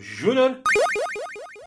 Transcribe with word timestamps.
Júnior 0.00 0.60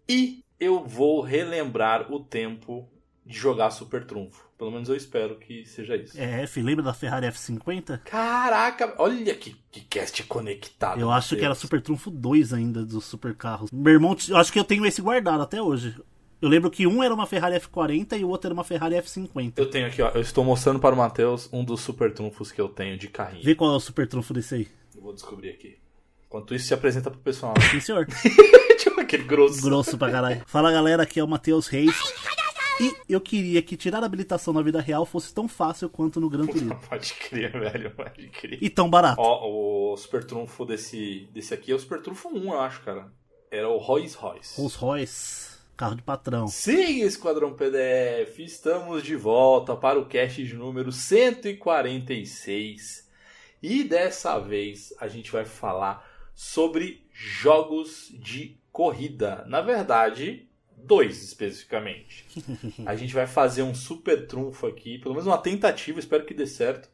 e 0.07 0.43
eu 0.59 0.83
vou 0.83 1.21
relembrar 1.21 2.11
o 2.11 2.19
tempo 2.19 2.87
de 3.25 3.37
jogar 3.37 3.71
Super 3.71 4.05
Trunfo. 4.05 4.49
Pelo 4.57 4.71
menos 4.71 4.89
eu 4.89 4.95
espero 4.95 5.37
que 5.37 5.65
seja 5.65 5.95
isso. 5.95 6.19
É, 6.19 6.43
F, 6.43 6.61
lembra 6.61 6.83
da 6.83 6.93
Ferrari 6.93 7.25
F50? 7.27 8.01
Caraca, 8.03 8.93
olha 8.99 9.33
que, 9.33 9.55
que 9.71 9.81
cast 9.81 10.21
conectado. 10.23 10.99
Eu 10.99 11.09
acho 11.09 11.35
que 11.35 11.43
era 11.43 11.55
Super 11.55 11.81
Trunfo 11.81 12.11
2 12.11 12.53
ainda 12.53 12.85
dos 12.85 13.05
super 13.05 13.33
carros. 13.35 13.71
Meu 13.71 13.93
irmão, 13.93 14.15
eu 14.29 14.37
acho 14.37 14.51
que 14.51 14.59
eu 14.59 14.63
tenho 14.63 14.85
esse 14.85 15.01
guardado 15.01 15.41
até 15.41 15.61
hoje. 15.61 15.95
Eu 16.41 16.49
lembro 16.49 16.71
que 16.71 16.87
um 16.87 17.03
era 17.03 17.13
uma 17.13 17.27
Ferrari 17.27 17.55
F40 17.55 18.19
e 18.19 18.23
o 18.23 18.29
outro 18.29 18.47
era 18.47 18.53
uma 18.53 18.63
Ferrari 18.63 18.95
F50. 18.95 19.53
Eu 19.57 19.69
tenho 19.69 19.87
aqui, 19.87 20.01
ó. 20.01 20.09
Eu 20.09 20.21
estou 20.21 20.43
mostrando 20.43 20.79
para 20.79 20.93
o 20.93 20.97
Matheus 20.97 21.47
um 21.53 21.63
dos 21.63 21.81
super 21.81 22.11
trunfos 22.13 22.51
que 22.51 22.59
eu 22.59 22.67
tenho 22.67 22.97
de 22.97 23.07
carrinho. 23.07 23.43
Vê 23.43 23.55
qual 23.55 23.71
é 23.71 23.75
o 23.75 23.79
super 23.79 24.07
trunfo 24.07 24.33
desse 24.33 24.55
aí. 24.55 24.67
Eu 24.95 25.01
vou 25.01 25.13
descobrir 25.13 25.49
aqui. 25.49 25.77
Enquanto 26.31 26.55
isso, 26.55 26.67
se 26.67 26.73
apresenta 26.73 27.11
pro 27.11 27.19
pessoal. 27.19 27.53
Sim, 27.69 27.81
senhor. 27.81 28.07
tipo 28.79 29.01
aquele 29.01 29.25
grosso. 29.25 29.61
Grosso 29.61 29.97
pra 29.97 30.09
caralho. 30.09 30.41
Fala 30.47 30.71
galera, 30.71 31.03
aqui 31.03 31.19
é 31.19 31.23
o 31.23 31.27
Matheus 31.27 31.67
Reis. 31.67 31.93
E 32.79 32.95
eu 33.09 33.19
queria 33.19 33.61
que 33.61 33.75
tirar 33.75 34.01
a 34.01 34.05
habilitação 34.05 34.53
na 34.53 34.61
vida 34.61 34.79
real 34.79 35.05
fosse 35.05 35.33
tão 35.33 35.45
fácil 35.45 35.89
quanto 35.89 36.21
no 36.21 36.29
Gran 36.29 36.45
Turismo. 36.45 36.79
pode 36.89 37.13
crer, 37.15 37.51
velho, 37.51 37.91
pode 37.91 38.29
crer. 38.29 38.57
E 38.61 38.69
tão 38.69 38.89
barato. 38.89 39.19
Ó, 39.19 39.91
o 39.91 39.97
super 39.97 40.23
trunfo 40.23 40.65
desse, 40.65 41.27
desse 41.33 41.53
aqui 41.53 41.73
é 41.73 41.75
o 41.75 41.79
super 41.79 42.01
trunfo 42.01 42.29
1, 42.29 42.45
eu 42.45 42.61
acho, 42.61 42.81
cara. 42.81 43.11
Era 43.51 43.67
o 43.67 43.77
Rolls 43.77 44.15
Royce. 44.15 44.55
Rolls 44.55 44.77
Royce. 44.77 45.51
Carro 45.75 45.95
de 45.95 46.01
patrão. 46.01 46.47
Sim, 46.47 47.01
Esquadrão 47.01 47.53
PDF, 47.53 48.39
estamos 48.39 49.03
de 49.03 49.17
volta 49.17 49.75
para 49.75 49.99
o 49.99 50.05
cast 50.05 50.41
de 50.41 50.55
número 50.55 50.93
146. 50.93 53.05
E 53.61 53.83
dessa 53.83 54.39
vez 54.39 54.93
a 54.97 55.09
gente 55.09 55.29
vai 55.29 55.43
falar 55.43 56.09
sobre 56.41 57.05
jogos 57.11 58.11
de 58.13 58.57
corrida. 58.71 59.45
Na 59.47 59.61
verdade, 59.61 60.49
dois 60.75 61.23
especificamente. 61.23 62.25
A 62.83 62.95
gente 62.95 63.13
vai 63.13 63.27
fazer 63.27 63.61
um 63.61 63.75
super 63.75 64.25
trunfo 64.25 64.65
aqui, 64.65 64.97
pelo 64.97 65.13
menos 65.13 65.27
uma 65.27 65.37
tentativa, 65.37 65.99
espero 65.99 66.25
que 66.25 66.33
dê 66.33 66.47
certo, 66.47 66.89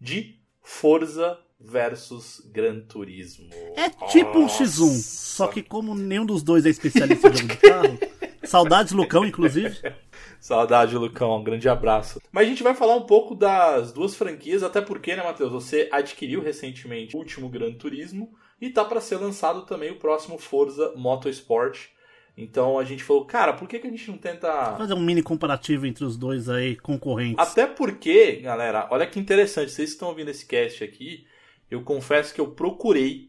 de 0.00 0.40
Forza 0.62 1.38
versus 1.60 2.40
Gran 2.50 2.80
Turismo. 2.80 3.50
É 3.76 3.90
tipo 4.06 4.38
Nossa. 4.38 4.62
um 4.62 4.66
X1, 4.66 5.02
só 5.02 5.48
que 5.48 5.62
como 5.62 5.94
nenhum 5.94 6.24
dos 6.24 6.42
dois 6.42 6.64
é 6.64 6.70
especialista 6.70 7.28
em 7.28 7.36
jogo 7.36 7.46
de 7.46 7.56
carro. 7.58 7.98
Saudades, 8.42 8.94
Lucão, 8.94 9.26
inclusive. 9.26 9.76
Saudade, 10.40 10.96
Lucão. 10.96 11.36
Um 11.36 11.44
grande 11.44 11.68
abraço. 11.68 12.22
Mas 12.32 12.46
a 12.46 12.48
gente 12.48 12.62
vai 12.62 12.74
falar 12.74 12.96
um 12.96 13.04
pouco 13.04 13.34
das 13.34 13.92
duas 13.92 14.14
franquias, 14.14 14.62
até 14.62 14.80
porque, 14.80 15.14
né, 15.14 15.22
Matheus? 15.22 15.52
Você 15.52 15.90
adquiriu 15.92 16.40
recentemente 16.40 17.14
o 17.14 17.18
último 17.18 17.50
Gran 17.50 17.74
Turismo 17.74 18.34
e 18.60 18.70
tá 18.70 18.84
para 18.84 19.00
ser 19.00 19.16
lançado 19.16 19.62
também 19.62 19.90
o 19.90 19.98
próximo 19.98 20.38
Forza 20.38 20.92
Motorsport. 20.96 21.86
Então 22.36 22.78
a 22.78 22.84
gente 22.84 23.02
falou, 23.02 23.24
cara, 23.24 23.52
por 23.52 23.68
que, 23.68 23.78
que 23.78 23.86
a 23.86 23.90
gente 23.90 24.10
não 24.10 24.18
tenta. 24.18 24.76
Fazer 24.76 24.94
um 24.94 25.00
mini 25.00 25.22
comparativo 25.22 25.86
entre 25.86 26.04
os 26.04 26.16
dois 26.16 26.48
aí, 26.48 26.76
concorrentes. 26.76 27.38
Até 27.38 27.66
porque, 27.66 28.36
galera, 28.36 28.86
olha 28.90 29.06
que 29.06 29.18
interessante, 29.18 29.72
vocês 29.72 29.90
estão 29.90 30.08
ouvindo 30.08 30.30
esse 30.30 30.46
cast 30.46 30.84
aqui, 30.84 31.26
eu 31.70 31.82
confesso 31.82 32.32
que 32.32 32.40
eu 32.40 32.52
procurei 32.52 33.28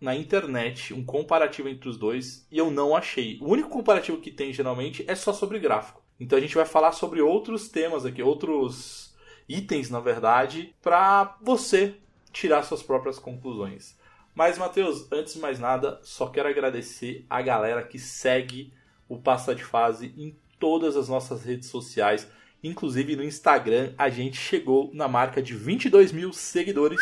na 0.00 0.16
internet 0.16 0.94
um 0.94 1.04
comparativo 1.04 1.68
entre 1.68 1.88
os 1.88 1.96
dois 1.96 2.46
e 2.50 2.58
eu 2.58 2.70
não 2.70 2.96
achei. 2.96 3.38
O 3.40 3.50
único 3.50 3.68
comparativo 3.68 4.18
que 4.18 4.30
tem 4.30 4.52
geralmente 4.52 5.04
é 5.06 5.14
só 5.14 5.32
sobre 5.32 5.58
gráfico. 5.58 6.02
Então 6.18 6.36
a 6.36 6.40
gente 6.40 6.54
vai 6.54 6.66
falar 6.66 6.92
sobre 6.92 7.20
outros 7.20 7.68
temas 7.68 8.04
aqui, 8.04 8.22
outros 8.22 9.14
itens, 9.48 9.90
na 9.90 10.00
verdade, 10.00 10.74
para 10.82 11.36
você 11.40 11.94
tirar 12.32 12.62
suas 12.62 12.82
próprias 12.82 13.18
conclusões. 13.18 13.98
Mas, 14.34 14.56
Matheus, 14.56 15.10
antes 15.10 15.34
de 15.34 15.40
mais 15.40 15.58
nada, 15.58 15.98
só 16.02 16.28
quero 16.28 16.48
agradecer 16.48 17.26
a 17.28 17.42
galera 17.42 17.82
que 17.82 17.98
segue 17.98 18.72
o 19.08 19.18
Passa 19.18 19.54
de 19.54 19.64
Fase 19.64 20.14
em 20.16 20.36
todas 20.58 20.96
as 20.96 21.08
nossas 21.08 21.44
redes 21.44 21.68
sociais. 21.68 22.30
Inclusive 22.62 23.16
no 23.16 23.24
Instagram, 23.24 23.92
a 23.98 24.08
gente 24.08 24.36
chegou 24.36 24.90
na 24.92 25.08
marca 25.08 25.42
de 25.42 25.54
22 25.54 26.12
mil 26.12 26.32
seguidores. 26.32 27.00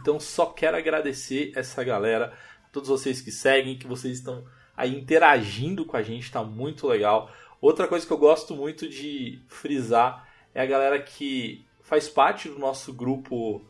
Então 0.00 0.18
só 0.18 0.46
quero 0.46 0.76
agradecer 0.76 1.52
essa 1.54 1.84
galera, 1.84 2.32
todos 2.72 2.88
vocês 2.88 3.20
que 3.20 3.30
seguem, 3.30 3.78
que 3.78 3.86
vocês 3.86 4.18
estão 4.18 4.44
aí 4.76 4.96
interagindo 4.96 5.84
com 5.84 5.96
a 5.96 6.02
gente, 6.02 6.32
tá 6.32 6.42
muito 6.42 6.88
legal. 6.88 7.30
Outra 7.60 7.86
coisa 7.86 8.06
que 8.06 8.12
eu 8.12 8.18
gosto 8.18 8.56
muito 8.56 8.88
de 8.88 9.40
frisar 9.46 10.26
é 10.54 10.62
a 10.62 10.66
galera 10.66 11.00
que 11.00 11.64
faz 11.82 12.08
parte 12.08 12.48
do 12.48 12.58
nosso 12.58 12.92
grupo, 12.92 13.64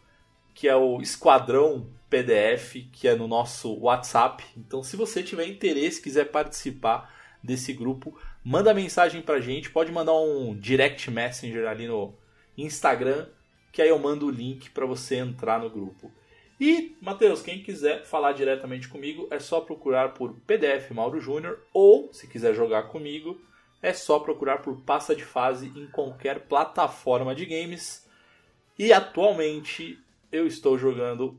que 0.54 0.69
é 0.69 0.77
o 0.77 1.03
Esquadrão 1.03 1.89
PDF, 2.12 2.91
que 2.93 3.09
é 3.09 3.15
no 3.15 3.27
nosso 3.27 3.73
WhatsApp. 3.78 4.45
Então, 4.55 4.83
se 4.83 4.97
você 4.97 5.23
tiver 5.23 5.47
interesse, 5.47 6.03
quiser 6.03 6.27
participar 6.27 7.11
desse 7.43 7.73
grupo, 7.73 8.15
manda 8.45 8.75
mensagem 8.75 9.23
pra 9.23 9.41
gente, 9.41 9.71
pode 9.71 9.91
mandar 9.91 10.15
um 10.15 10.55
direct 10.55 11.11
messenger 11.11 11.67
ali 11.67 11.89
no 11.89 12.15
Instagram 12.56 13.27
que 13.72 13.81
aí 13.81 13.89
eu 13.89 13.99
mando 13.99 14.27
o 14.27 14.31
link 14.31 14.71
para 14.71 14.84
você 14.84 15.17
entrar 15.17 15.59
no 15.59 15.71
grupo. 15.71 16.12
E, 16.61 16.95
Matheus, 17.01 17.41
quem 17.41 17.62
quiser 17.62 18.05
falar 18.05 18.33
diretamente 18.33 18.87
comigo, 18.87 19.27
é 19.31 19.41
só 19.41 19.62
procurar 19.62 20.11
por 20.11 20.34
PDF 20.47 20.91
Mauro 20.91 21.19
Júnior 21.19 21.59
ou, 21.72 22.12
se 22.12 22.28
quiser 22.28 22.55
jogar 22.55 22.84
comigo, 22.84 23.41
é 23.81 23.93
só 23.93 24.21
procurar 24.21 24.59
por 24.59 24.77
Passa 24.83 25.17
de 25.17 25.25
Fase 25.25 25.72
em 25.75 25.87
qualquer 25.87 26.41
plataforma 26.41 27.34
de 27.34 27.47
games. 27.47 28.06
E 28.78 28.93
atualmente 28.93 29.99
eu 30.31 30.47
estou 30.47 30.78
jogando 30.78 31.37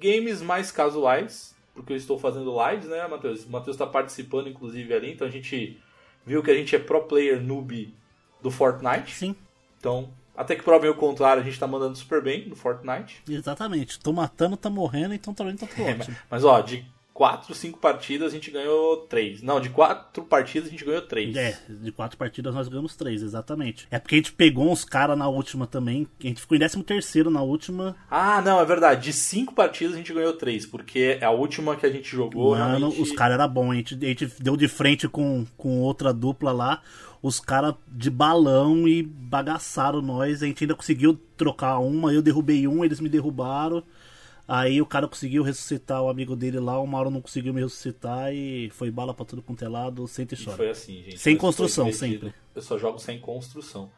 games 0.00 0.42
mais 0.42 0.70
casuais, 0.70 1.54
porque 1.74 1.92
eu 1.92 1.96
estou 1.96 2.18
fazendo 2.18 2.54
lives, 2.68 2.88
né, 2.88 3.06
Matheus? 3.06 3.44
O 3.44 3.50
Matheus 3.50 3.74
está 3.74 3.86
participando, 3.86 4.48
inclusive, 4.48 4.92
ali, 4.92 5.12
então 5.12 5.26
a 5.26 5.30
gente 5.30 5.80
viu 6.24 6.42
que 6.42 6.50
a 6.50 6.54
gente 6.54 6.74
é 6.74 6.78
pro 6.78 7.02
player 7.04 7.40
noob 7.42 7.94
do 8.40 8.50
Fortnite. 8.50 9.14
Sim. 9.14 9.36
Então, 9.78 10.10
até 10.36 10.54
que 10.54 10.62
provem 10.62 10.90
o 10.90 10.94
contrário, 10.94 11.42
a 11.42 11.44
gente 11.44 11.58
tá 11.58 11.66
mandando 11.66 11.96
super 11.96 12.22
bem 12.22 12.48
no 12.48 12.56
Fortnite. 12.56 13.22
Exatamente. 13.28 13.98
Tô 13.98 14.12
matando, 14.12 14.56
tá 14.56 14.70
morrendo, 14.70 15.14
então 15.14 15.34
tá, 15.34 15.44
tá 15.44 15.66
tudo 15.66 15.82
é, 15.82 15.94
ótimo. 15.94 16.16
Mas, 16.30 16.44
ó, 16.44 16.60
de 16.60 16.84
4, 17.14 17.54
5 17.54 17.78
partidas 17.78 18.32
a 18.32 18.34
gente 18.34 18.50
ganhou 18.50 18.96
3. 19.08 19.42
Não, 19.42 19.60
de 19.60 19.68
4 19.68 20.24
partidas 20.24 20.68
a 20.68 20.70
gente 20.70 20.84
ganhou 20.84 21.02
3. 21.02 21.36
É, 21.36 21.58
de 21.68 21.92
4 21.92 22.16
partidas 22.16 22.54
nós 22.54 22.68
ganhamos 22.68 22.96
3, 22.96 23.22
exatamente. 23.22 23.86
É 23.90 23.98
porque 23.98 24.14
a 24.14 24.18
gente 24.18 24.32
pegou 24.32 24.70
uns 24.70 24.84
caras 24.84 25.16
na 25.16 25.28
última 25.28 25.66
também. 25.66 26.08
A 26.22 26.26
gente 26.26 26.40
ficou 26.40 26.56
em 26.56 26.60
13 26.60 27.24
na 27.24 27.42
última. 27.42 27.96
Ah, 28.10 28.40
não, 28.40 28.60
é 28.60 28.64
verdade. 28.64 29.04
De 29.04 29.12
5 29.12 29.54
partidas 29.54 29.94
a 29.94 29.98
gente 29.98 30.12
ganhou 30.12 30.32
3, 30.32 30.66
porque 30.66 31.18
é 31.20 31.24
a 31.24 31.30
última 31.30 31.76
que 31.76 31.86
a 31.86 31.90
gente 31.90 32.08
jogou. 32.08 32.56
Mano, 32.56 32.78
realmente... 32.78 33.00
os 33.00 33.12
caras 33.12 33.38
eram 33.38 33.48
bons. 33.48 33.72
A 33.72 33.74
gente, 33.74 33.94
a 33.94 34.08
gente 34.08 34.26
deu 34.40 34.56
de 34.56 34.68
frente 34.68 35.06
com, 35.08 35.46
com 35.56 35.80
outra 35.80 36.12
dupla 36.12 36.52
lá 36.52 36.82
os 37.22 37.38
caras 37.38 37.74
de 37.86 38.10
balão 38.10 38.88
e 38.88 39.02
bagaçaram 39.02 40.02
nós. 40.02 40.42
A 40.42 40.46
gente 40.46 40.64
ainda 40.64 40.74
conseguiu 40.74 41.18
trocar 41.36 41.78
uma, 41.78 42.12
eu 42.12 42.20
derrubei 42.20 42.66
um, 42.66 42.84
eles 42.84 42.98
me 42.98 43.08
derrubaram. 43.08 43.82
Aí 44.46 44.82
o 44.82 44.86
cara 44.86 45.06
conseguiu 45.06 45.42
ressuscitar 45.42 46.02
o 46.02 46.08
amigo 46.08 46.34
dele 46.34 46.58
lá, 46.58 46.78
o 46.78 46.86
Mauro 46.86 47.10
não 47.10 47.20
conseguiu 47.20 47.54
me 47.54 47.60
ressuscitar 47.60 48.32
e 48.34 48.70
foi 48.70 48.90
bala 48.90 49.14
pra 49.14 49.24
tudo 49.24 49.40
quanto 49.40 49.64
é 49.64 49.68
lado, 49.68 50.06
sente 50.08 50.34
e 50.34 50.44
chora. 50.44 50.56
Foi 50.56 50.70
assim, 50.70 51.02
gente. 51.02 51.18
Sem 51.18 51.36
construção, 51.36 51.92
sempre. 51.92 52.34
Eu 52.54 52.62
só 52.62 52.76
jogo 52.76 52.98
sem 52.98 53.18
construção. 53.20 53.90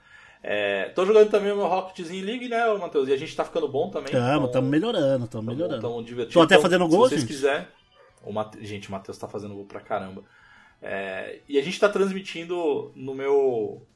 É, 0.46 0.91
tô 0.91 1.06
jogando 1.06 1.31
também 1.31 1.50
o 1.52 1.56
meu 1.56 1.67
Rocketzinho 1.67 2.25
League, 2.25 2.49
né, 2.50 2.67
Matheus? 2.75 3.08
E 3.08 3.14
a 3.14 3.17
gente 3.17 3.35
tá 3.35 3.46
ficando 3.46 3.67
bom 3.67 3.88
também. 3.88 4.12
Tamo, 4.12 4.46
então, 4.46 4.61
melhorando, 4.61 5.26
tamo, 5.26 5.50
melhorando. 5.50 5.81
Tamo 5.81 6.05
divertido. 6.05 6.35
Tô 6.35 6.43
até 6.43 6.56
então, 6.56 6.62
fazendo 6.62 6.87
gol, 6.87 7.08
se 7.08 7.14
vocês 7.14 7.25
quiserem. 7.25 7.67
O 8.23 8.31
Mate... 8.31 8.62
Gente, 8.64 8.88
o 8.90 8.93
Matheus 8.93 9.17
tá 9.17 9.26
fazendo 9.26 9.55
gol 9.55 9.64
pra 9.64 9.81
caramba. 9.81 10.23
É, 10.82 11.38
e 11.49 11.58
a 11.58 11.62
gente 11.62 11.73
está 11.73 11.88
transmitindo 11.88 12.93
no 12.94 13.14
meu, 13.14 13.87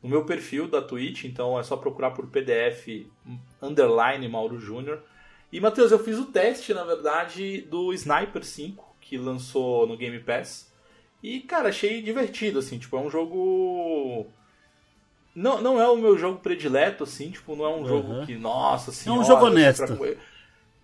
no 0.00 0.08
meu 0.08 0.24
perfil 0.24 0.68
da 0.68 0.80
Twitch, 0.80 1.24
então 1.24 1.58
é 1.58 1.64
só 1.64 1.76
procurar 1.76 2.12
por 2.12 2.28
PDF 2.28 3.04
underline 3.60 4.28
Mauro 4.28 4.60
Júnior. 4.60 5.02
E 5.50 5.60
Matheus, 5.60 5.90
eu 5.90 5.98
fiz 5.98 6.18
o 6.18 6.26
teste, 6.26 6.74
na 6.74 6.84
verdade, 6.84 7.62
do 7.62 7.92
Sniper 7.92 8.44
5, 8.44 8.96
que 9.00 9.16
lançou 9.16 9.86
no 9.86 9.96
Game 9.96 10.18
Pass. 10.20 10.70
E, 11.22 11.40
cara, 11.40 11.70
achei 11.70 12.02
divertido, 12.02 12.58
assim, 12.58 12.78
tipo, 12.78 12.96
é 12.96 13.00
um 13.00 13.10
jogo. 13.10 14.26
Não, 15.34 15.60
não 15.60 15.80
é 15.80 15.88
o 15.88 15.96
meu 15.96 16.18
jogo 16.18 16.40
predileto, 16.40 17.04
assim, 17.04 17.30
tipo, 17.30 17.56
não 17.56 17.64
é 17.64 17.68
um 17.68 17.78
uhum. 17.78 17.86
jogo 17.86 18.26
que, 18.26 18.34
nossa 18.34 18.92
senhora... 18.92 19.20
É 19.20 19.24
um 19.24 19.26
jogo 19.26 19.46
honesto. 19.46 19.98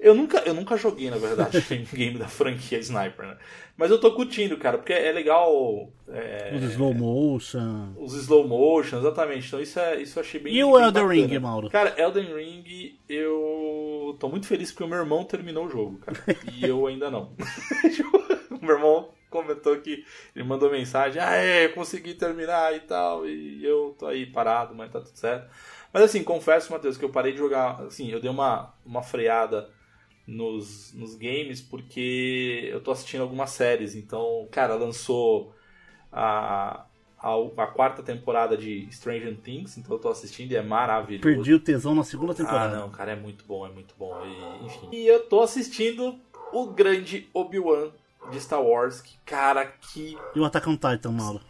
Eu 0.05 0.15
nunca, 0.15 0.41
eu 0.41 0.53
nunca 0.53 0.77
joguei, 0.77 1.09
na 1.09 1.17
verdade, 1.17 1.59
game 1.91 2.19
da 2.19 2.29
franquia 2.29 2.79
Sniper, 2.79 3.27
né? 3.27 3.39
Mas 3.75 3.91
eu 3.91 3.99
tô 3.99 4.13
curtindo, 4.13 4.59
cara, 4.59 4.77
porque 4.77 4.93
é 4.93 5.11
legal. 5.11 5.91
É, 6.07 6.53
os 6.55 6.63
slow 6.63 6.93
motion. 6.93 7.95
Os 7.97 8.13
slow 8.13 8.47
motion, 8.47 8.99
exatamente. 8.99 9.47
Então 9.47 9.63
isso, 9.63 9.81
é, 9.81 10.03
isso 10.03 10.19
eu 10.19 10.23
achei 10.23 10.39
bem. 10.39 10.55
E 10.55 10.63
o 10.63 10.79
Elden 10.79 11.03
bacana. 11.03 11.27
Ring, 11.27 11.39
Mauro? 11.39 11.71
Cara, 11.71 11.95
Elden 11.97 12.35
Ring, 12.37 12.99
eu 13.09 14.15
tô 14.21 14.29
muito 14.29 14.47
feliz 14.47 14.71
porque 14.71 14.85
o 14.85 14.87
meu 14.89 14.99
irmão 14.99 15.25
terminou 15.25 15.65
o 15.65 15.71
jogo, 15.71 15.97
cara. 15.97 16.19
e 16.53 16.69
eu 16.69 16.87
ainda 16.87 17.11
não. 17.11 17.33
o 18.53 18.63
meu 18.63 18.77
irmão 18.77 19.09
comentou 19.31 19.75
que 19.79 20.05
ele 20.37 20.45
mandou 20.45 20.71
mensagem: 20.71 21.23
Ah, 21.23 21.35
é, 21.35 21.69
consegui 21.69 22.13
terminar 22.13 22.77
e 22.77 22.81
tal. 22.81 23.27
E 23.27 23.65
eu 23.65 23.97
tô 23.99 24.05
aí 24.07 24.27
parado, 24.27 24.75
mas 24.75 24.93
tá 24.93 25.01
tudo 25.01 25.17
certo. 25.17 25.51
Mas 25.91 26.03
assim, 26.03 26.23
confesso, 26.23 26.71
Matheus, 26.71 26.99
que 26.99 27.05
eu 27.07 27.11
parei 27.11 27.33
de 27.33 27.39
jogar. 27.39 27.81
Assim, 27.81 28.11
eu 28.11 28.21
dei 28.21 28.31
uma, 28.31 28.75
uma 28.85 29.03
freada 29.03 29.73
nos, 30.27 30.93
nos 30.95 31.15
games 31.15 31.61
porque 31.61 32.69
eu 32.71 32.81
tô 32.81 32.91
assistindo 32.91 33.23
algumas 33.23 33.51
séries. 33.51 33.95
Então, 33.95 34.49
cara, 34.51 34.75
lançou 34.75 35.55
a, 36.13 36.87
a, 37.19 37.35
a, 37.35 37.67
quarta 37.67 38.03
temporada 38.03 38.57
de 38.57 38.89
Stranger 38.91 39.37
Things, 39.37 39.77
então 39.77 39.97
eu 39.97 40.01
tô 40.01 40.09
assistindo 40.09 40.53
e 40.53 40.57
é 40.57 40.63
maravilhoso. 40.63 41.23
Perdi 41.23 41.55
o 41.55 41.61
tesão 41.61 41.95
na 41.95 42.05
segunda 42.05 42.35
temporada. 42.35 42.77
Ah, 42.77 42.81
não, 42.81 42.91
cara, 42.91 43.13
é 43.13 43.17
muito 43.17 43.45
bom, 43.45 43.67
é 43.67 43.71
muito 43.71 43.95
bom. 43.99 44.15
E, 44.25 44.67
enfim. 44.67 44.89
E 44.93 45.07
eu 45.07 45.27
tô 45.27 45.43
assistindo 45.43 46.19
o 46.53 46.67
grande 46.67 47.29
Obi-Wan 47.35 47.91
de 48.31 48.41
Star 48.41 48.63
Wars, 48.63 49.01
que, 49.01 49.19
cara, 49.25 49.67
que. 49.67 50.17
E 50.35 50.41
o 50.41 50.45
Attack 50.45 50.69
on 50.69 50.77
Titan, 50.77 51.13
Mauro? 51.13 51.41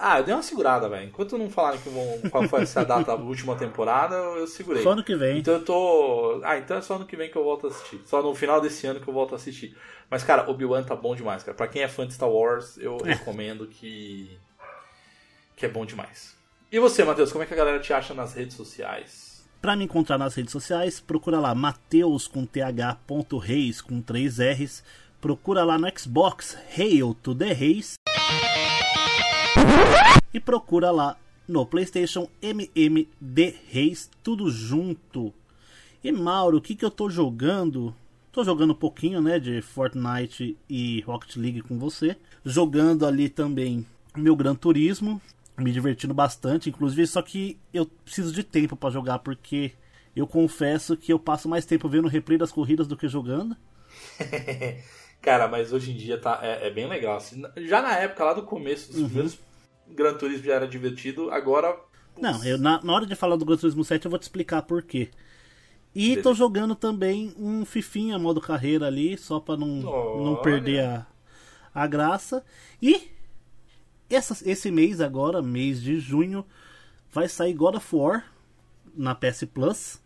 Ah, 0.00 0.20
eu 0.20 0.24
dei 0.24 0.32
uma 0.32 0.44
segurada, 0.44 0.88
velho. 0.88 1.08
Enquanto 1.08 1.36
não 1.36 1.50
falaram 1.50 1.78
que 1.78 1.88
vão, 1.88 2.20
qual 2.30 2.44
foi 2.44 2.62
essa 2.62 2.84
data 2.84 3.16
da 3.16 3.22
última 3.22 3.56
temporada, 3.56 4.14
eu 4.14 4.46
segurei. 4.46 4.80
Só 4.80 4.92
ano 4.92 5.02
que 5.02 5.16
vem. 5.16 5.38
Então 5.38 5.54
eu 5.54 5.64
tô. 5.64 6.40
Ah, 6.44 6.56
então 6.56 6.76
é 6.76 6.80
só 6.80 6.94
ano 6.94 7.04
que 7.04 7.16
vem 7.16 7.28
que 7.28 7.36
eu 7.36 7.42
volto 7.42 7.66
a 7.66 7.70
assistir. 7.70 8.00
Só 8.04 8.22
no 8.22 8.32
final 8.32 8.60
desse 8.60 8.86
ano 8.86 9.00
que 9.00 9.08
eu 9.08 9.12
volto 9.12 9.32
a 9.32 9.36
assistir. 9.36 9.76
Mas, 10.08 10.22
cara, 10.22 10.48
Obi-Wan 10.48 10.84
tá 10.84 10.94
bom 10.94 11.16
demais, 11.16 11.42
cara. 11.42 11.56
Pra 11.56 11.66
quem 11.66 11.82
é 11.82 11.88
fã 11.88 12.06
de 12.06 12.14
Star 12.14 12.30
Wars, 12.30 12.78
eu 12.78 12.98
é. 13.04 13.14
recomendo 13.18 13.66
que. 13.66 14.38
que 15.56 15.66
é 15.66 15.68
bom 15.68 15.84
demais. 15.84 16.36
E 16.70 16.78
você, 16.78 17.02
Matheus, 17.02 17.32
como 17.32 17.42
é 17.42 17.46
que 17.46 17.54
a 17.54 17.56
galera 17.56 17.80
te 17.80 17.92
acha 17.92 18.14
nas 18.14 18.34
redes 18.34 18.54
sociais? 18.54 19.44
Pra 19.60 19.74
me 19.74 19.84
encontrar 19.84 20.16
nas 20.16 20.36
redes 20.36 20.52
sociais, 20.52 21.00
procura 21.00 21.40
lá 21.40 21.52
Mateus 21.56 22.28
com 22.28 22.46
th.reis 22.46 23.80
com 23.80 24.00
3 24.00 24.38
R's. 24.38 24.84
Procura 25.20 25.64
lá 25.64 25.76
no 25.76 25.88
Xbox 25.98 26.56
Hail 26.76 27.12
to 27.20 27.34
the 27.34 27.52
Reis 27.52 27.98
e 30.32 30.40
procura 30.40 30.90
lá 30.90 31.16
no 31.46 31.64
PlayStation 31.64 32.28
MMD 32.42 33.54
Reis, 33.68 34.10
tudo 34.22 34.50
junto. 34.50 35.32
E 36.04 36.12
Mauro, 36.12 36.58
o 36.58 36.60
que, 36.60 36.74
que 36.74 36.84
eu 36.84 36.90
tô 36.90 37.08
jogando? 37.08 37.94
Tô 38.30 38.44
jogando 38.44 38.72
um 38.72 38.76
pouquinho, 38.76 39.20
né, 39.20 39.38
de 39.38 39.62
Fortnite 39.62 40.56
e 40.68 41.00
Rocket 41.00 41.36
League 41.36 41.62
com 41.62 41.78
você. 41.78 42.16
Jogando 42.44 43.06
ali 43.06 43.28
também 43.28 43.86
meu 44.16 44.36
Gran 44.36 44.54
Turismo, 44.54 45.20
me 45.56 45.72
divertindo 45.72 46.14
bastante, 46.14 46.68
inclusive, 46.68 47.06
só 47.06 47.22
que 47.22 47.58
eu 47.72 47.86
preciso 47.86 48.32
de 48.32 48.42
tempo 48.42 48.76
para 48.76 48.90
jogar 48.90 49.20
porque 49.20 49.72
eu 50.14 50.26
confesso 50.26 50.96
que 50.96 51.12
eu 51.12 51.18
passo 51.18 51.48
mais 51.48 51.64
tempo 51.64 51.88
vendo 51.88 52.08
replay 52.08 52.36
das 52.36 52.52
corridas 52.52 52.86
do 52.86 52.96
que 52.96 53.08
jogando. 53.08 53.56
Cara, 55.20 55.48
mas 55.48 55.72
hoje 55.72 55.92
em 55.92 55.96
dia 55.96 56.18
tá, 56.18 56.38
é, 56.42 56.68
é 56.68 56.70
bem 56.70 56.86
legal. 56.86 57.16
Assim, 57.16 57.42
já 57.56 57.82
na 57.82 57.96
época, 57.96 58.24
lá 58.24 58.34
do 58.34 58.42
começo, 58.42 58.88
dos 58.88 59.00
uhum. 59.00 59.06
primeiros 59.06 59.38
Gran 59.90 60.14
Turismo 60.14 60.44
já 60.44 60.54
era 60.54 60.68
divertido, 60.68 61.30
agora. 61.30 61.78
Não, 62.20 62.44
eu, 62.44 62.58
na, 62.58 62.82
na, 62.82 62.92
hora 62.92 63.06
de 63.06 63.14
falar 63.14 63.36
do 63.36 63.44
Gran 63.44 63.56
Turismo 63.56 63.84
7 63.84 64.04
eu 64.04 64.10
vou 64.10 64.18
te 64.18 64.22
explicar 64.22 64.62
por 64.62 64.82
quê. 64.82 65.10
E 65.94 66.10
Beleza. 66.10 66.22
tô 66.22 66.34
jogando 66.34 66.74
também 66.74 67.34
um 67.38 67.64
Fifinha 67.64 68.18
modo 68.18 68.40
carreira 68.40 68.86
ali, 68.86 69.16
só 69.16 69.40
pra 69.40 69.56
não, 69.56 69.66
não 70.22 70.36
perder 70.36 70.84
a, 70.84 71.06
a 71.74 71.86
graça. 71.86 72.44
E 72.80 73.08
essa, 74.10 74.36
esse 74.48 74.70
mês 74.70 75.00
agora, 75.00 75.42
mês 75.42 75.82
de 75.82 75.98
junho, 75.98 76.44
vai 77.10 77.28
sair 77.28 77.54
God 77.54 77.76
of 77.76 77.96
War 77.96 78.24
na 78.94 79.14
PS 79.14 79.44
Plus. 79.52 80.00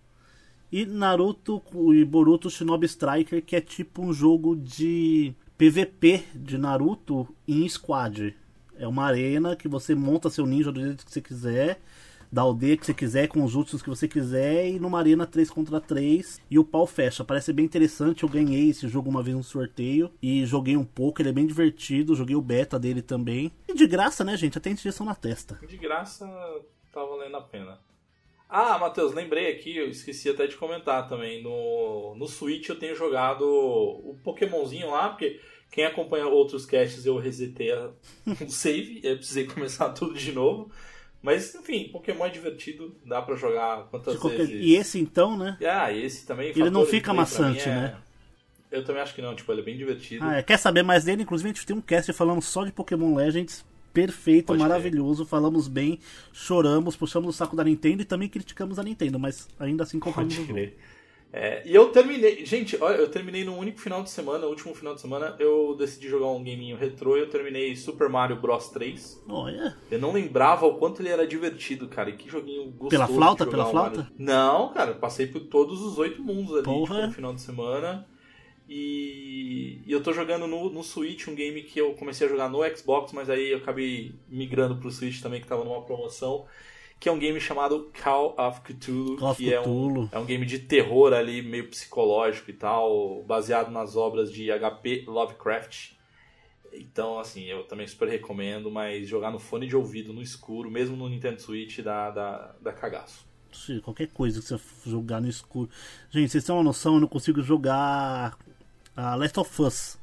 E 0.70 0.86
Naruto 0.86 1.62
e 1.92 2.04
Boruto 2.04 2.48
Shinobi 2.48 2.86
Striker, 2.86 3.44
que 3.44 3.56
é 3.56 3.60
tipo 3.60 4.02
um 4.02 4.12
jogo 4.12 4.56
de 4.56 5.34
PVP 5.58 6.24
de 6.34 6.56
Naruto 6.56 7.28
em 7.46 7.68
squad. 7.68 8.34
É 8.82 8.88
uma 8.88 9.04
arena 9.04 9.54
que 9.54 9.68
você 9.68 9.94
monta 9.94 10.28
seu 10.28 10.44
ninja 10.44 10.72
do 10.72 10.80
jeito 10.80 11.06
que 11.06 11.12
você 11.12 11.20
quiser, 11.20 11.80
da 12.32 12.42
aldeia 12.42 12.76
que 12.76 12.84
você 12.84 12.92
quiser, 12.92 13.28
com 13.28 13.44
os 13.44 13.54
últimos 13.54 13.80
que 13.80 13.88
você 13.88 14.08
quiser, 14.08 14.70
e 14.70 14.80
numa 14.80 14.98
arena 14.98 15.24
3 15.24 15.48
contra 15.50 15.80
3 15.80 16.40
e 16.50 16.58
o 16.58 16.64
pau 16.64 16.84
fecha. 16.84 17.22
Parece 17.22 17.52
bem 17.52 17.64
interessante. 17.64 18.24
Eu 18.24 18.28
ganhei 18.28 18.70
esse 18.70 18.88
jogo 18.88 19.08
uma 19.08 19.22
vez 19.22 19.36
no 19.36 19.44
sorteio 19.44 20.10
e 20.20 20.44
joguei 20.44 20.76
um 20.76 20.84
pouco, 20.84 21.22
ele 21.22 21.28
é 21.28 21.32
bem 21.32 21.46
divertido. 21.46 22.16
Joguei 22.16 22.34
o 22.34 22.42
beta 22.42 22.76
dele 22.76 23.02
também. 23.02 23.52
E 23.68 23.72
de 23.72 23.86
graça, 23.86 24.24
né, 24.24 24.36
gente? 24.36 24.58
Até 24.58 24.70
injeção 24.70 25.06
na 25.06 25.14
testa. 25.14 25.60
De 25.64 25.76
graça 25.76 26.26
tá 26.92 27.04
valendo 27.04 27.36
a 27.36 27.40
pena. 27.40 27.78
Ah, 28.48 28.78
Matheus, 28.78 29.14
lembrei 29.14 29.50
aqui, 29.50 29.76
eu 29.76 29.88
esqueci 29.88 30.28
até 30.28 30.48
de 30.48 30.56
comentar 30.56 31.08
também. 31.08 31.40
No, 31.40 32.16
no 32.16 32.26
Switch 32.26 32.68
eu 32.68 32.78
tenho 32.78 32.96
jogado 32.96 33.48
o 33.48 34.18
Pokémonzinho 34.24 34.90
lá, 34.90 35.08
porque 35.08 35.40
quem 35.72 35.86
acompanha 35.86 36.26
outros 36.26 36.66
casts 36.66 37.06
eu 37.06 37.18
resetei 37.18 37.72
o 38.46 38.50
save, 38.50 39.00
eu 39.02 39.16
precisei 39.16 39.46
começar 39.46 39.88
tudo 39.90 40.14
de 40.14 40.30
novo. 40.30 40.70
Mas, 41.22 41.54
enfim, 41.54 41.88
Pokémon 41.88 42.26
é 42.26 42.28
divertido, 42.28 42.94
dá 43.06 43.22
para 43.22 43.36
jogar 43.36 43.84
quantas 43.90 44.18
qualquer... 44.18 44.46
vezes. 44.46 44.60
E 44.60 44.74
esse 44.74 45.00
então, 45.00 45.36
né? 45.36 45.56
Ah, 45.64 45.92
esse 45.92 46.26
também. 46.26 46.50
Ele 46.50 46.68
não 46.68 46.84
fica 46.84 47.14
maçante, 47.14 47.62
é... 47.68 47.74
né? 47.74 47.96
Eu 48.70 48.84
também 48.84 49.02
acho 49.02 49.14
que 49.14 49.22
não, 49.22 49.34
tipo, 49.34 49.50
ele 49.52 49.60
é 49.60 49.64
bem 49.64 49.76
divertido. 49.76 50.24
Ah, 50.24 50.36
é. 50.36 50.42
Quer 50.42 50.58
saber 50.58 50.82
mais 50.82 51.04
dele? 51.04 51.22
Inclusive 51.22 51.50
a 51.50 51.52
gente 51.52 51.66
tem 51.66 51.76
um 51.76 51.80
cast 51.80 52.12
falando 52.12 52.42
só 52.42 52.64
de 52.64 52.72
Pokémon 52.72 53.14
Legends. 53.14 53.64
Perfeito, 53.92 54.46
Pode 54.46 54.58
maravilhoso, 54.58 55.24
ter. 55.24 55.30
falamos 55.30 55.68
bem, 55.68 55.98
choramos, 56.32 56.96
puxamos 56.96 57.34
o 57.34 57.36
saco 57.36 57.54
da 57.54 57.62
Nintendo 57.62 58.00
e 58.00 58.06
também 58.06 58.26
criticamos 58.26 58.78
a 58.78 58.82
Nintendo, 58.82 59.18
mas 59.18 59.46
ainda 59.60 59.84
assim 59.84 59.98
compramos 59.98 60.38
o 60.38 60.46
jogo. 60.46 60.58
É, 61.32 61.62
e 61.64 61.74
eu 61.74 61.88
terminei, 61.88 62.44
gente, 62.44 62.76
olha, 62.78 62.96
eu 62.96 63.08
terminei 63.08 63.42
no 63.42 63.56
único 63.56 63.80
final 63.80 64.02
de 64.02 64.10
semana, 64.10 64.40
no 64.40 64.48
último 64.48 64.74
final 64.74 64.94
de 64.94 65.00
semana, 65.00 65.34
eu 65.38 65.74
decidi 65.74 66.06
jogar 66.06 66.26
um 66.26 66.44
gameinho 66.44 66.76
retrô 66.76 67.16
e 67.16 67.20
eu 67.20 67.30
terminei 67.30 67.74
Super 67.74 68.10
Mario 68.10 68.36
Bros 68.36 68.68
3. 68.68 69.24
Olha. 69.26 69.74
Eu 69.90 69.98
não 69.98 70.12
lembrava 70.12 70.66
o 70.66 70.74
quanto 70.74 71.00
ele 71.00 71.08
era 71.08 71.26
divertido, 71.26 71.88
cara, 71.88 72.10
e 72.10 72.16
que 72.18 72.28
joguinho 72.28 72.64
gostoso. 72.72 72.90
Pela 72.90 73.08
flauta, 73.08 73.46
pela 73.46 73.64
flauta? 73.64 74.12
Não, 74.18 74.74
cara, 74.74 74.90
eu 74.90 74.96
passei 74.96 75.26
por 75.26 75.40
todos 75.40 75.80
os 75.80 75.98
oito 75.98 76.22
mundos 76.22 76.52
ali 76.52 76.64
tipo, 76.64 76.94
no 76.94 77.12
final 77.12 77.34
de 77.34 77.40
semana. 77.40 78.06
E, 78.68 79.80
e, 79.86 79.92
eu 79.92 80.02
tô 80.02 80.12
jogando 80.12 80.46
no, 80.46 80.70
no 80.70 80.82
Switch 80.82 81.28
um 81.28 81.34
game 81.34 81.62
que 81.62 81.78
eu 81.78 81.94
comecei 81.94 82.26
a 82.26 82.30
jogar 82.30 82.50
no 82.50 82.60
Xbox, 82.76 83.12
mas 83.12 83.30
aí 83.30 83.52
eu 83.52 83.58
acabei 83.58 84.14
migrando 84.28 84.76
pro 84.76 84.90
Switch 84.90 85.20
também, 85.22 85.40
que 85.40 85.46
tava 85.46 85.64
numa 85.64 85.82
promoção 85.82 86.46
que 87.02 87.08
é 87.08 87.12
um 87.12 87.18
game 87.18 87.40
chamado 87.40 87.90
Call 88.00 88.32
of 88.38 88.60
Cthulhu, 88.60 89.16
Call 89.16 89.34
que 89.34 89.50
Cthulhu. 89.50 90.08
É, 90.12 90.16
um, 90.16 90.20
é 90.20 90.22
um 90.22 90.24
game 90.24 90.46
de 90.46 90.60
terror 90.60 91.12
ali, 91.12 91.42
meio 91.42 91.66
psicológico 91.66 92.48
e 92.48 92.52
tal, 92.52 93.24
baseado 93.24 93.72
nas 93.72 93.96
obras 93.96 94.32
de 94.32 94.52
H.P. 94.52 95.06
Lovecraft. 95.08 95.94
Então, 96.72 97.18
assim, 97.18 97.42
eu 97.46 97.64
também 97.64 97.88
super 97.88 98.08
recomendo, 98.08 98.70
mas 98.70 99.08
jogar 99.08 99.32
no 99.32 99.40
fone 99.40 99.66
de 99.66 99.74
ouvido, 99.74 100.12
no 100.12 100.22
escuro, 100.22 100.70
mesmo 100.70 100.96
no 100.96 101.08
Nintendo 101.08 101.42
Switch, 101.42 101.80
dá, 101.80 102.08
dá, 102.12 102.54
dá 102.60 102.72
cagaço. 102.72 103.26
Sim, 103.52 103.80
qualquer 103.80 104.06
coisa 104.06 104.40
que 104.40 104.46
você 104.46 104.60
jogar 104.86 105.20
no 105.20 105.28
escuro. 105.28 105.68
Gente, 106.08 106.30
vocês 106.30 106.44
têm 106.44 106.54
uma 106.54 106.62
noção, 106.62 106.94
eu 106.94 107.00
não 107.00 107.08
consigo 107.08 107.42
jogar 107.42 108.38
a 108.96 109.16
Last 109.16 109.40
of 109.40 109.60
Us. 109.62 109.98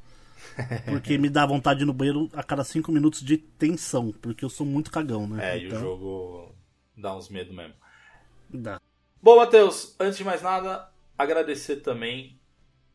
Porque 0.84 1.16
me 1.16 1.30
dá 1.30 1.46
vontade 1.46 1.78
de 1.78 1.84
ir 1.84 1.86
no 1.86 1.94
banheiro 1.94 2.28
a 2.34 2.42
cada 2.42 2.62
5 2.62 2.92
minutos 2.92 3.22
de 3.22 3.38
tensão, 3.38 4.12
porque 4.20 4.44
eu 4.44 4.50
sou 4.50 4.66
muito 4.66 4.90
cagão, 4.90 5.26
né? 5.26 5.54
É, 5.54 5.56
então... 5.56 5.62
e 5.62 5.64
o 5.64 5.68
então 5.68 5.80
jogo 5.80 6.59
dá 7.00 7.14
uns 7.14 7.28
medo 7.28 7.52
mesmo. 7.52 7.74
Dá. 8.48 8.80
Bom, 9.22 9.36
Matheus, 9.36 9.94
antes 9.98 10.18
de 10.18 10.24
mais 10.24 10.42
nada, 10.42 10.88
agradecer 11.16 11.76
também 11.76 12.38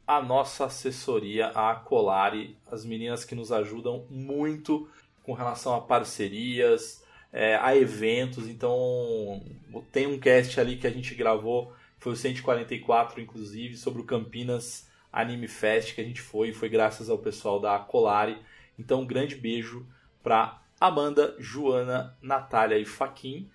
a 0.07 0.21
nossa 0.21 0.65
assessoria, 0.65 1.47
a 1.47 1.71
Acolari, 1.71 2.57
as 2.71 2.85
meninas 2.85 3.25
que 3.25 3.35
nos 3.35 3.51
ajudam 3.51 4.05
muito 4.09 4.87
com 5.23 5.33
relação 5.33 5.73
a 5.73 5.81
parcerias, 5.81 7.03
é, 7.33 7.55
a 7.55 7.75
eventos. 7.75 8.47
Então, 8.47 9.43
tem 9.91 10.07
um 10.07 10.19
cast 10.19 10.59
ali 10.59 10.77
que 10.77 10.87
a 10.87 10.91
gente 10.91 11.15
gravou, 11.15 11.73
foi 11.97 12.13
o 12.13 12.15
144, 12.15 13.19
inclusive, 13.19 13.75
sobre 13.75 14.01
o 14.01 14.05
Campinas 14.05 14.87
Anime 15.15 15.47
Fest 15.47 15.95
que 15.95 16.01
a 16.01 16.03
gente 16.03 16.21
foi, 16.21 16.51
foi 16.51 16.67
graças 16.67 17.09
ao 17.09 17.17
pessoal 17.17 17.57
da 17.57 17.75
Acolari. 17.75 18.37
Então, 18.77 19.01
um 19.01 19.07
grande 19.07 19.35
beijo 19.35 19.87
para 20.21 20.61
Amanda, 20.79 21.33
Joana, 21.39 22.17
Natália 22.21 22.77
e 22.77 22.83
Faquin. 22.83 23.49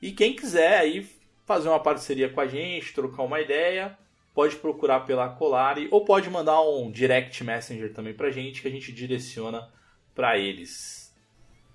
E 0.00 0.12
quem 0.12 0.34
quiser 0.34 0.78
aí 0.78 1.08
fazer 1.44 1.68
uma 1.68 1.80
parceria 1.80 2.28
com 2.28 2.40
a 2.40 2.46
gente, 2.46 2.92
trocar 2.92 3.22
uma 3.22 3.40
ideia, 3.40 3.96
pode 4.34 4.56
procurar 4.56 5.00
pela 5.00 5.28
Colari 5.28 5.88
ou 5.90 6.04
pode 6.04 6.28
mandar 6.28 6.60
um 6.60 6.90
direct 6.90 7.42
messenger 7.42 7.92
também 7.94 8.12
pra 8.12 8.30
gente 8.30 8.60
que 8.60 8.68
a 8.68 8.70
gente 8.70 8.92
direciona 8.92 9.70
para 10.14 10.38
eles. 10.38 11.14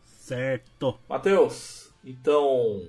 Certo. 0.06 1.00
Matheus, 1.10 1.92
então 2.04 2.88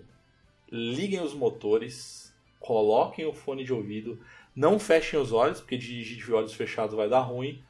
liguem 0.71 1.21
os 1.21 1.35
motores, 1.35 2.35
coloquem 2.59 3.25
o 3.27 3.33
fone 3.33 3.65
de 3.65 3.73
ouvido, 3.73 4.21
não 4.55 4.79
fechem 4.79 5.19
os 5.19 5.33
olhos, 5.33 5.61
porque 5.61 5.77
dirigir 5.77 6.25
de 6.25 6.33
olhos 6.33 6.55
fechados 6.55 6.95
vai 6.95 7.09
dar 7.09 7.21
ruim. 7.21 7.63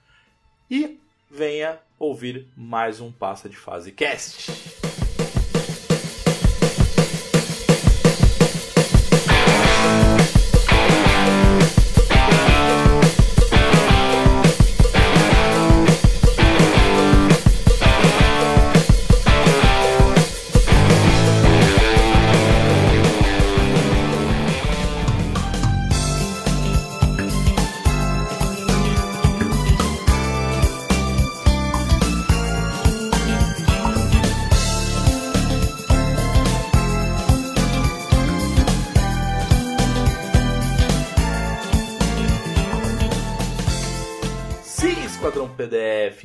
E 0.71 0.99
venha 1.31 1.81
ouvir 1.99 2.49
mais 2.57 3.01
um 3.01 3.13
Passa 3.13 3.49
de 3.49 3.57
Fase 3.57 3.93
Cast. 3.93 4.92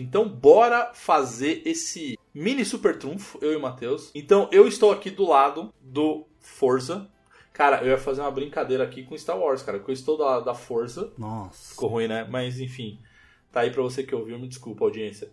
Então, 0.02 0.28
bora 0.28 0.92
fazer 0.94 1.62
esse 1.66 2.18
mini 2.34 2.64
super 2.64 2.98
trunfo, 2.98 3.40
eu 3.42 3.54
e 3.54 3.56
o 3.56 3.62
Matheus. 3.62 4.12
Então, 4.14 4.50
eu 4.52 4.68
estou 4.68 4.92
aqui 4.92 5.10
do 5.10 5.28
lado 5.28 5.74
do 5.82 6.26
Forza. 6.40 7.10
Cara, 7.54 7.82
eu 7.82 7.88
ia 7.88 7.98
fazer 7.98 8.22
uma 8.22 8.32
brincadeira 8.32 8.84
aqui 8.84 9.04
com 9.04 9.18
Star 9.18 9.38
Wars, 9.38 9.64
cara, 9.64 9.80
porque 9.80 9.92
eu 9.92 9.96
estou 9.96 10.18
da, 10.18 10.40
da 10.40 10.54
Forza. 10.54 11.12
Nossa. 11.18 11.72
Ficou 11.72 11.90
ruim, 11.90 12.08
né? 12.08 12.28
Mas, 12.30 12.60
enfim. 12.60 13.00
Tá 13.52 13.62
aí 13.62 13.72
pra 13.72 13.82
você 13.82 14.04
que 14.04 14.14
ouviu, 14.14 14.38
me 14.38 14.48
desculpa, 14.48 14.86
audiência. 14.86 15.32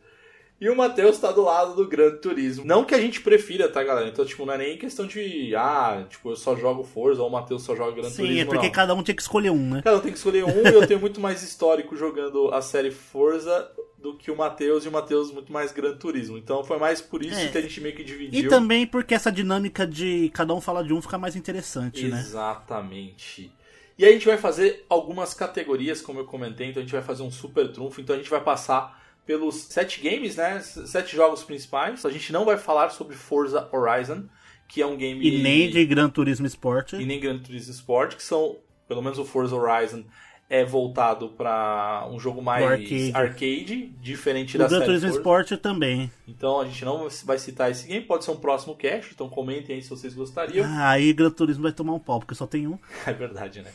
E 0.60 0.70
o 0.70 0.76
Matheus 0.76 1.18
tá 1.18 1.32
do 1.32 1.42
lado 1.42 1.74
do 1.74 1.86
Gran 1.86 2.16
Turismo. 2.16 2.64
Não 2.64 2.84
que 2.84 2.94
a 2.94 3.00
gente 3.00 3.20
prefira, 3.20 3.68
tá, 3.68 3.82
galera? 3.82 4.08
Então, 4.08 4.24
tipo, 4.24 4.46
não 4.46 4.54
é 4.54 4.58
nem 4.58 4.78
questão 4.78 5.06
de, 5.06 5.54
ah, 5.56 6.06
tipo, 6.08 6.30
eu 6.30 6.36
só 6.36 6.54
jogo 6.54 6.84
Forza 6.84 7.20
ou 7.20 7.28
o 7.28 7.30
Matheus 7.32 7.62
só 7.62 7.74
joga 7.74 8.00
Gran 8.00 8.08
Sim, 8.08 8.22
Turismo. 8.22 8.40
é 8.40 8.44
porque 8.44 8.66
não. 8.66 8.72
cada 8.72 8.94
um 8.94 9.02
tinha 9.02 9.14
que 9.14 9.20
escolher 9.20 9.50
um, 9.50 9.70
né? 9.74 9.82
Cada 9.82 9.96
um 9.96 10.00
tem 10.00 10.12
que 10.12 10.16
escolher 10.16 10.44
um 10.44 10.66
e 10.66 10.72
eu 10.72 10.86
tenho 10.86 11.00
muito 11.00 11.20
mais 11.20 11.42
histórico 11.42 11.96
jogando 11.96 12.54
a 12.54 12.62
série 12.62 12.92
Forza 12.92 13.68
do 14.04 14.14
que 14.18 14.30
o 14.30 14.36
Matheus 14.36 14.84
e 14.84 14.88
o 14.88 14.92
Matheus 14.92 15.32
muito 15.32 15.50
mais 15.50 15.72
Gran 15.72 15.96
Turismo. 15.96 16.36
Então 16.36 16.62
foi 16.62 16.78
mais 16.78 17.00
por 17.00 17.24
isso 17.24 17.40
É. 17.40 17.48
que 17.48 17.56
a 17.56 17.62
gente 17.62 17.80
meio 17.80 17.96
que 17.96 18.04
dividiu. 18.04 18.38
E 18.38 18.48
também 18.48 18.86
porque 18.86 19.14
essa 19.14 19.32
dinâmica 19.32 19.86
de 19.86 20.28
cada 20.34 20.52
um 20.52 20.60
falar 20.60 20.82
de 20.82 20.92
um 20.92 21.00
fica 21.00 21.16
mais 21.16 21.34
interessante, 21.34 22.06
né? 22.06 22.20
Exatamente. 22.20 23.50
E 23.96 24.04
aí 24.04 24.10
a 24.10 24.12
gente 24.12 24.26
vai 24.26 24.36
fazer 24.36 24.84
algumas 24.90 25.32
categorias, 25.32 26.02
como 26.02 26.18
eu 26.20 26.26
comentei, 26.26 26.68
então 26.68 26.82
a 26.82 26.84
gente 26.84 26.92
vai 26.92 27.00
fazer 27.00 27.22
um 27.22 27.30
super 27.30 27.72
trunfo, 27.72 27.98
então 28.02 28.14
a 28.14 28.18
gente 28.18 28.28
vai 28.28 28.42
passar 28.42 29.02
pelos 29.24 29.54
sete 29.54 30.02
games, 30.02 30.36
né? 30.36 30.60
Sete 30.60 31.16
jogos 31.16 31.42
principais. 31.42 32.04
A 32.04 32.10
gente 32.10 32.30
não 32.30 32.44
vai 32.44 32.58
falar 32.58 32.90
sobre 32.90 33.16
Forza 33.16 33.70
Horizon, 33.72 34.24
que 34.68 34.82
é 34.82 34.86
um 34.86 34.98
game. 34.98 35.26
E 35.26 35.42
nem 35.42 35.70
de 35.70 35.82
Gran 35.86 36.10
Turismo 36.10 36.46
Sport. 36.46 36.92
e 36.92 37.06
nem 37.06 37.18
Gran 37.18 37.38
Turismo 37.38 37.72
Sport, 37.72 38.16
que 38.16 38.22
são, 38.22 38.58
pelo 38.86 39.00
menos 39.00 39.18
o 39.18 39.24
Forza 39.24 39.56
Horizon 39.56 40.04
é 40.48 40.64
voltado 40.64 41.30
para 41.30 42.06
um 42.10 42.20
jogo 42.20 42.42
mais 42.42 42.64
arcade. 42.64 43.10
arcade, 43.14 43.86
diferente 44.00 44.56
O 44.56 44.58
da 44.58 44.66
Gran 44.68 44.78
série 44.80 44.86
Turismo. 44.90 45.10
Sport 45.10 45.52
também. 45.60 46.10
Então 46.28 46.60
a 46.60 46.64
gente 46.66 46.84
não 46.84 47.08
vai 47.24 47.38
citar 47.38 47.70
esse 47.70 47.88
game, 47.88 48.04
pode 48.04 48.24
ser 48.24 48.30
um 48.30 48.36
próximo 48.36 48.76
cast, 48.76 49.12
então 49.14 49.28
comentem 49.28 49.76
aí 49.76 49.82
se 49.82 49.88
vocês 49.90 50.14
gostariam. 50.14 50.64
Ah, 50.66 50.90
aí 50.90 51.12
Gran 51.12 51.30
Turismo 51.30 51.62
vai 51.62 51.72
tomar 51.72 51.94
um 51.94 51.98
pau, 51.98 52.20
porque 52.20 52.34
só 52.34 52.46
tem 52.46 52.66
um. 52.66 52.78
É 53.06 53.12
verdade, 53.12 53.62
né? 53.62 53.70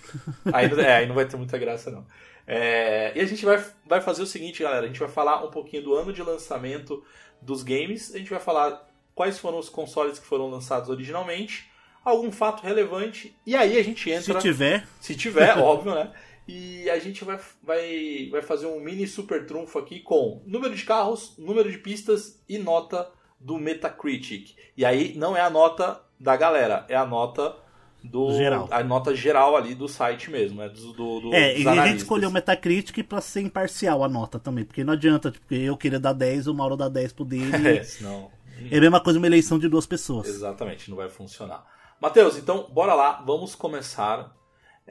Aí, 0.54 0.70
não- 0.70 0.80
é, 0.80 0.98
aí 0.98 1.08
não 1.08 1.16
vai 1.16 1.26
ter 1.26 1.38
muita 1.38 1.58
graça, 1.58 1.90
não. 1.92 2.06
É, 2.48 3.12
e 3.16 3.20
a 3.22 3.26
gente 3.26 3.46
vai, 3.46 3.64
vai 3.86 4.02
fazer 4.02 4.24
o 4.24 4.26
seguinte, 4.26 4.64
galera. 4.64 4.86
A 4.86 4.88
gente 4.88 5.00
vai 5.00 5.10
falar 5.10 5.44
um 5.46 5.52
pouquinho 5.52 5.84
do 5.84 5.94
ano 5.96 6.12
de 6.12 6.22
lançamento 6.24 7.04
dos 7.42 7.62
games. 7.62 8.14
A 8.14 8.18
gente 8.18 8.30
vai 8.30 8.40
falar 8.40 8.88
quais 9.14 9.38
foram 9.38 9.60
os 9.60 9.70
consoles 9.70 10.18
que 10.18 10.26
foram 10.26 10.50
lançados 10.50 10.90
originalmente, 10.90 11.70
algum 12.04 12.32
fato 12.32 12.64
relevante. 12.64 13.36
E 13.46 13.56
aí 13.56 13.78
a 13.78 13.84
gente 13.84 14.10
entra... 14.10 14.40
Se 14.40 14.48
tiver, 14.48 14.88
Se 15.00 15.16
tiver, 15.16 15.58
óbvio, 15.58 15.94
né? 15.94 16.12
E 16.50 16.90
a 16.90 16.98
gente 16.98 17.24
vai, 17.24 17.40
vai, 17.62 18.30
vai 18.32 18.42
fazer 18.42 18.66
um 18.66 18.80
mini 18.80 19.06
super 19.06 19.46
trunfo 19.46 19.78
aqui 19.78 20.00
com 20.00 20.42
número 20.48 20.76
de 20.76 20.84
carros, 20.84 21.36
número 21.38 21.72
de 21.72 21.78
pistas 21.78 22.44
e 22.50 22.58
nota 22.58 23.08
do 23.40 23.60
Metacritic. 23.60 24.56
E 24.76 24.84
aí 24.84 25.14
não 25.16 25.38
é 25.38 25.42
a 25.42 25.50
nota 25.50 26.02
da 26.20 26.36
galera, 26.36 26.88
é 26.90 26.96
a 26.96 27.06
nota 27.06 27.56
do 28.04 28.34
Geral. 28.34 28.68
a 28.72 28.84
nota 28.84 29.14
geral 29.14 29.56
ali 29.56 29.76
do 29.76 29.88
site 29.88 30.32
mesmo, 30.32 30.62
é 30.62 30.70
do, 30.70 30.94
do, 30.94 31.20
do 31.20 31.34
É, 31.36 31.60
e 31.60 31.68
a 31.68 31.88
gente 31.88 32.00
escolheu 32.00 32.30
o 32.30 32.32
Metacritic 32.32 33.04
pra 33.04 33.22
ser 33.22 33.42
imparcial 33.42 34.04
a 34.04 34.10
nota 34.10 34.40
também, 34.40 34.66
porque 34.66 34.84
não 34.84 34.94
adianta, 34.94 35.30
tipo, 35.30 35.54
eu 35.54 35.78
querer 35.78 36.00
dar 36.00 36.14
10, 36.14 36.48
o 36.48 36.54
Mauro 36.54 36.76
dar 36.76 36.90
10 36.90 37.14
pro 37.14 37.26
dele. 37.26 37.78
É, 37.78 37.84
senão 37.84 38.32
É 38.72 38.78
a 38.78 38.82
mesma 38.82 39.00
coisa 39.00 39.20
uma 39.20 39.28
eleição 39.28 39.60
de 39.60 39.70
duas 39.70 39.86
pessoas. 39.86 40.28
Exatamente, 40.28 40.90
não 40.90 40.98
vai 40.98 41.10
funcionar. 41.10 41.64
Matheus, 42.02 42.38
então 42.38 42.68
bora 42.72 42.96
lá, 42.96 43.22
vamos 43.26 43.54
começar. 43.54 44.36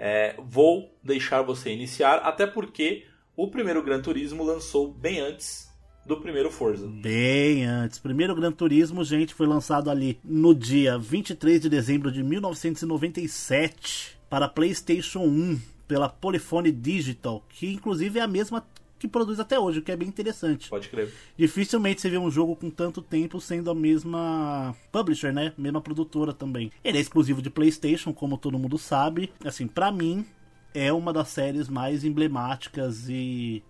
É, 0.00 0.36
vou 0.38 0.96
deixar 1.02 1.42
você 1.42 1.72
iniciar, 1.72 2.18
até 2.18 2.46
porque 2.46 3.04
o 3.36 3.50
primeiro 3.50 3.82
Gran 3.82 4.00
Turismo 4.00 4.44
lançou 4.44 4.92
bem 4.92 5.18
antes 5.18 5.68
do 6.06 6.16
primeiro 6.16 6.52
Forza. 6.52 6.86
Bem 6.86 7.64
antes. 7.66 7.98
Primeiro 7.98 8.34
Gran 8.36 8.52
Turismo, 8.52 9.02
gente, 9.04 9.34
foi 9.34 9.48
lançado 9.48 9.90
ali 9.90 10.16
no 10.22 10.54
dia 10.54 10.96
23 10.96 11.60
de 11.60 11.68
dezembro 11.68 12.12
de 12.12 12.22
1997 12.22 14.16
para 14.30 14.48
PlayStation 14.48 15.24
1 15.24 15.60
pela 15.88 16.08
Polyphony 16.08 16.70
Digital, 16.70 17.44
que 17.48 17.72
inclusive 17.72 18.20
é 18.20 18.22
a 18.22 18.28
mesma 18.28 18.64
que 18.98 19.08
produz 19.08 19.38
até 19.38 19.58
hoje, 19.58 19.78
o 19.78 19.82
que 19.82 19.92
é 19.92 19.96
bem 19.96 20.08
interessante. 20.08 20.68
Pode 20.68 20.88
crer. 20.88 21.12
Dificilmente 21.36 22.00
você 22.00 22.10
vê 22.10 22.18
um 22.18 22.30
jogo 22.30 22.56
com 22.56 22.70
tanto 22.70 23.00
tempo 23.00 23.40
sendo 23.40 23.70
a 23.70 23.74
mesma 23.74 24.74
publisher, 24.90 25.32
né? 25.32 25.52
Mesma 25.56 25.80
produtora 25.80 26.32
também. 26.32 26.72
Ele 26.82 26.98
é 26.98 27.00
exclusivo 27.00 27.40
de 27.40 27.50
PlayStation, 27.50 28.12
como 28.12 28.36
todo 28.36 28.58
mundo 28.58 28.78
sabe. 28.78 29.30
Assim, 29.44 29.66
pra 29.66 29.92
mim, 29.92 30.26
é 30.74 30.92
uma 30.92 31.12
das 31.12 31.28
séries 31.28 31.68
mais 31.68 32.04
emblemáticas 32.04 33.08
e 33.08 33.62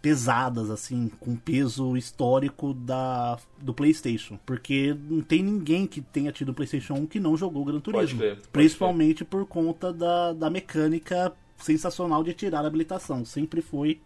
pesadas, 0.00 0.70
assim, 0.70 1.10
com 1.18 1.34
peso 1.34 1.96
histórico 1.96 2.72
da, 2.72 3.38
do 3.60 3.74
PlayStation. 3.74 4.38
Porque 4.46 4.96
não 5.08 5.22
tem 5.22 5.42
ninguém 5.42 5.86
que 5.86 6.00
tenha 6.00 6.30
tido 6.30 6.54
PlayStation 6.54 6.94
1 6.94 7.06
que 7.06 7.20
não 7.20 7.36
jogou 7.36 7.64
Gran 7.64 7.80
Turismo. 7.80 8.18
crer, 8.18 8.36
pode 8.36 8.48
Principalmente 8.48 9.24
por 9.24 9.44
conta 9.46 9.92
da, 9.92 10.32
da 10.32 10.48
mecânica 10.48 11.32
sensacional 11.58 12.22
de 12.22 12.32
tirar 12.32 12.64
a 12.64 12.66
habilitação. 12.68 13.24
Sempre 13.24 13.60
foi 13.60 14.00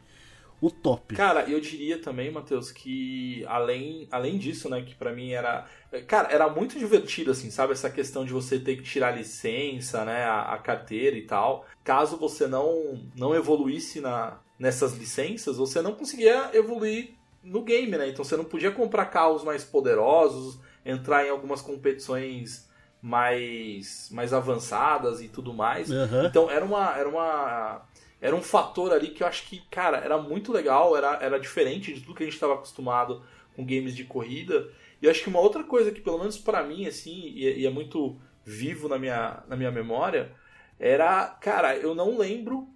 o 0.63 0.71
top. 0.71 1.17
Cara, 1.17 1.51
eu 1.51 1.61
diria 1.61 1.99
também, 1.99 2.31
Matheus, 2.31 2.71
que 2.71 3.45
além, 3.49 4.07
além 4.13 4.39
disso, 4.39 4.71
né, 4.71 4.81
que 4.81 4.95
pra 4.95 5.13
mim 5.13 5.33
era. 5.33 5.67
Cara, 6.07 6.33
era 6.33 6.49
muito 6.49 6.79
divertido, 6.79 7.33
assim, 7.33 7.51
sabe? 7.51 7.73
Essa 7.73 7.91
questão 7.91 8.25
de 8.25 8.33
você 8.33 8.61
ter 8.61 8.77
que 8.77 8.83
tirar 8.85 9.09
a 9.09 9.17
licença, 9.17 10.05
né, 10.05 10.23
a, 10.23 10.55
a 10.55 10.59
carteira 10.59 11.17
e 11.17 11.23
tal. 11.23 11.67
Caso 11.83 12.17
você 12.17 12.47
não, 12.47 13.03
não 13.17 13.35
evoluísse 13.35 14.01
na, 14.01 14.39
nessas 14.57 14.97
licenças, 14.97 15.57
você 15.57 15.83
não 15.83 15.97
conseguia 15.97 16.51
evoluir 16.55 17.15
no 17.43 17.63
game, 17.63 17.99
né? 17.99 18.09
Então 18.09 18.25
você 18.25 18.37
não 18.37 18.45
podia 18.45 18.71
comprar 18.71 19.07
carros 19.07 19.43
mais 19.43 19.65
poderosos, 19.65 20.61
entrar 20.87 21.27
em 21.27 21.31
algumas 21.31 21.61
competições 21.61 22.71
mais, 23.03 24.09
mais 24.13 24.33
avançadas 24.33 25.21
e 25.21 25.27
tudo 25.27 25.53
mais. 25.53 25.91
Aham. 25.91 26.27
Então 26.27 26.49
era 26.49 26.65
uma, 26.65 26.97
era 26.97 27.09
uma. 27.09 27.83
Era 28.23 28.35
um 28.37 28.41
fator 28.41 28.93
ali 28.93 29.09
que 29.09 29.23
eu 29.23 29.27
acho 29.27 29.47
que, 29.49 29.61
cara, 29.69 29.99
era 29.99 30.17
muito 30.17 30.53
legal, 30.53 30.97
era, 30.97 31.19
era 31.21 31.41
diferente 31.41 31.93
de 31.93 32.01
tudo 32.03 32.15
que 32.15 32.23
a 32.23 32.27
gente 32.27 32.35
estava 32.37 32.55
acostumado 32.55 33.23
com 33.57 33.67
games 33.67 33.97
de 33.97 34.05
corrida. 34.05 34.71
E 35.03 35.05
eu 35.07 35.11
acho 35.11 35.23
que 35.25 35.29
uma 35.29 35.41
outra 35.41 35.65
coisa 35.65 35.91
que, 35.91 36.01
pelo 36.01 36.19
menos 36.21 36.39
pra 36.39 36.63
mim, 36.63 36.87
assim, 36.87 37.33
e, 37.35 37.61
e 37.63 37.67
é 37.67 37.71
muito 37.71 38.17
vivo 38.45 38.89
na 38.89 38.97
minha, 38.97 39.43
na 39.49 39.57
minha 39.57 39.73
memória, 39.73 40.31
era, 40.79 41.27
cara, 41.41 41.77
eu 41.77 41.97
não 41.97 42.17
lembro 42.17 42.69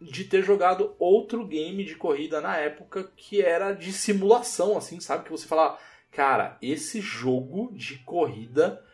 de 0.00 0.24
ter 0.24 0.42
jogado 0.42 0.94
outro 0.98 1.44
game 1.46 1.84
de 1.84 1.94
corrida 1.94 2.40
na 2.40 2.56
época 2.56 3.10
que 3.16 3.40
era 3.40 3.72
de 3.72 3.92
simulação, 3.92 4.76
assim, 4.76 4.98
sabe? 5.00 5.24
Que 5.24 5.30
você 5.30 5.46
fala, 5.46 5.78
cara, 6.10 6.56
esse 6.60 7.00
jogo 7.00 7.70
de 7.72 7.98
corrida 7.98 8.84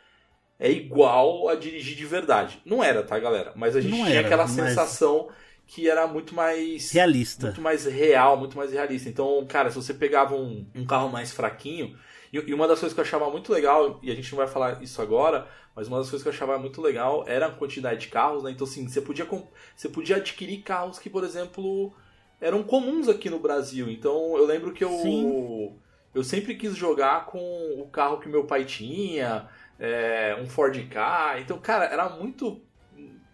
é 0.58 0.70
igual 0.70 1.48
a 1.48 1.54
dirigir 1.54 1.96
de 1.96 2.06
verdade. 2.06 2.60
Não 2.64 2.82
era, 2.84 3.02
tá, 3.02 3.18
galera? 3.18 3.52
Mas 3.56 3.74
a 3.74 3.80
gente 3.80 3.90
Não 3.98 4.04
tinha 4.06 4.18
era, 4.18 4.26
aquela 4.26 4.44
mas- 4.44 4.52
sensação 4.52 5.28
que 5.66 5.88
era 5.88 6.06
muito 6.06 6.34
mais 6.34 6.92
Realista. 6.92 7.46
muito 7.46 7.60
mais 7.60 7.86
real, 7.86 8.36
muito 8.36 8.56
mais 8.56 8.72
realista. 8.72 9.08
Então, 9.08 9.44
cara, 9.48 9.70
se 9.70 9.76
você 9.76 9.94
pegava 9.94 10.34
um, 10.34 10.66
um 10.74 10.84
carro 10.84 11.08
mais 11.08 11.32
fraquinho, 11.32 11.96
e, 12.32 12.36
e 12.36 12.54
uma 12.54 12.68
das 12.68 12.80
coisas 12.80 12.94
que 12.94 13.00
eu 13.00 13.04
achava 13.04 13.30
muito 13.30 13.52
legal, 13.52 13.98
e 14.02 14.10
a 14.10 14.14
gente 14.14 14.30
não 14.32 14.38
vai 14.38 14.46
falar 14.46 14.82
isso 14.82 15.00
agora, 15.00 15.46
mas 15.74 15.88
uma 15.88 15.98
das 15.98 16.08
coisas 16.10 16.22
que 16.22 16.28
eu 16.28 16.32
achava 16.32 16.58
muito 16.58 16.80
legal 16.80 17.24
era 17.26 17.46
a 17.46 17.50
quantidade 17.50 18.00
de 18.00 18.08
carros, 18.08 18.42
né? 18.42 18.50
Então, 18.50 18.66
assim, 18.66 18.86
você 18.88 19.00
podia, 19.00 19.26
você 19.74 19.88
podia 19.88 20.16
adquirir 20.16 20.62
carros 20.62 20.98
que, 20.98 21.10
por 21.10 21.24
exemplo, 21.24 21.92
eram 22.40 22.62
comuns 22.62 23.08
aqui 23.08 23.30
no 23.30 23.38
Brasil. 23.38 23.90
Então, 23.90 24.36
eu 24.36 24.44
lembro 24.44 24.72
que 24.72 24.84
eu, 24.84 24.90
Sim. 24.90 25.72
eu 26.14 26.22
sempre 26.22 26.54
quis 26.54 26.76
jogar 26.76 27.26
com 27.26 27.38
o 27.80 27.88
carro 27.90 28.20
que 28.20 28.28
meu 28.28 28.44
pai 28.44 28.64
tinha, 28.64 29.48
é, 29.78 30.36
um 30.40 30.46
Ford 30.46 30.76
Ka. 30.88 31.36
Então, 31.40 31.58
cara, 31.58 31.86
era 31.86 32.08
muito, 32.08 32.60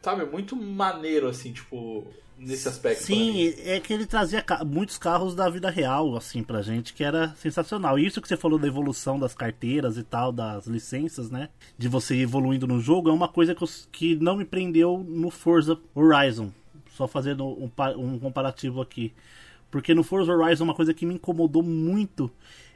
sabe, 0.03 0.25
muito 0.25 0.57
maneiro, 0.57 1.29
assim, 1.29 1.53
tipo, 1.53 2.07
nesse 2.41 2.67
aspecto. 2.67 3.05
Sim, 3.05 3.55
é 3.65 3.79
que 3.79 3.93
ele 3.93 4.07
trazia 4.07 4.45
muitos 4.67 4.97
carros 4.99 5.35
da 5.35 5.49
vida 5.49 5.71
real, 5.71 6.17
assim, 6.17 6.43
pra 6.43 6.63
gente, 6.63 6.95
que 6.95 7.05
era 7.05 7.35
sensacional. 7.37 7.99
E 7.99 8.07
isso 8.07 8.21
que 8.21 8.29
você 8.29 8.37
falou 8.37 8.59
da 8.59 8.67
evolução 8.67 9.19
das 9.19 9.35
carteiras 9.35 9.97
e 9.97 10.03
tal, 10.03 10.33
das 10.33 10.67
licenças, 10.67 11.31
né? 11.31 11.49
De 11.77 11.89
você 11.89 12.15
ir 12.15 12.23
evoluindo 12.23 12.67
no 12.67 12.81
jogo, 12.81 13.11
é 13.11 13.13
uma 13.13 13.29
coisa 13.29 13.55
que, 13.55 13.63
eu 13.63 13.69
que 13.93 14.17
não 14.17 14.37
me 14.37 14.45
prendeu 14.45 15.05
no 15.07 15.31
Forza 15.31 15.79
Horizon. 15.95 16.51
Só 16.97 17.07
fazendo 17.07 17.47
um, 17.47 17.71
um 17.97 18.19
comparativo 18.19 18.81
aqui. 18.81 19.13
Porque 19.71 19.95
no 19.95 20.03
Forza 20.03 20.33
Horizon, 20.33 20.65
uma 20.65 20.75
coisa 20.75 20.93
que 20.93 21.07
me 21.07 21.15
incomodou 21.15 21.63
muito 21.63 22.31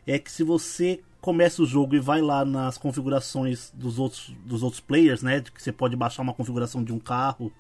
é 0.07 0.19
que 0.19 0.31
se 0.31 0.43
você 0.43 1.01
começa 1.25 1.63
o 1.63 1.67
jogo 1.67 1.97
e 1.97 2.01
vai 2.01 2.21
lá 2.21 2.45
nas 2.45 2.77
configurações 2.77 3.73
dos 3.75 3.99
outros, 3.99 4.29
dos 4.45 4.63
outros 4.63 4.79
players, 4.79 5.23
né? 5.23 5.41
Que 5.41 5.63
você 5.63 5.73
pode 5.73 5.97
baixar 5.97 6.21
uma 6.21 6.35
configuração 6.35 6.85
de 6.85 6.93
um 6.93 6.99
carro 6.99 7.51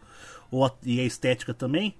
ou 0.50 0.66
a, 0.66 0.72
e 0.82 1.00
a 1.00 1.04
estética 1.04 1.54
também. 1.54 1.96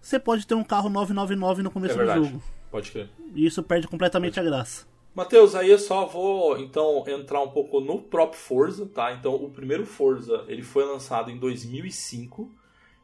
Você 0.00 0.20
pode 0.20 0.46
ter 0.46 0.54
um 0.54 0.62
carro 0.62 0.88
999 0.88 1.64
no 1.64 1.68
É 1.68 1.72
começo 1.72 1.94
do 1.94 1.98
verdade. 1.98 2.24
jogo. 2.24 2.40
Pode 2.70 2.92
crer. 2.92 3.08
E 3.34 3.44
isso 3.44 3.60
perde 3.60 3.88
completamente 3.88 4.38
a 4.38 4.42
graça. 4.44 4.86
Matheus, 5.12 5.56
aí 5.56 5.68
eu 5.68 5.80
só 5.80 6.06
vou 6.06 6.56
então 6.56 7.02
entrar 7.08 7.42
um 7.42 7.50
pouco 7.50 7.80
no 7.80 8.00
próprio 8.00 8.40
Forza, 8.40 8.86
tá? 8.86 9.12
Então 9.12 9.34
o 9.34 9.50
primeiro 9.50 9.84
Forza 9.84 10.44
ele 10.46 10.62
foi 10.62 10.84
lançado 10.84 11.28
em 11.28 11.36
2005 11.36 12.48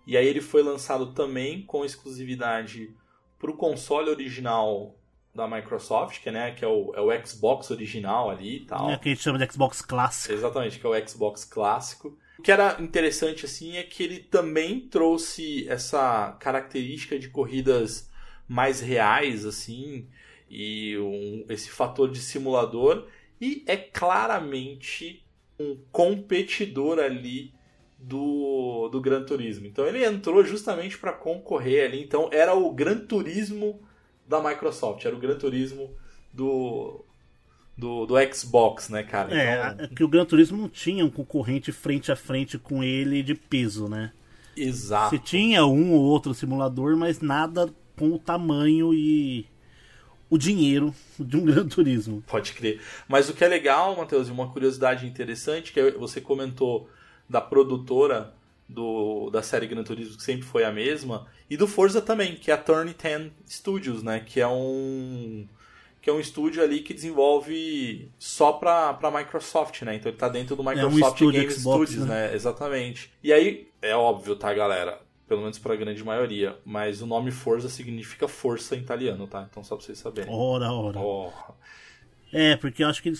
e 0.06 0.16
aí 0.16 0.28
ele 0.28 0.40
foi 0.40 0.62
lançado 0.62 1.12
também 1.12 1.62
com 1.62 1.84
exclusividade 1.84 2.94
para 3.36 3.50
o 3.50 3.56
console 3.56 4.10
original 4.10 4.94
da 5.36 5.46
Microsoft, 5.46 6.22
que, 6.22 6.30
né, 6.30 6.52
que 6.52 6.64
é, 6.64 6.68
o, 6.68 6.92
é 6.94 7.00
o 7.00 7.26
Xbox 7.26 7.70
original 7.70 8.30
ali 8.30 8.56
e 8.56 8.60
tal. 8.60 8.90
É 8.90 8.96
que 8.96 9.10
a 9.10 9.12
gente 9.12 9.22
chama 9.22 9.38
de 9.38 9.52
Xbox 9.52 9.82
clássico. 9.82 10.34
Exatamente, 10.34 10.78
que 10.80 10.86
é 10.86 10.88
o 10.88 11.08
Xbox 11.08 11.44
clássico. 11.44 12.18
O 12.38 12.42
que 12.42 12.50
era 12.50 12.76
interessante 12.80 13.44
assim 13.44 13.76
é 13.76 13.82
que 13.82 14.02
ele 14.02 14.18
também 14.18 14.80
trouxe 14.80 15.68
essa 15.68 16.36
característica 16.40 17.18
de 17.18 17.28
corridas 17.28 18.10
mais 18.48 18.80
reais 18.80 19.44
assim 19.44 20.08
e 20.48 20.96
um, 20.98 21.44
esse 21.48 21.70
fator 21.70 22.10
de 22.10 22.20
simulador 22.20 23.06
e 23.40 23.64
é 23.66 23.76
claramente 23.76 25.24
um 25.58 25.76
competidor 25.90 26.98
ali 26.98 27.52
do, 27.98 28.88
do 28.88 29.00
Gran 29.00 29.24
Turismo. 29.24 29.66
Então 29.66 29.86
ele 29.86 30.04
entrou 30.04 30.44
justamente 30.44 30.98
para 30.98 31.12
concorrer 31.12 31.86
ali. 31.86 32.02
Então 32.02 32.28
era 32.32 32.54
o 32.54 32.70
Gran 32.72 32.98
Turismo 32.98 33.85
da 34.28 34.42
Microsoft, 34.42 35.04
era 35.04 35.14
o 35.14 35.18
Gran 35.18 35.36
Turismo 35.36 35.90
do, 36.32 37.04
do, 37.76 38.06
do 38.06 38.14
Xbox, 38.34 38.88
né, 38.88 39.02
cara? 39.02 39.34
É, 39.34 39.72
então... 39.72 39.84
É, 39.84 39.88
que 39.88 40.04
o 40.04 40.08
Gran 40.08 40.24
Turismo 40.24 40.56
não 40.56 40.68
tinha 40.68 41.04
um 41.04 41.10
concorrente 41.10 41.72
frente 41.72 42.10
a 42.10 42.16
frente 42.16 42.58
com 42.58 42.82
ele 42.82 43.22
de 43.22 43.34
peso, 43.34 43.88
né? 43.88 44.12
Exato. 44.56 45.10
Você 45.10 45.18
tinha 45.18 45.66
um 45.66 45.92
ou 45.92 46.02
outro 46.02 46.32
simulador, 46.32 46.96
mas 46.96 47.20
nada 47.20 47.68
com 47.96 48.12
o 48.12 48.18
tamanho 48.18 48.94
e 48.94 49.46
o 50.28 50.38
dinheiro 50.38 50.94
de 51.18 51.36
um 51.36 51.44
Gran 51.46 51.66
Turismo. 51.66 52.22
Pode 52.26 52.52
crer. 52.52 52.80
Mas 53.06 53.28
o 53.28 53.34
que 53.34 53.44
é 53.44 53.48
legal, 53.48 53.96
Matheus, 53.96 54.28
e 54.28 54.32
uma 54.32 54.50
curiosidade 54.50 55.06
interessante, 55.06 55.72
que 55.72 55.90
você 55.92 56.20
comentou 56.20 56.88
da 57.28 57.40
produtora 57.40 58.34
do, 58.68 59.30
da 59.30 59.42
série 59.42 59.66
Gran 59.66 59.84
Turismo, 59.84 60.16
que 60.16 60.22
sempre 60.22 60.42
foi 60.42 60.64
a 60.64 60.72
mesma, 60.72 61.26
e 61.48 61.56
do 61.56 61.66
Forza 61.66 62.00
também, 62.00 62.34
que 62.34 62.50
é 62.50 62.54
a 62.54 62.58
Turn 62.58 62.92
10 62.92 63.32
Studios, 63.48 64.02
né? 64.02 64.20
Que 64.20 64.40
é 64.40 64.48
um 64.48 65.46
que 66.06 66.10
é 66.10 66.12
um 66.12 66.20
estúdio 66.20 66.62
ali 66.62 66.82
que 66.82 66.94
desenvolve 66.94 68.12
só 68.16 68.52
pra, 68.52 68.94
pra 68.94 69.10
Microsoft, 69.10 69.82
né? 69.82 69.96
Então 69.96 70.08
ele 70.08 70.16
tá 70.16 70.28
dentro 70.28 70.54
do 70.54 70.62
Microsoft 70.62 71.20
é 71.20 71.24
um 71.24 71.30
Game 71.32 71.50
Xbox, 71.50 71.90
Studios, 71.90 72.08
né? 72.08 72.28
né? 72.28 72.34
Exatamente. 72.36 73.12
E 73.24 73.32
aí, 73.32 73.68
é 73.82 73.92
óbvio, 73.92 74.36
tá, 74.36 74.54
galera? 74.54 75.00
Pelo 75.26 75.40
menos 75.40 75.58
pra 75.58 75.74
grande 75.74 76.04
maioria. 76.04 76.56
Mas 76.64 77.02
o 77.02 77.06
nome 77.06 77.32
Forza 77.32 77.68
significa 77.68 78.28
força 78.28 78.76
em 78.76 78.78
italiano, 78.78 79.26
tá? 79.26 79.48
Então 79.50 79.64
só 79.64 79.74
pra 79.74 79.84
vocês 79.84 79.98
saberem. 79.98 80.32
Ora, 80.32 80.70
ora. 80.70 81.00
Oh. 81.00 81.32
É, 82.32 82.56
porque 82.56 82.84
eu 82.84 82.88
acho 82.88 83.02
que 83.02 83.12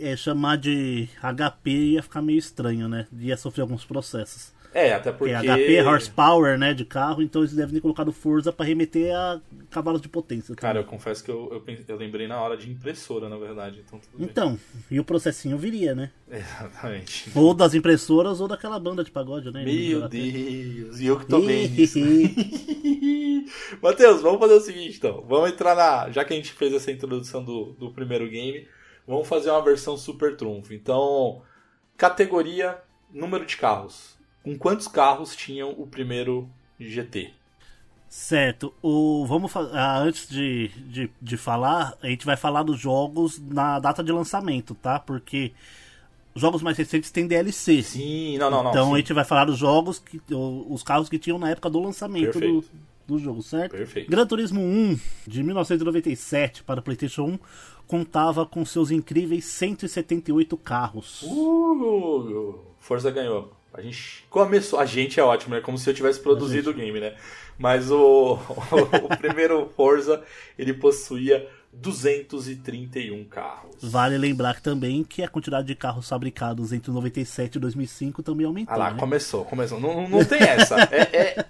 é, 0.00 0.16
chamar 0.16 0.56
de 0.56 1.08
HP 1.20 1.70
ia 1.70 2.02
ficar 2.02 2.22
meio 2.22 2.40
estranho, 2.40 2.88
né? 2.88 3.06
Ia 3.20 3.36
sofrer 3.36 3.62
alguns 3.62 3.84
processos. 3.84 4.52
É, 4.74 4.94
até 4.94 5.12
porque. 5.12 5.34
Porque 5.34 5.48
HP, 5.48 5.82
horsepower, 5.82 6.58
né, 6.58 6.72
de 6.72 6.84
carro, 6.84 7.22
então 7.22 7.42
eles 7.42 7.54
devem 7.54 7.74
ter 7.74 7.80
colocado 7.80 8.12
Forza 8.12 8.52
para 8.52 8.66
remeter 8.66 9.14
a 9.14 9.40
cavalos 9.70 10.00
de 10.00 10.08
potência. 10.08 10.54
Cara, 10.54 10.80
eu 10.80 10.84
confesso 10.84 11.22
que 11.22 11.30
eu, 11.30 11.62
eu, 11.66 11.76
eu, 11.88 11.96
lembrei 11.96 12.26
na 12.26 12.40
hora 12.40 12.56
de 12.56 12.70
impressora, 12.70 13.28
na 13.28 13.36
verdade. 13.36 13.84
Então, 13.86 14.00
então 14.18 14.58
e 14.90 14.98
o 14.98 15.04
processinho 15.04 15.58
viria, 15.58 15.94
né? 15.94 16.10
Exatamente. 16.30 17.30
Ou 17.34 17.52
das 17.54 17.74
impressoras 17.74 18.40
ou 18.40 18.48
daquela 18.48 18.78
banda 18.78 19.04
de 19.04 19.10
pagode, 19.10 19.50
né? 19.50 19.64
Meu 19.64 20.08
Deus, 20.08 21.00
e 21.00 21.06
eu 21.06 21.18
que 21.18 21.26
tô 21.26 21.40
bem 21.40 21.68
nisso. 21.68 21.98
Matheus, 23.82 24.22
vamos 24.22 24.38
fazer 24.38 24.54
o 24.54 24.60
seguinte 24.60 24.96
então. 24.96 25.24
Vamos 25.28 25.50
entrar 25.50 25.74
na. 25.74 26.10
Já 26.10 26.24
que 26.24 26.32
a 26.32 26.36
gente 26.36 26.52
fez 26.52 26.72
essa 26.72 26.90
introdução 26.90 27.44
do, 27.44 27.72
do 27.72 27.90
primeiro 27.90 28.28
game, 28.28 28.66
vamos 29.06 29.28
fazer 29.28 29.50
uma 29.50 29.62
versão 29.62 29.96
super 29.96 30.36
trunfo. 30.36 30.72
Então, 30.72 31.42
categoria 31.96 32.78
número 33.12 33.44
de 33.44 33.56
carros. 33.56 34.16
Com 34.42 34.58
quantos 34.58 34.88
carros 34.88 35.36
tinham 35.36 35.70
o 35.70 35.86
primeiro 35.86 36.48
GT? 36.78 37.32
Certo. 38.08 38.74
O, 38.82 39.24
vamos 39.26 39.56
ah, 39.56 39.98
antes 40.00 40.28
de, 40.28 40.68
de, 40.68 41.10
de 41.20 41.36
falar, 41.36 41.96
a 42.02 42.08
gente 42.08 42.26
vai 42.26 42.36
falar 42.36 42.62
dos 42.62 42.78
jogos 42.78 43.40
na 43.40 43.78
data 43.78 44.02
de 44.02 44.12
lançamento, 44.12 44.74
tá? 44.74 44.98
Porque 44.98 45.52
jogos 46.34 46.60
mais 46.60 46.76
recentes 46.76 47.10
têm 47.10 47.26
DLC. 47.26 47.82
Sim, 47.82 48.36
não, 48.36 48.50
não, 48.50 48.64
não. 48.64 48.70
Então 48.70 48.86
sim. 48.88 48.94
a 48.94 48.96
gente 48.98 49.12
vai 49.14 49.24
falar 49.24 49.46
dos 49.46 49.56
jogos, 49.56 49.98
que, 49.98 50.20
os 50.30 50.82
carros 50.82 51.08
que 51.08 51.18
tinham 51.18 51.38
na 51.38 51.50
época 51.50 51.70
do 51.70 51.80
lançamento 51.80 52.38
do, 52.38 52.64
do 53.06 53.18
jogo, 53.18 53.42
certo? 53.42 53.72
Perfeito. 53.72 54.10
Gran 54.10 54.26
Turismo 54.26 54.60
1 54.60 54.98
de 55.26 55.42
1997 55.42 56.64
para 56.64 56.82
PlayStation 56.82 57.24
1 57.24 57.38
contava 57.86 58.44
com 58.44 58.62
seus 58.64 58.90
incríveis 58.90 59.44
178 59.46 60.56
carros. 60.58 61.22
Uh, 61.22 62.58
Forza 62.78 63.10
ganhou. 63.10 63.61
A 63.74 63.80
gente 63.80 64.24
começou. 64.28 64.78
A 64.78 64.84
gente 64.84 65.18
é 65.18 65.22
ótimo, 65.22 65.54
né? 65.54 65.60
Como 65.60 65.78
se 65.78 65.88
eu 65.88 65.94
tivesse 65.94 66.20
produzido 66.20 66.70
o 66.70 66.74
game, 66.74 67.00
né? 67.00 67.14
Mas 67.58 67.90
o, 67.90 68.34
o, 68.38 69.16
primeiro 69.16 69.70
Forza 69.74 70.22
ele 70.58 70.74
possuía 70.74 71.48
231 71.72 73.24
carros. 73.24 73.76
Vale 73.80 74.18
lembrar 74.18 74.60
também 74.60 75.02
que 75.02 75.22
a 75.22 75.28
quantidade 75.28 75.66
de 75.66 75.74
carros 75.74 76.06
fabricados 76.06 76.70
entre 76.72 76.90
97 76.90 77.56
e 77.56 77.58
2005 77.58 78.22
também 78.22 78.46
aumentou. 78.46 78.74
Ah 78.74 78.76
lá, 78.76 78.90
né? 78.90 78.98
começou, 78.98 79.44
começou. 79.46 79.80
Não, 79.80 80.06
não 80.06 80.22
tem 80.22 80.42
essa. 80.42 80.76
é, 80.92 81.00
é, 81.16 81.46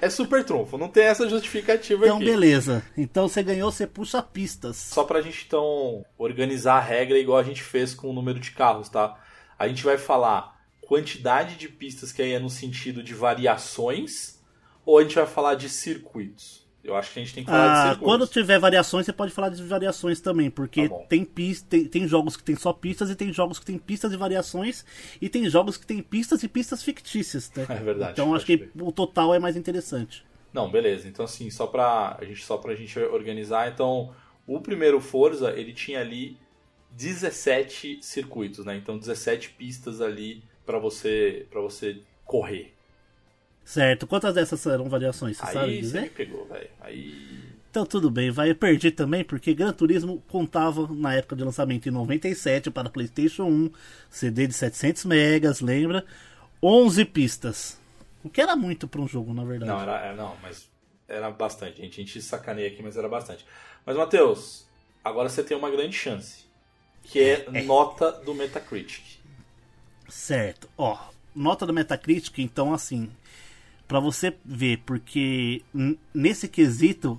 é, 0.00 0.08
super 0.08 0.42
trunfo, 0.42 0.78
não 0.78 0.88
tem 0.88 1.04
essa 1.04 1.28
justificativa 1.28 2.06
então, 2.06 2.16
aqui. 2.16 2.24
Então, 2.24 2.40
beleza. 2.40 2.82
Então 2.96 3.28
você 3.28 3.42
ganhou, 3.42 3.70
você 3.70 3.86
puxa 3.86 4.22
pistas. 4.22 4.76
Só 4.76 5.04
pra 5.04 5.20
gente 5.20 5.44
então 5.46 6.02
organizar 6.16 6.76
a 6.76 6.80
regra 6.80 7.18
igual 7.18 7.36
a 7.36 7.44
gente 7.44 7.62
fez 7.62 7.92
com 7.92 8.08
o 8.08 8.12
número 8.14 8.40
de 8.40 8.52
carros, 8.52 8.88
tá? 8.88 9.18
A 9.58 9.68
gente 9.68 9.84
vai 9.84 9.98
falar 9.98 10.57
quantidade 10.88 11.56
de 11.56 11.68
pistas 11.68 12.10
que 12.10 12.22
aí 12.22 12.32
é 12.32 12.38
no 12.38 12.48
sentido 12.48 13.02
de 13.02 13.12
variações 13.14 14.40
ou 14.86 14.98
a 14.98 15.02
gente 15.02 15.14
vai 15.14 15.26
falar 15.26 15.54
de 15.54 15.68
circuitos? 15.68 16.66
Eu 16.82 16.96
acho 16.96 17.12
que 17.12 17.18
a 17.20 17.22
gente 17.22 17.34
tem 17.34 17.44
que 17.44 17.50
falar 17.50 17.64
ah, 17.64 17.74
de 17.74 17.88
circuitos. 17.90 18.04
Quando 18.06 18.26
tiver 18.26 18.58
variações, 18.58 19.04
você 19.04 19.12
pode 19.12 19.30
falar 19.32 19.50
de 19.50 19.62
variações 19.62 20.20
também, 20.22 20.50
porque 20.50 20.88
Tá 20.88 20.96
tem, 21.06 21.22
pista, 21.26 21.66
tem, 21.68 21.84
tem 21.84 22.08
jogos 22.08 22.34
que 22.38 22.42
tem 22.42 22.56
só 22.56 22.72
pistas 22.72 23.10
e 23.10 23.14
tem 23.14 23.30
jogos 23.30 23.58
que 23.58 23.66
tem 23.66 23.76
pistas 23.76 24.10
e 24.12 24.16
variações 24.16 24.82
e 25.20 25.28
tem 25.28 25.50
jogos 25.50 25.76
que 25.76 25.84
tem 25.86 26.00
pistas 26.00 26.42
e 26.42 26.48
pistas 26.48 26.82
fictícias, 26.82 27.52
né? 27.54 27.66
É 27.68 27.74
verdade, 27.74 28.12
Então 28.12 28.34
acho 28.34 28.46
que 28.46 28.56
crer. 28.56 28.70
o 28.80 28.90
total 28.90 29.34
é 29.34 29.38
mais 29.38 29.56
interessante. 29.56 30.24
Não, 30.54 30.70
beleza. 30.70 31.06
Então 31.06 31.26
assim, 31.26 31.50
só 31.50 31.66
pra 31.66 32.16
a 32.18 32.24
gente 32.24 32.42
só 32.42 32.56
pra 32.56 32.74
gente 32.74 32.98
organizar, 32.98 33.70
então 33.70 34.14
o 34.46 34.58
primeiro 34.58 34.98
Forza, 35.02 35.50
ele 35.50 35.74
tinha 35.74 36.00
ali 36.00 36.38
17 36.92 37.98
circuitos, 38.00 38.64
né? 38.64 38.76
Então 38.76 38.96
17 38.96 39.50
pistas 39.50 40.00
ali 40.00 40.42
pra 40.68 40.78
você 40.78 41.46
para 41.50 41.62
você 41.62 41.96
correr. 42.26 42.74
Certo. 43.64 44.06
Quantas 44.06 44.34
dessas 44.34 44.60
serão 44.60 44.86
variações? 44.86 45.38
Você 45.38 45.46
sabe 45.46 45.70
Aí 45.70 45.76
você 45.76 45.80
dizer? 45.80 46.02
me 46.02 46.10
pegou, 46.10 46.44
velho. 46.44 46.68
Aí 46.78 47.54
Então 47.70 47.86
tudo 47.86 48.10
bem, 48.10 48.30
vai. 48.30 48.50
Eu 48.50 48.54
perdi 48.54 48.90
também 48.90 49.24
porque 49.24 49.54
Gran 49.54 49.72
Turismo 49.72 50.22
contava 50.28 50.86
na 50.92 51.14
época 51.14 51.34
de 51.34 51.42
lançamento 51.42 51.88
em 51.88 51.92
97 51.92 52.70
para 52.70 52.90
PlayStation 52.90 53.44
1, 53.44 53.70
CD 54.10 54.46
de 54.46 54.52
700 54.52 55.06
megas, 55.06 55.62
lembra? 55.62 56.04
11 56.62 57.04
pistas. 57.06 57.80
O 58.22 58.28
que 58.28 58.42
era 58.42 58.54
muito 58.54 58.86
para 58.86 59.00
um 59.00 59.08
jogo, 59.08 59.32
na 59.32 59.44
verdade. 59.44 59.70
Não, 59.70 59.80
era, 59.80 60.06
é, 60.06 60.14
não, 60.14 60.36
mas 60.42 60.68
era 61.08 61.30
bastante, 61.30 61.80
gente. 61.80 61.94
A 62.00 62.04
gente 62.04 62.20
sacaneia 62.20 62.68
aqui, 62.68 62.82
mas 62.82 62.96
era 62.96 63.08
bastante. 63.08 63.46
Mas, 63.86 63.96
Matheus, 63.96 64.66
agora 65.02 65.30
você 65.30 65.42
tem 65.42 65.56
uma 65.56 65.70
grande 65.70 65.96
chance. 65.96 66.44
Que 67.04 67.20
é, 67.20 67.50
nota 67.64 68.12
do 68.12 68.34
Metacritic. 68.34 69.17
Certo. 70.08 70.68
Ó, 70.76 70.98
nota 71.34 71.66
do 71.66 71.72
Metacritic, 71.72 72.38
então 72.38 72.72
assim, 72.72 73.10
Pra 73.88 74.00
você 74.00 74.34
ver, 74.44 74.82
porque 74.84 75.62
nesse 76.14 76.46
quesito 76.46 77.18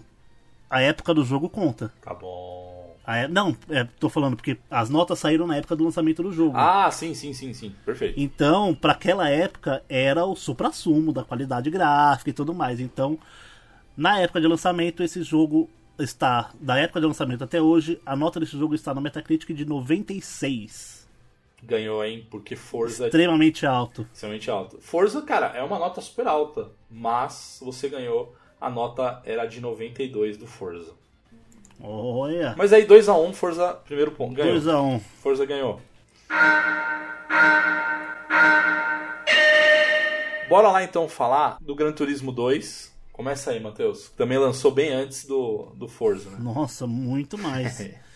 a 0.69 0.80
época 0.80 1.15
do 1.15 1.25
jogo 1.25 1.49
conta. 1.49 1.91
Tá 1.99 2.13
bom. 2.13 2.95
A 3.04 3.17
é- 3.17 3.28
não, 3.28 3.58
é, 3.71 3.86
tô 3.99 4.08
falando 4.08 4.36
porque 4.36 4.56
as 4.69 4.88
notas 4.88 5.17
saíram 5.17 5.47
na 5.47 5.56
época 5.56 5.75
do 5.75 5.84
lançamento 5.84 6.21
do 6.21 6.32
jogo. 6.32 6.56
Ah, 6.56 6.91
sim, 6.91 7.15
sim, 7.15 7.34
sim, 7.34 7.54
sim. 7.54 7.73
Perfeito. 7.84 8.19
Então, 8.19 8.75
para 8.75 8.91
aquela 8.91 9.28
época, 9.28 9.84
era 9.89 10.23
o 10.23 10.36
supra-sumo 10.36 11.12
da 11.12 11.23
qualidade 11.23 11.71
gráfica 11.71 12.30
e 12.30 12.34
tudo 12.34 12.54
mais. 12.54 12.80
Então, 12.80 13.17
na 13.97 14.19
época 14.19 14.39
de 14.39 14.45
lançamento, 14.45 15.02
esse 15.02 15.23
jogo 15.23 15.67
está, 15.97 16.52
da 16.62 16.78
época 16.78 16.99
de 16.99 17.08
lançamento 17.08 17.43
até 17.43 17.60
hoje, 17.60 17.99
a 18.06 18.15
nota 18.15 18.39
desse 18.39 18.56
jogo 18.56 18.75
está 18.75 18.93
no 18.93 19.02
Metacritic 19.02 19.56
de 19.56 19.65
96. 19.65 20.98
Ganhou, 21.63 22.04
hein? 22.04 22.26
Porque 22.30 22.56
Forza 22.56 23.06
é 23.06 23.08
Extremamente 23.08 23.65
alto. 23.65 24.08
extremamente 24.13 24.50
alta. 24.50 24.78
Forza, 24.80 25.22
cara, 25.22 25.48
é 25.48 25.62
uma 25.62 25.78
nota 25.78 26.00
super 26.02 26.28
alta. 26.28 26.69
Mas 26.89 27.60
você 27.62 27.89
ganhou. 27.89 28.36
A 28.60 28.69
nota 28.69 29.22
era 29.26 29.45
de 29.45 29.60
92 29.62 30.38
do 30.38 30.48
Forza. 30.48 30.93
Olha. 31.82 32.56
Mas 32.58 32.74
aí 32.74 32.86
2x1, 32.86 33.34
Forza, 33.34 33.74
primeiro 33.86 34.12
ponto. 34.12 34.34
Ganhou. 34.36 34.58
2x1. 34.58 35.02
Forza 35.22 35.45
ganhou. 35.45 35.80
Bora 40.50 40.72
lá 40.72 40.84
então 40.84 41.08
falar 41.08 41.58
do 41.62 41.76
Gran 41.76 41.91
Turismo 41.91 42.32
2. 42.32 42.98
Começa 43.13 43.52
aí, 43.52 43.60
Matheus. 43.60 44.10
Também 44.17 44.38
lançou 44.38 44.72
bem 44.72 44.91
antes 44.91 45.26
do, 45.26 45.72
do 45.76 45.88
Forza, 45.88 46.30
né? 46.32 46.38
Nossa, 46.39 46.88
muito 46.88 47.38
mais. 47.38 47.80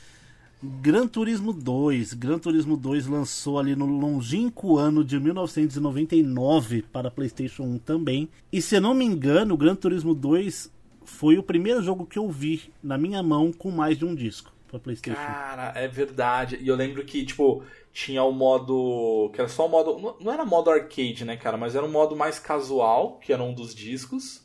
Gran 0.66 1.08
Turismo 1.08 1.52
2. 1.52 2.14
Gran 2.14 2.40
Turismo 2.40 2.78
2 2.78 3.08
lançou 3.08 3.60
ali 3.60 3.76
no 3.76 3.86
longínquo 3.86 4.78
ano 4.78 5.04
de 5.04 5.20
1999 5.20 6.84
para 6.84 7.12
PlayStation 7.12 7.64
1 7.64 7.80
também. 7.80 8.30
E 8.50 8.62
se 8.62 8.78
eu 8.78 8.82
não 8.82 8.94
me 8.94 9.04
engano, 9.04 9.56
o 9.56 9.58
Gran 9.58 9.76
Turismo 9.76 10.14
2 10.14 10.72
foi 11.04 11.38
o 11.38 11.44
primeiro 11.44 11.84
jogo 11.84 12.06
que 12.06 12.18
eu 12.18 12.30
vi 12.32 12.72
na 12.82 12.98
minha 12.98 13.22
mão 13.22 13.52
com 13.52 13.72
mais 13.72 13.98
de 13.98 14.06
um 14.06 14.16
disco 14.16 14.54
pra 14.70 14.80
PlayStation. 14.80 15.20
Cara, 15.20 15.74
é 15.76 15.86
verdade. 15.86 16.58
E 16.62 16.70
eu 16.70 16.78
lembro 16.78 17.04
que, 17.04 17.26
tipo, 17.26 17.62
tinha 17.92 18.24
o 18.24 18.32
modo. 18.32 19.32
que 19.34 19.42
era 19.42 19.50
só 19.50 19.66
o 19.66 19.70
modo. 19.70 20.16
Não 20.22 20.32
era 20.32 20.46
modo 20.46 20.70
arcade, 20.70 21.26
né, 21.26 21.36
cara? 21.36 21.58
Mas 21.58 21.76
era 21.76 21.86
um 21.86 21.92
modo 21.92 22.16
mais 22.16 22.40
casual, 22.40 23.20
que 23.20 23.34
era 23.34 23.44
um 23.44 23.54
dos 23.54 23.76
discos. 23.76 24.43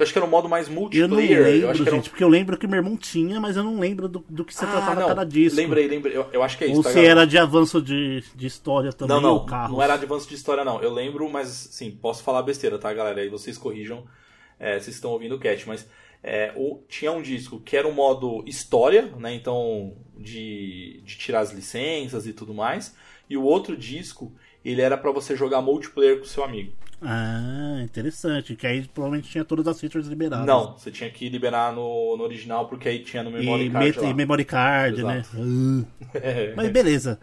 Que 0.00 0.04
acho 0.04 0.12
que 0.12 0.18
era 0.18 0.26
um 0.26 0.30
modo 0.30 0.48
mais 0.48 0.68
multiplayer. 0.68 1.04
Eu 1.04 1.08
não 1.08 1.16
lembro, 1.16 1.68
eu 1.68 1.92
gente, 1.92 2.08
um... 2.08 2.10
porque 2.10 2.24
eu 2.24 2.28
lembro 2.28 2.56
que 2.56 2.66
meu 2.66 2.78
irmão 2.78 2.96
tinha, 2.96 3.38
mas 3.38 3.56
eu 3.56 3.62
não 3.62 3.78
lembro 3.78 4.08
do, 4.08 4.24
do 4.28 4.44
que 4.44 4.54
se 4.54 4.64
ah, 4.64 4.68
tratava 4.68 5.00
não. 5.00 5.08
cada 5.08 5.24
disco. 5.24 5.56
Lembrei, 5.56 5.86
lembrei. 5.86 6.16
Eu, 6.16 6.26
eu 6.32 6.42
acho 6.42 6.56
que 6.56 6.64
é 6.64 6.68
isso. 6.68 6.76
Ou 6.78 6.82
tá, 6.82 6.90
se 6.90 7.04
era 7.04 7.26
de 7.26 7.36
avanço 7.36 7.82
de, 7.82 8.24
de 8.34 8.46
história 8.46 8.92
também, 8.92 9.14
Não, 9.14 9.20
não, 9.20 9.68
não 9.68 9.82
era 9.82 9.96
de 9.96 10.04
avanço 10.04 10.28
de 10.28 10.34
história, 10.34 10.64
não. 10.64 10.80
Eu 10.82 10.92
lembro, 10.92 11.28
mas 11.30 11.48
sim, 11.48 11.90
posso 11.90 12.22
falar 12.22 12.42
besteira, 12.42 12.78
tá, 12.78 12.92
galera? 12.92 13.20
Aí 13.20 13.28
vocês 13.28 13.58
corrijam 13.58 14.04
é, 14.60 14.78
vocês 14.78 14.94
estão 14.94 15.12
ouvindo 15.12 15.34
o 15.34 15.38
cast, 15.38 15.66
mas 15.66 15.88
é, 16.22 16.52
o, 16.54 16.82
tinha 16.86 17.10
um 17.10 17.22
disco 17.22 17.58
que 17.58 17.74
era 17.74 17.88
um 17.88 17.92
modo 17.92 18.44
história, 18.46 19.06
né? 19.16 19.34
Então, 19.34 19.96
de, 20.18 21.00
de 21.02 21.16
tirar 21.16 21.40
as 21.40 21.50
licenças 21.50 22.26
e 22.26 22.34
tudo 22.34 22.52
mais. 22.52 22.94
E 23.28 23.38
o 23.38 23.42
outro 23.42 23.74
disco, 23.74 24.30
ele 24.62 24.82
era 24.82 24.98
para 24.98 25.10
você 25.10 25.34
jogar 25.34 25.62
multiplayer 25.62 26.18
com 26.18 26.26
seu 26.26 26.44
amigo. 26.44 26.72
Ah, 27.02 27.80
interessante. 27.82 28.54
Que 28.54 28.66
aí 28.66 28.86
provavelmente 28.86 29.30
tinha 29.30 29.44
todas 29.44 29.66
as 29.66 29.80
features 29.80 30.06
liberadas. 30.06 30.46
Não, 30.46 30.76
você 30.76 30.90
tinha 30.90 31.10
que 31.10 31.28
liberar 31.28 31.72
no, 31.72 32.16
no 32.16 32.22
original, 32.24 32.68
porque 32.68 32.88
aí 32.88 33.00
tinha 33.00 33.22
no 33.22 33.30
memory 33.30 33.66
e, 33.66 33.70
card 33.70 33.98
lá. 34.00 34.08
e 34.08 34.14
memory 34.14 34.44
card, 34.44 35.02
né? 35.02 35.22
Ah. 35.34 35.84
Mas 36.56 36.70
beleza. 36.70 37.18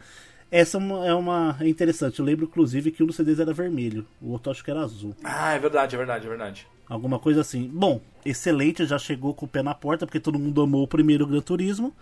Essa 0.49 0.77
é 0.77 0.79
uma, 0.79 1.07
é 1.07 1.13
uma- 1.13 1.57
interessante. 1.61 2.19
Eu 2.19 2.25
lembro, 2.25 2.45
inclusive, 2.45 2.91
que 2.91 3.03
um 3.03 3.05
dos 3.05 3.17
CDs 3.17 3.39
era 3.39 3.53
vermelho. 3.53 4.05
O 4.21 4.31
outro 4.31 4.51
acho 4.51 4.63
que 4.63 4.71
era 4.71 4.79
azul. 4.81 5.13
Ah, 5.23 5.53
é 5.53 5.59
verdade, 5.59 5.93
é 5.95 5.97
verdade, 5.97 6.25
é 6.25 6.29
verdade. 6.29 6.67
Alguma 6.87 7.19
coisa 7.19 7.41
assim. 7.41 7.69
Bom, 7.73 7.99
excelente, 8.25 8.85
já 8.85 8.97
chegou 8.97 9.33
com 9.33 9.45
o 9.45 9.49
pé 9.49 9.61
na 9.61 9.75
porta, 9.75 10.05
porque 10.05 10.21
todo 10.21 10.39
mundo 10.39 10.61
amou 10.61 10.83
o 10.83 10.87
primeiro 10.87 11.27
Gran 11.27 11.41
Turismo. 11.41 11.93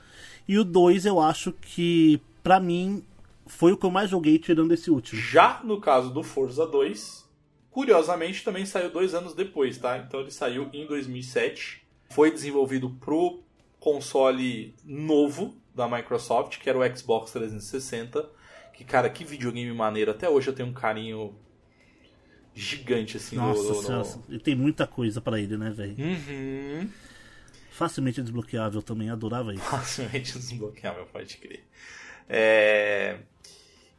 E 0.47 0.59
o 0.59 0.63
2 0.63 1.07
eu 1.07 1.19
acho 1.19 1.51
que, 1.53 2.21
pra 2.43 2.59
mim, 2.59 3.03
foi 3.47 3.71
o 3.71 3.77
que 3.77 3.85
eu 3.85 3.89
mais 3.89 4.11
joguei 4.11 4.37
tirando 4.37 4.71
esse 4.73 4.91
último. 4.91 5.19
Já 5.19 5.61
no 5.63 5.81
caso 5.81 6.13
do 6.13 6.21
Forza 6.21 6.67
2, 6.67 7.24
curiosamente 7.75 8.41
também 8.41 8.65
saiu 8.65 8.89
dois 8.89 9.13
anos 9.13 9.33
depois, 9.33 9.77
tá? 9.77 9.97
Então 9.97 10.21
ele 10.21 10.31
saiu 10.31 10.69
em 10.71 10.87
2007. 10.87 11.85
Foi 12.09 12.31
desenvolvido 12.31 12.89
pro 13.01 13.43
console 13.81 14.73
novo 14.85 15.57
da 15.75 15.85
Microsoft, 15.85 16.57
que 16.57 16.69
era 16.69 16.79
o 16.79 16.97
Xbox 16.97 17.33
360. 17.33 18.29
Que, 18.73 18.85
cara, 18.85 19.09
que 19.09 19.25
videogame 19.25 19.73
maneiro. 19.73 20.11
Até 20.11 20.29
hoje 20.29 20.47
eu 20.47 20.53
tenho 20.53 20.69
um 20.69 20.73
carinho 20.73 21.35
gigante, 22.53 23.17
assim, 23.17 23.35
Nossa 23.35 23.91
no... 23.91 24.23
no- 24.29 24.35
e 24.35 24.39
tem 24.39 24.55
muita 24.55 24.87
coisa 24.87 25.19
pra 25.19 25.37
ele, 25.37 25.57
né, 25.57 25.69
velho? 25.71 25.97
Uhum. 25.99 26.89
Facilmente 27.71 28.21
desbloqueável 28.21 28.81
também, 28.81 29.09
adorava 29.09 29.53
isso. 29.53 29.63
facilmente 29.63 30.31
desbloqueável, 30.39 31.05
pode 31.07 31.35
crer. 31.35 31.65
É... 32.29 33.17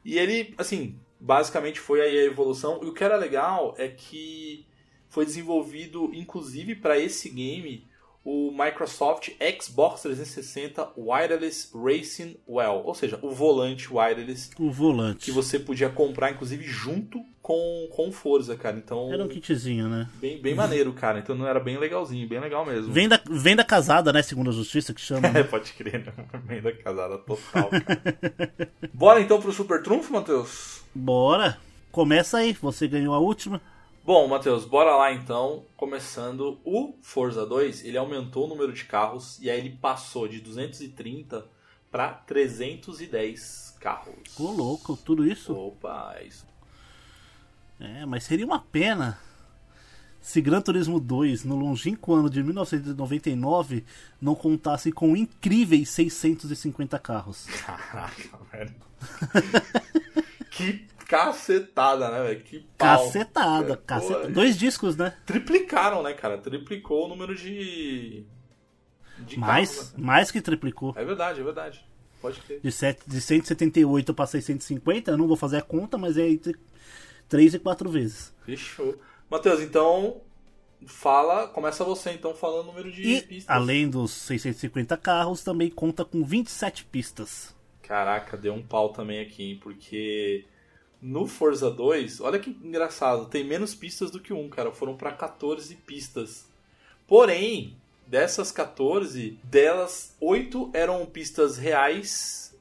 E 0.02 0.18
ele, 0.18 0.54
assim, 0.56 0.98
basicamente 1.20 1.80
foi 1.80 2.00
aí 2.00 2.18
a 2.18 2.24
evolução. 2.24 2.80
E 2.82 2.86
o 2.86 2.92
que 2.94 3.04
era 3.04 3.16
legal 3.16 3.74
é 3.78 3.88
que 3.88 4.66
foi 5.08 5.24
desenvolvido, 5.24 6.10
inclusive, 6.12 6.74
para 6.74 6.98
esse 6.98 7.28
game, 7.30 7.86
o 8.24 8.50
Microsoft 8.50 9.30
Xbox 9.62 10.02
360 10.02 10.90
Wireless 10.96 11.70
Racing 11.72 12.36
Well, 12.46 12.82
ou 12.84 12.92
seja, 12.94 13.18
o 13.22 13.30
volante 13.30 13.88
wireless 13.92 14.50
O 14.58 14.68
volante. 14.70 15.24
que 15.26 15.30
você 15.30 15.60
podia 15.60 15.88
comprar, 15.88 16.32
inclusive, 16.32 16.64
junto 16.64 17.24
com, 17.40 17.88
com 17.92 18.10
Forza, 18.10 18.56
cara. 18.56 18.76
Então, 18.76 19.12
Era 19.12 19.22
um 19.22 19.28
kitzinho, 19.28 19.88
né? 19.88 20.08
bem, 20.16 20.42
bem 20.42 20.56
maneiro, 20.56 20.92
cara. 20.92 21.20
Então 21.20 21.36
não 21.36 21.46
era 21.46 21.60
bem 21.60 21.78
legalzinho, 21.78 22.28
bem 22.28 22.40
legal 22.40 22.66
mesmo. 22.66 22.92
Venda, 22.92 23.22
venda 23.30 23.62
casada, 23.62 24.12
né? 24.12 24.20
Segundo 24.20 24.50
a 24.50 24.52
justiça, 24.52 24.92
que 24.92 25.00
chama. 25.00 25.28
É, 25.28 25.32
né? 25.32 25.42
pode 25.48 25.72
crer, 25.74 26.04
né? 26.04 26.12
Emenda 26.34 26.72
casada 26.72 27.16
total. 27.18 27.70
cara. 27.70 28.72
Bora 28.92 29.20
então 29.20 29.40
pro 29.40 29.52
Super 29.52 29.80
Trunfo, 29.84 30.12
Matheus? 30.12 30.84
Bora! 30.96 31.58
Começa 31.92 32.38
aí, 32.38 32.54
você 32.54 32.88
ganhou 32.88 33.14
a 33.14 33.18
última. 33.18 33.60
Bom, 34.02 34.26
Matheus, 34.26 34.64
bora 34.64 34.96
lá 34.96 35.12
então. 35.12 35.64
Começando 35.76 36.58
o 36.64 36.94
Forza 37.02 37.44
2, 37.44 37.84
ele 37.84 37.98
aumentou 37.98 38.46
o 38.46 38.48
número 38.48 38.72
de 38.72 38.84
carros 38.84 39.38
e 39.40 39.50
aí 39.50 39.58
ele 39.58 39.76
passou 39.76 40.26
de 40.26 40.40
230 40.40 41.46
para 41.90 42.08
310 42.08 43.76
carros. 43.78 44.14
Ô, 44.38 44.50
louco, 44.50 44.96
tudo 44.96 45.26
isso? 45.26 45.54
Opa, 45.54 46.14
é 46.18 46.24
isso. 46.24 46.46
É, 47.78 48.06
mas 48.06 48.24
seria 48.24 48.46
uma 48.46 48.60
pena 48.60 49.18
se 50.26 50.40
Gran 50.40 50.60
Turismo 50.60 50.98
2, 50.98 51.44
no 51.44 51.54
longínquo 51.54 52.12
ano 52.12 52.28
de 52.28 52.42
1999, 52.42 53.84
não 54.20 54.34
contasse 54.34 54.90
com 54.90 55.16
incríveis 55.16 55.90
650 55.90 56.98
carros. 56.98 57.46
Caraca, 57.64 58.38
velho. 58.50 58.74
que 60.56 60.86
cacetada, 61.06 62.10
né, 62.10 62.22
velho? 62.24 62.40
Que 62.42 62.60
pau. 62.78 63.04
Cacetada, 63.06 63.72
É, 63.74 63.76
caceta. 63.76 64.20
pô, 64.20 64.28
Dois 64.28 64.56
discos, 64.56 64.96
né? 64.96 65.14
Triplicaram, 65.24 66.02
né, 66.02 66.12
cara? 66.14 66.38
Triplicou 66.38 67.06
o 67.06 67.08
número 67.08 67.34
de. 67.34 68.24
de 69.18 69.38
Mais, 69.38 69.70
carros, 69.74 69.92
né? 69.92 70.04
mais 70.04 70.30
que 70.30 70.40
triplicou. 70.40 70.92
É 70.96 71.04
verdade, 71.04 71.40
é 71.40 71.44
verdade. 71.44 71.84
Pode 72.20 72.40
crer. 72.40 72.60
De, 72.60 72.72
sete, 72.72 73.02
de 73.06 73.20
178 73.20 74.14
para 74.14 74.26
650, 74.26 75.10
eu 75.10 75.18
não 75.18 75.28
vou 75.28 75.36
fazer 75.36 75.58
a 75.58 75.62
conta, 75.62 75.96
mas 75.98 76.16
é 76.16 76.28
entre 76.28 76.56
3 77.28 77.54
e 77.54 77.58
4 77.58 77.88
vezes. 77.90 78.32
Fechou. 78.44 78.98
Matheus, 79.30 79.60
então. 79.60 80.20
Fala, 80.86 81.48
começa 81.48 81.82
você 81.84 82.10
então 82.12 82.34
falando 82.34 82.64
o 82.64 82.66
número 82.68 82.92
de 82.92 83.02
E, 83.02 83.22
pistas. 83.22 83.48
além 83.56 83.88
dos 83.88 84.12
650 84.12 84.94
carros, 84.98 85.42
também 85.42 85.70
conta 85.70 86.04
com 86.04 86.22
27 86.22 86.84
pistas. 86.84 87.55
Caraca, 87.86 88.36
deu 88.36 88.52
um 88.54 88.62
pau 88.62 88.88
também 88.90 89.20
aqui, 89.20 89.42
hein? 89.50 89.60
Porque 89.62 90.44
no 91.00 91.26
Forza 91.26 91.70
2, 91.70 92.20
olha 92.20 92.38
que 92.38 92.50
engraçado, 92.62 93.26
tem 93.26 93.44
menos 93.44 93.74
pistas 93.74 94.10
do 94.10 94.18
que 94.20 94.32
um, 94.32 94.48
cara. 94.48 94.72
Foram 94.72 94.96
pra 94.96 95.12
14 95.12 95.74
pistas. 95.76 96.46
Porém, 97.06 97.76
dessas 98.06 98.50
14, 98.50 99.38
delas 99.44 100.14
8 100.20 100.70
eram 100.74 101.06
pistas 101.06 101.56
reais 101.56 102.54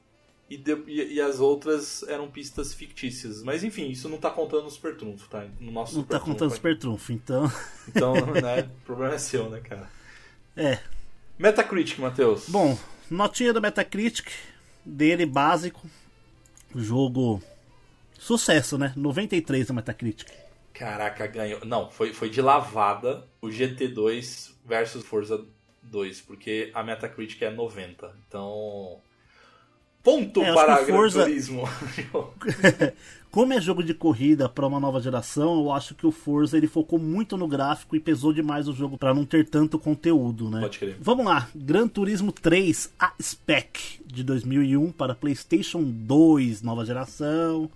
e, 0.48 0.56
de- 0.56 0.80
e- 0.86 1.14
e 1.14 1.20
as 1.20 1.40
outras 1.40 2.04
eram 2.04 2.28
pistas 2.30 2.72
fictícias. 2.72 3.42
Mas 3.42 3.64
enfim, 3.64 3.88
isso 3.90 4.08
não 4.08 4.18
tá 4.18 4.30
contando 4.30 4.62
no 4.64 4.70
Super 4.70 4.96
Trunfo, 4.96 5.28
tá? 5.28 5.44
No 5.58 5.72
nosso 5.72 5.94
Não 5.96 6.02
Super 6.02 6.14
tá 6.14 6.20
contando 6.20 6.38
Trunfo 6.50 6.54
Super 6.56 6.78
Trunfo, 6.78 7.12
então. 7.12 7.50
Então, 7.88 8.14
né? 8.40 8.60
O 8.82 8.84
problema 8.86 9.14
é 9.14 9.18
seu, 9.18 9.50
né, 9.50 9.58
cara? 9.60 9.90
É. 10.56 10.78
Metacritic, 11.36 11.98
Matheus. 11.98 12.48
Bom, 12.48 12.78
notinha 13.10 13.52
do 13.52 13.60
Metacritic, 13.60 14.28
dele 14.86 15.26
básico. 15.26 15.86
Jogo. 16.74 17.42
Sucesso, 18.18 18.78
né? 18.78 18.92
93 18.96 19.68
no 19.68 19.74
Metacritic. 19.74 20.28
Caraca, 20.72 21.26
ganhou. 21.26 21.64
Não, 21.64 21.90
foi, 21.90 22.12
foi 22.12 22.30
de 22.30 22.40
lavada 22.40 23.26
o 23.42 23.48
GT2 23.48 24.52
versus 24.64 25.04
Forza 25.04 25.44
2, 25.82 26.20
porque 26.22 26.70
a 26.74 26.82
Metacritic 26.82 27.40
é 27.42 27.50
90. 27.50 28.14
Então. 28.28 28.98
Ponto 30.02 30.40
É, 30.42 30.54
para 30.54 30.82
o 30.82 30.86
Gran 30.86 30.96
Forza- 30.96 31.24
Turismo. 31.24 31.62
Como 33.36 33.52
é 33.52 33.60
jogo 33.60 33.82
de 33.82 33.92
corrida 33.92 34.48
para 34.48 34.66
uma 34.66 34.80
nova 34.80 34.98
geração, 34.98 35.60
eu 35.60 35.70
acho 35.70 35.94
que 35.94 36.06
o 36.06 36.10
Forza 36.10 36.56
ele 36.56 36.66
focou 36.66 36.98
muito 36.98 37.36
no 37.36 37.46
gráfico 37.46 37.94
e 37.94 38.00
pesou 38.00 38.32
demais 38.32 38.66
o 38.66 38.72
jogo 38.72 38.96
para 38.96 39.12
não 39.12 39.26
ter 39.26 39.46
tanto 39.46 39.78
conteúdo, 39.78 40.48
né? 40.48 40.62
Pode 40.62 40.78
crer. 40.78 40.96
Vamos 40.98 41.26
lá, 41.26 41.46
Gran 41.54 41.86
Turismo 41.86 42.32
3 42.32 42.94
A 42.98 43.12
Spec 43.20 44.00
de 44.06 44.24
2001 44.24 44.90
para 44.90 45.14
PlayStation 45.14 45.82
2, 45.84 46.62
nova 46.62 46.82
geração. 46.86 47.70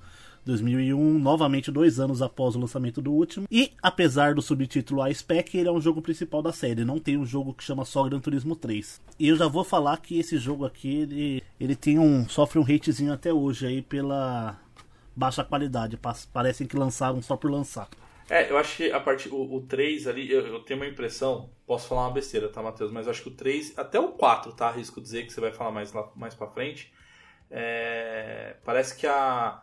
2001, 0.46 1.18
novamente 1.18 1.70
dois 1.70 2.00
anos 2.00 2.22
após 2.22 2.56
o 2.56 2.58
lançamento 2.58 3.02
do 3.02 3.12
último. 3.12 3.46
E, 3.50 3.72
apesar 3.82 4.34
do 4.34 4.40
subtítulo 4.40 5.02
A 5.02 5.12
Spec, 5.12 5.54
ele 5.54 5.68
é 5.68 5.72
um 5.72 5.82
jogo 5.82 6.00
principal 6.00 6.40
da 6.40 6.54
série. 6.54 6.86
Não 6.86 6.98
tem 6.98 7.18
um 7.18 7.26
jogo 7.26 7.52
que 7.52 7.62
chama 7.62 7.84
só 7.84 8.02
Gran 8.04 8.18
Turismo 8.18 8.56
3. 8.56 8.98
E 9.18 9.28
eu 9.28 9.36
já 9.36 9.46
vou 9.46 9.62
falar 9.62 9.98
que 9.98 10.18
esse 10.18 10.38
jogo 10.38 10.64
aqui, 10.64 11.00
ele, 11.00 11.42
ele 11.60 11.76
tem 11.76 11.98
um 11.98 12.26
sofre 12.26 12.58
um 12.58 12.62
hatezinho 12.62 13.12
até 13.12 13.30
hoje 13.30 13.66
aí 13.66 13.82
pela 13.82 14.58
baixa 15.14 15.44
qualidade. 15.44 15.96
Pa- 15.96 16.16
Parecem 16.32 16.66
que 16.66 16.76
lançaram 16.76 17.20
só 17.22 17.36
por 17.36 17.50
lançar. 17.50 17.88
É, 18.28 18.50
eu 18.50 18.56
acho 18.56 18.76
que 18.76 18.92
a 18.92 19.00
partir. 19.00 19.28
O, 19.30 19.56
o 19.56 19.60
3 19.62 20.06
ali, 20.06 20.30
eu, 20.30 20.46
eu 20.46 20.60
tenho 20.60 20.80
uma 20.80 20.86
impressão. 20.86 21.50
Posso 21.66 21.88
falar 21.88 22.02
uma 22.06 22.12
besteira, 22.14 22.48
tá, 22.48 22.62
Matheus? 22.62 22.90
Mas 22.92 23.06
eu 23.06 23.10
acho 23.12 23.22
que 23.22 23.28
o 23.28 23.34
3, 23.34 23.76
até 23.76 23.98
o 23.98 24.12
4, 24.12 24.52
tá? 24.52 24.68
Arrisco 24.68 25.00
dizer 25.00 25.26
que 25.26 25.32
você 25.32 25.40
vai 25.40 25.52
falar 25.52 25.70
mais, 25.72 25.92
lá, 25.92 26.10
mais 26.14 26.34
pra 26.34 26.46
frente. 26.48 26.92
É, 27.50 28.56
parece 28.64 28.96
que 28.96 29.06
a. 29.06 29.62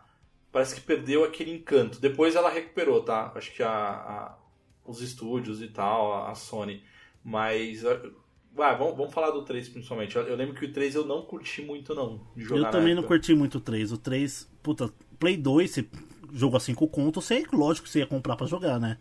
Parece 0.52 0.74
que 0.74 0.80
perdeu 0.80 1.24
aquele 1.24 1.50
encanto. 1.52 2.00
Depois 2.00 2.34
ela 2.34 2.50
recuperou, 2.50 3.02
tá? 3.02 3.32
Acho 3.34 3.52
que 3.54 3.62
a, 3.62 3.70
a- 3.70 4.38
os 4.84 5.00
estúdios 5.02 5.62
e 5.62 5.68
tal, 5.68 6.12
a, 6.12 6.30
a 6.30 6.34
Sony. 6.34 6.82
Mas. 7.24 7.84
ah, 7.84 8.74
vamos, 8.74 8.96
vamos 8.96 9.14
falar 9.14 9.30
do 9.30 9.42
3 9.44 9.68
principalmente. 9.68 10.16
Eu, 10.16 10.22
eu 10.26 10.36
lembro 10.36 10.54
que 10.54 10.64
o 10.66 10.72
3 10.72 10.94
eu 10.94 11.06
não 11.06 11.22
curti 11.22 11.62
muito, 11.62 11.94
não. 11.94 12.26
De 12.36 12.44
jogar 12.44 12.68
Eu 12.68 12.70
também 12.70 12.94
não 12.94 13.02
curti 13.02 13.34
muito 13.34 13.58
o 13.58 13.60
3. 13.60 13.92
O 13.92 13.98
3, 13.98 14.50
puta, 14.62 14.92
Play 15.18 15.36
2, 15.36 15.70
você 15.70 15.86
jogo 16.32 16.56
assim 16.56 16.74
com 16.74 16.86
conto, 16.86 17.20
você, 17.20 17.44
lógico 17.52 17.86
que 17.86 17.92
você 17.92 18.00
ia 18.00 18.06
comprar 18.06 18.36
pra 18.36 18.46
jogar, 18.46 18.78
né? 18.78 18.98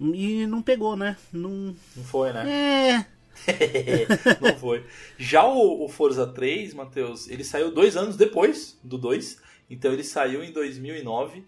E 0.00 0.46
não 0.46 0.62
pegou, 0.62 0.96
né? 0.96 1.16
Não, 1.32 1.74
Não 1.96 2.04
foi, 2.04 2.32
né? 2.32 3.06
é. 3.06 3.20
não 4.40 4.56
foi. 4.58 4.84
Já 5.18 5.44
o, 5.44 5.84
o 5.84 5.88
Forza 5.88 6.26
3, 6.26 6.74
Matheus, 6.74 7.28
ele 7.28 7.44
saiu 7.44 7.70
dois 7.72 7.96
anos 7.96 8.16
depois 8.16 8.78
do 8.82 8.96
2. 8.98 9.40
Então 9.68 9.92
ele 9.92 10.04
saiu 10.04 10.42
em 10.42 10.52
2009. 10.52 11.44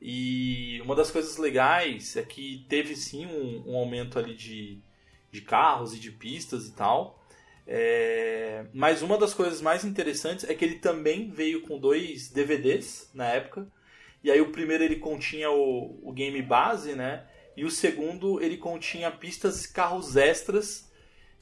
E 0.00 0.80
uma 0.84 0.94
das 0.94 1.10
coisas 1.10 1.36
legais 1.38 2.16
é 2.16 2.22
que 2.22 2.64
teve 2.68 2.94
sim 2.94 3.26
um, 3.26 3.72
um 3.72 3.76
aumento 3.76 4.18
ali 4.18 4.34
de, 4.34 4.78
de 5.32 5.40
carros 5.40 5.94
e 5.94 5.98
de 5.98 6.10
pistas 6.10 6.66
e 6.66 6.72
tal. 6.72 7.22
É, 7.66 8.66
mas 8.72 9.02
uma 9.02 9.18
das 9.18 9.34
coisas 9.34 9.60
mais 9.60 9.84
interessantes 9.84 10.48
é 10.48 10.54
que 10.54 10.64
ele 10.64 10.76
também 10.76 11.30
veio 11.30 11.62
com 11.62 11.78
dois 11.78 12.30
DVDs 12.30 13.10
na 13.12 13.26
época. 13.26 13.66
E 14.22 14.30
aí 14.30 14.40
o 14.40 14.52
primeiro 14.52 14.84
ele 14.84 14.96
continha 14.96 15.50
o, 15.50 16.00
o 16.02 16.12
game 16.12 16.40
base, 16.42 16.94
né? 16.94 17.26
E 17.56 17.64
o 17.64 17.70
segundo 17.70 18.40
ele 18.40 18.56
continha 18.56 19.10
pistas 19.10 19.64
e 19.64 19.72
carros 19.72 20.16
extras 20.16 20.86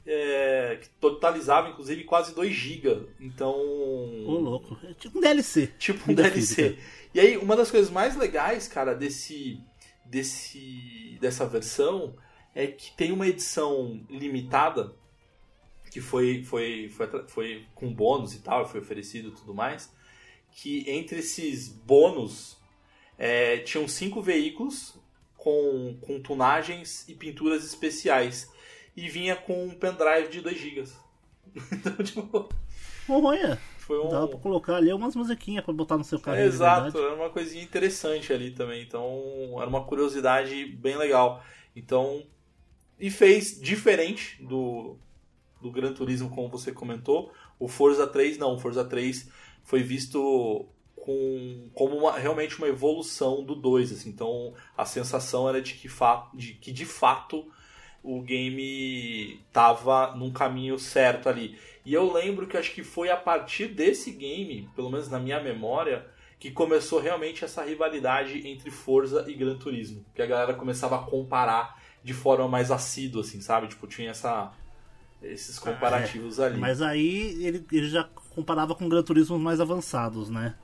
é, 0.05 0.77
que 0.81 0.89
totalizava 0.99 1.69
inclusive 1.69 2.03
quase 2.03 2.33
2 2.33 2.53
GB. 2.53 3.07
Então. 3.19 3.55
Ô, 3.55 4.39
louco. 4.39 4.77
É 4.83 4.93
tipo 4.93 5.17
um 5.17 5.21
DLC. 5.21 5.67
Tipo 5.79 5.99
um 6.11 6.13
DLC. 6.13 6.35
física. 6.35 6.77
E 7.13 7.19
aí, 7.19 7.37
uma 7.37 7.55
das 7.55 7.71
coisas 7.71 7.89
mais 7.89 8.15
legais, 8.15 8.67
cara, 8.67 8.93
desse, 8.93 9.59
desse 10.05 11.17
dessa 11.19 11.45
versão 11.47 12.15
é 12.53 12.67
que 12.67 12.91
tem 12.91 13.11
uma 13.11 13.27
edição 13.27 14.05
limitada 14.09 14.93
que 15.95 16.01
foi, 16.01 16.43
foi, 16.43 16.89
foi, 16.89 17.07
foi 17.25 17.65
com 17.73 17.93
bônus 17.93 18.33
e 18.33 18.39
tal, 18.39 18.67
foi 18.67 18.81
oferecido 18.81 19.29
e 19.29 19.31
tudo 19.31 19.53
mais. 19.53 19.89
Que 20.51 20.83
entre 20.91 21.19
esses 21.19 21.69
bônus 21.69 22.57
é, 23.17 23.59
tinham 23.59 23.87
cinco 23.87 24.21
veículos 24.21 24.99
com, 25.37 25.97
com 26.01 26.19
tunagens 26.19 27.07
e 27.07 27.13
pinturas 27.13 27.63
especiais. 27.63 28.51
E 28.93 29.07
vinha 29.07 29.37
com 29.37 29.67
um 29.67 29.69
pendrive 29.69 30.27
de 30.27 30.41
2 30.41 30.57
GB. 30.57 30.83
Então, 31.71 31.95
tipo, 32.03 32.49
Olha, 33.07 33.57
foi 33.77 33.97
um. 33.97 34.09
dá 34.09 34.27
pra 34.27 34.37
colocar 34.39 34.75
ali 34.75 34.91
umas 34.91 35.15
musiquinhas 35.15 35.63
pra 35.63 35.73
botar 35.73 35.97
no 35.97 36.03
seu 36.03 36.19
carro. 36.19 36.35
de 36.35 36.43
Exato, 36.43 36.97
era 36.97 37.15
uma 37.15 37.29
coisinha 37.29 37.63
interessante 37.63 38.33
ali 38.33 38.51
também. 38.51 38.81
Então, 38.81 39.55
era 39.61 39.69
uma 39.69 39.85
curiosidade 39.85 40.65
bem 40.65 40.97
legal. 40.97 41.41
Então, 41.73 42.21
e 42.99 43.09
fez 43.09 43.57
diferente 43.61 44.43
do, 44.43 44.97
do 45.65 45.71
Gran 45.71 45.93
Turismo, 45.93 46.29
como 46.29 46.47
você 46.47 46.71
comentou. 46.71 47.31
O 47.59 47.67
Forza 47.67 48.05
3 48.05 48.37
não, 48.37 48.53
o 48.55 48.59
Forza 48.59 48.85
3 48.85 49.29
foi 49.63 49.81
visto 49.81 50.65
com, 50.95 51.69
como 51.73 51.97
uma- 51.97 52.17
realmente 52.17 52.57
uma 52.57 52.67
evolução 52.67 53.43
do 53.43 53.55
2. 53.55 53.91
Assim. 53.91 54.09
Então, 54.09 54.53
a 54.77 54.85
sensação 54.85 55.49
era 55.49 55.61
de 55.61 55.73
que, 55.73 55.89
de, 56.33 56.53
que 56.53 56.71
de 56.71 56.85
fato 56.85 57.45
o 58.03 58.21
game 58.21 59.39
tava 59.51 60.15
num 60.15 60.31
caminho 60.31 60.77
certo 60.77 61.27
ali. 61.27 61.57
E 61.83 61.93
eu 61.93 62.11
lembro 62.13 62.45
que 62.47 62.57
acho 62.57 62.71
que 62.73 62.83
foi 62.83 63.09
a 63.09 63.17
partir 63.17 63.67
desse 63.67 64.11
game, 64.11 64.69
pelo 64.75 64.91
menos 64.91 65.09
na 65.09 65.19
minha 65.19 65.39
memória, 65.41 66.05
que 66.39 66.51
começou 66.51 66.99
realmente 66.99 67.43
essa 67.43 67.63
rivalidade 67.63 68.47
entre 68.47 68.69
Forza 68.69 69.25
e 69.27 69.33
Gran 69.33 69.57
Turismo. 69.57 70.05
Que 70.13 70.21
a 70.21 70.25
galera 70.27 70.53
começava 70.53 70.95
a 70.97 71.03
comparar 71.03 71.81
de 72.03 72.13
forma 72.13 72.47
mais 72.47 72.69
assídua, 72.69 73.21
assim, 73.21 73.41
sabe? 73.41 73.67
Tipo, 73.67 73.87
tinha 73.87 74.11
essa, 74.11 74.51
esses 75.31 75.59
comparativos 75.59 76.39
ali. 76.39 76.59
Mas 76.59 76.81
aí 76.81 77.43
ele, 77.43 77.65
ele 77.71 77.89
já 77.89 78.03
comparava 78.33 78.75
com 78.75 78.87
Gran 78.89 79.03
Turismo 79.03 79.37
mais 79.39 79.59
avançados, 79.59 80.29
né? 80.29 80.55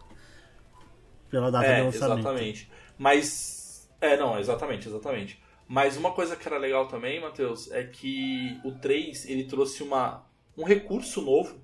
Pela 1.30 1.50
data 1.52 1.66
de 1.66 1.72
É, 1.74 1.84
lançamento. 1.84 2.20
exatamente. 2.20 2.72
Mas. 2.98 3.90
É, 4.00 4.18
não, 4.18 4.38
exatamente, 4.40 4.88
exatamente. 4.88 5.42
Mas 5.68 5.96
uma 5.96 6.12
coisa 6.12 6.36
que 6.36 6.46
era 6.48 6.58
legal 6.58 6.88
também, 6.88 7.22
Matheus, 7.22 7.72
é 7.72 7.84
que 7.84 8.60
o 8.64 8.74
3 8.74 9.26
ele 9.30 9.46
trouxe 9.46 9.84
uma, 9.84 10.26
um 10.58 10.66
recurso 10.66 11.22
novo 11.22 11.62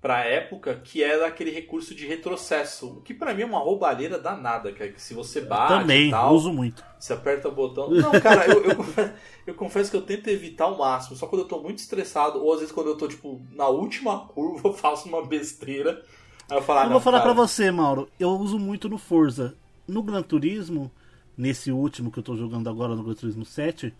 pra 0.00 0.24
época, 0.24 0.74
que 0.76 1.02
era 1.02 1.26
aquele 1.26 1.50
recurso 1.50 1.94
de 1.94 2.06
retrocesso. 2.06 2.98
O 2.98 3.02
que 3.02 3.14
pra 3.14 3.34
mim 3.34 3.42
é 3.42 3.46
uma 3.46 3.58
roubalheira 3.58 4.18
danada, 4.18 4.72
que 4.72 4.82
é 4.82 4.88
que 4.88 5.00
se 5.00 5.14
você 5.14 5.40
bate 5.40 5.80
Também, 5.80 6.08
e 6.08 6.10
tal, 6.10 6.34
uso 6.34 6.52
muito. 6.52 6.84
você 6.98 7.12
aperta 7.12 7.48
o 7.48 7.52
botão. 7.52 7.90
Não, 7.90 8.12
cara, 8.20 8.46
eu, 8.46 8.64
eu, 8.64 8.76
confesso, 8.76 9.12
eu 9.46 9.54
confesso 9.54 9.90
que 9.90 9.96
eu 9.96 10.02
tento 10.02 10.28
evitar 10.28 10.64
ao 10.64 10.78
máximo. 10.78 11.16
Só 11.16 11.26
quando 11.26 11.42
eu 11.42 11.48
tô 11.48 11.60
muito 11.60 11.78
estressado, 11.78 12.42
ou 12.42 12.52
às 12.52 12.60
vezes 12.60 12.72
quando 12.72 12.88
eu 12.88 12.96
tô, 12.96 13.08
tipo, 13.08 13.40
na 13.52 13.68
última 13.68 14.26
curva, 14.28 14.68
eu 14.68 14.72
faço 14.72 15.08
uma 15.08 15.24
besteira. 15.24 16.02
Aí 16.48 16.56
eu 16.56 16.62
falo, 16.62 16.78
ah, 16.78 16.82
eu 16.82 16.86
não, 16.86 16.92
vou 16.92 17.00
falar 17.00 17.20
cara, 17.20 17.34
pra 17.34 17.42
você, 17.42 17.70
Mauro. 17.70 18.08
Eu 18.20 18.30
uso 18.30 18.58
muito 18.58 18.88
no 18.88 18.98
Forza. 18.98 19.56
No 19.88 20.02
Gran 20.02 20.22
Turismo, 20.22 20.90
nesse 21.36 21.72
último 21.72 22.10
que 22.10 22.18
eu 22.18 22.22
tô 22.22 22.36
jogando 22.36 22.68
agora, 22.68 22.94
no 22.94 23.02
Gran 23.02 23.14
Turismo 23.14 23.44
7, 23.44 23.92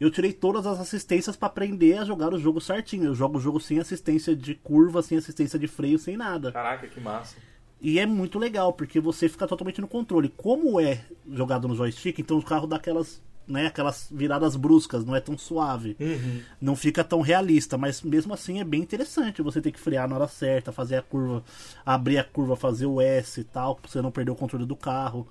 eu 0.00 0.10
tirei 0.10 0.32
todas 0.32 0.66
as 0.66 0.80
assistências 0.80 1.36
pra 1.36 1.46
aprender 1.46 1.98
a 1.98 2.04
jogar 2.04 2.34
o 2.34 2.38
jogo 2.38 2.60
certinho. 2.60 3.04
Eu 3.04 3.14
jogo 3.14 3.38
o 3.38 3.40
jogo 3.40 3.60
sem 3.60 3.78
assistência 3.78 4.34
de 4.34 4.54
curva, 4.54 5.02
sem 5.02 5.16
assistência 5.18 5.58
de 5.58 5.66
freio, 5.66 5.98
sem 5.98 6.16
nada. 6.16 6.52
Caraca, 6.52 6.86
que 6.86 7.00
massa. 7.00 7.36
E 7.80 7.98
é 7.98 8.06
muito 8.06 8.38
legal, 8.38 8.72
porque 8.72 8.98
você 8.98 9.28
fica 9.28 9.46
totalmente 9.46 9.80
no 9.80 9.88
controle. 9.88 10.32
Como 10.36 10.80
é 10.80 11.04
jogado 11.30 11.68
no 11.68 11.76
joystick, 11.76 12.18
então 12.18 12.38
o 12.38 12.42
carro 12.42 12.66
dá 12.66 12.76
aquelas, 12.76 13.20
né, 13.46 13.66
aquelas 13.66 14.08
viradas 14.10 14.56
bruscas, 14.56 15.04
não 15.04 15.14
é 15.14 15.20
tão 15.20 15.36
suave. 15.36 15.96
Não 16.60 16.74
fica 16.74 17.04
tão 17.04 17.20
realista, 17.20 17.76
mas 17.76 18.00
mesmo 18.02 18.32
assim 18.32 18.58
é 18.58 18.64
bem 18.64 18.80
interessante 18.80 19.42
você 19.42 19.60
ter 19.60 19.70
que 19.70 19.78
frear 19.78 20.08
na 20.08 20.16
hora 20.16 20.28
certa, 20.28 20.72
fazer 20.72 20.96
a 20.96 21.02
curva, 21.02 21.44
abrir 21.84 22.18
a 22.18 22.24
curva, 22.24 22.56
fazer 22.56 22.86
o 22.86 23.00
S 23.00 23.40
e 23.40 23.44
tal, 23.44 23.76
pra 23.76 23.90
você 23.90 24.00
não 24.00 24.10
perder 24.10 24.30
o 24.30 24.36
controle 24.36 24.64
do 24.64 24.76
carro. 24.76 25.28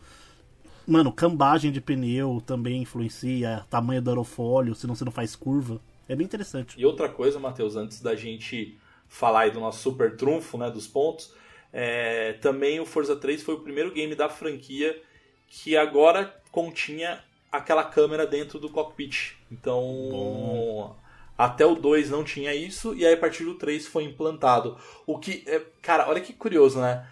Mano, 0.86 1.12
cambagem 1.12 1.72
de 1.72 1.80
pneu 1.80 2.42
também 2.46 2.82
influencia, 2.82 3.66
tamanho 3.70 4.02
do 4.02 4.10
aerofólio, 4.10 4.76
senão 4.76 4.96
você 4.96 5.06
não 5.06 5.12
faz 5.12 5.36
curva. 5.36 5.80
É 6.08 6.16
bem 6.16 6.26
interessante. 6.26 6.80
E 6.80 6.86
outra 6.86 7.08
coisa, 7.08 7.40
Matheus, 7.40 7.76
antes 7.76 8.02
da 8.02 8.16
gente 8.16 8.78
falar 9.08 9.42
aí 9.42 9.52
do 9.52 9.60
nosso 9.60 9.80
super 9.80 10.18
trunfo, 10.18 10.58
né, 10.58 10.70
dos 10.70 10.88
pontos, 10.88 11.34
é, 11.72 12.34
também 12.34 12.80
o 12.80 12.86
Forza 12.86 13.16
3 13.16 13.42
foi 13.42 13.56
o 13.56 13.60
primeiro 13.60 13.92
game 13.92 14.14
da 14.14 14.30
franquia 14.30 15.02
que 15.48 15.78
agora 15.78 16.36
continha 16.52 17.24
aquela 17.52 17.84
câmera 17.84 18.26
dentro 18.26 18.60
do 18.60 18.70
cockpit. 18.70 19.38
Então, 19.52 19.82
Bom. 19.82 20.96
até 21.38 21.66
o 21.66 21.76
2 21.76 22.10
não 22.10 22.24
tinha 22.24 22.54
isso, 22.54 22.96
e 22.96 23.06
aí 23.06 23.14
a 23.14 23.18
partir 23.18 23.44
do 23.44 23.56
3 23.56 23.88
foi 23.88 24.04
implantado. 24.04 24.78
O 25.06 25.18
que, 25.18 25.44
é, 25.48 25.62
cara, 25.82 26.10
olha 26.10 26.20
que 26.20 26.34
curioso, 26.34 26.80
né? 26.82 27.08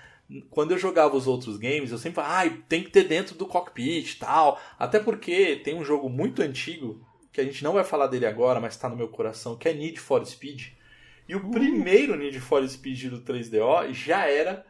Quando 0.49 0.71
eu 0.71 0.77
jogava 0.77 1.15
os 1.15 1.27
outros 1.27 1.57
games, 1.57 1.91
eu 1.91 1.97
sempre 1.97 2.15
falava, 2.15 2.47
ah, 2.47 2.57
tem 2.67 2.83
que 2.83 2.89
ter 2.89 3.03
dentro 3.03 3.35
do 3.35 3.45
cockpit 3.45 4.13
e 4.13 4.19
tal. 4.19 4.59
Até 4.79 4.99
porque 4.99 5.57
tem 5.57 5.75
um 5.75 5.83
jogo 5.83 6.09
muito 6.09 6.41
antigo, 6.41 7.05
que 7.31 7.41
a 7.41 7.43
gente 7.43 7.63
não 7.63 7.73
vai 7.73 7.83
falar 7.83 8.07
dele 8.07 8.25
agora, 8.25 8.59
mas 8.59 8.77
tá 8.77 8.89
no 8.89 8.95
meu 8.95 9.07
coração, 9.07 9.57
que 9.57 9.67
é 9.67 9.73
Need 9.73 9.99
for 9.99 10.25
Speed. 10.25 10.69
E 11.27 11.35
o 11.35 11.49
primeiro 11.49 12.15
Need 12.17 12.39
for 12.39 12.67
Speed 12.67 13.05
do 13.05 13.21
3DO 13.21 13.93
já 13.93 14.25
era 14.25 14.65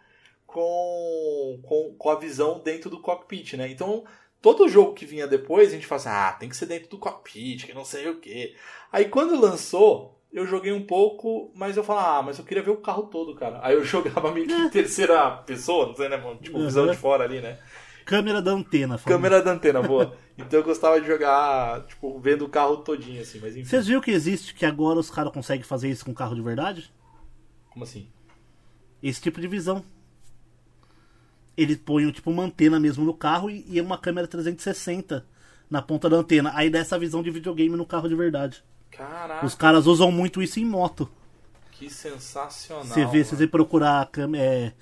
com, 0.46 1.60
com, 1.64 1.96
com 1.98 2.10
a 2.10 2.20
visão 2.20 2.60
dentro 2.60 2.90
do 2.90 3.00
cockpit, 3.00 3.54
né? 3.54 3.70
Então, 3.70 4.04
todo 4.42 4.68
jogo 4.68 4.94
que 4.94 5.06
vinha 5.06 5.28
depois, 5.28 5.70
a 5.70 5.72
gente 5.72 5.88
fala 5.88 6.02
assim, 6.02 6.10
ah, 6.10 6.38
tem 6.40 6.50
que 6.50 6.56
ser 6.56 6.66
dentro 6.66 6.90
do 6.90 6.98
cockpit, 6.98 7.66
que 7.66 7.74
não 7.74 7.86
sei 7.86 8.10
o 8.10 8.20
quê. 8.20 8.56
Aí 8.92 9.06
quando 9.06 9.40
lançou, 9.40 10.21
eu 10.32 10.46
joguei 10.46 10.72
um 10.72 10.86
pouco, 10.86 11.52
mas 11.56 11.76
eu 11.78 11.84
falava, 11.84 12.20
ah, 12.20 12.22
mas 12.24 12.40
eu 12.40 12.46
queria 12.46 12.64
ver 12.64 12.72
o 12.72 12.78
carro 12.78 13.04
todo, 13.04 13.36
cara. 13.36 13.60
Aí 13.62 13.74
eu 13.76 13.84
jogava 13.86 14.32
meio 14.32 14.48
que 14.48 14.54
em 14.54 14.70
terceira 14.70 15.32
pessoa, 15.46 15.88
não 15.88 15.96
sei, 15.96 16.10
né, 16.10 16.18
mano? 16.18 16.40
Tipo, 16.42 16.60
visão 16.60 16.86
Uhum. 16.86 16.92
de 16.92 16.98
fora 16.98 17.24
ali, 17.24 17.42
né? 17.42 17.58
Câmera 18.06 18.42
da 18.42 18.52
antena. 18.52 18.98
falando. 18.98 19.18
Câmera 19.18 19.42
da 19.44 19.52
antena, 19.52 19.82
boa. 19.82 20.16
Então 20.38 20.60
eu 20.60 20.64
gostava 20.66 21.00
de 21.00 21.06
jogar, 21.06 21.86
tipo, 21.86 22.20
vendo 22.20 22.46
o 22.46 22.50
carro 22.50 22.78
todinho, 22.78 23.22
assim, 23.22 23.40
mas 23.40 23.56
enfim. 23.56 23.70
Vocês 23.70 23.86
viram 23.88 24.02
que 24.02 24.12
existe 24.12 24.54
que 24.56 24.66
agora 24.66 24.98
os 25.00 25.10
caras 25.12 25.32
conseguem 25.32 25.64
fazer 25.64 25.90
isso 25.90 26.04
com 26.04 26.14
carro 26.14 26.34
de 26.36 26.42
verdade? 26.42 26.92
Como 27.70 27.84
assim? 27.84 28.08
Esse 29.04 29.22
tipo 29.22 29.40
de 29.40 29.48
visão. 29.48 29.84
Ele 31.56 31.76
põe 31.76 32.10
tipo 32.12 32.32
uma 32.32 32.44
antena 32.44 32.80
mesmo 32.80 33.06
no 33.06 33.14
carro 33.14 33.50
e, 33.50 33.66
e 33.70 33.80
uma 33.80 33.98
câmera 33.98 34.28
360 34.28 35.26
na 35.70 35.82
ponta 35.82 36.10
da 36.10 36.18
antena. 36.18 36.52
Aí 36.56 36.70
dá 36.70 36.80
essa 36.80 36.98
visão 36.98 37.22
de 37.22 37.30
videogame 37.30 37.76
no 37.78 37.86
carro 37.86 38.08
de 38.10 38.16
verdade. 38.16 38.64
Caraca, 38.92 39.46
Os 39.46 39.56
caras 39.56 39.88
usam 39.88 40.12
muito 40.12 40.42
isso 40.42 40.60
em 40.60 40.66
moto. 40.66 41.10
que 41.72 41.90
sensacional. 41.90 42.86
Você 42.86 43.06
vê, 43.06 43.24
se 43.24 43.36
você 43.36 43.48
procurar 43.48 44.10
é, 44.38 44.74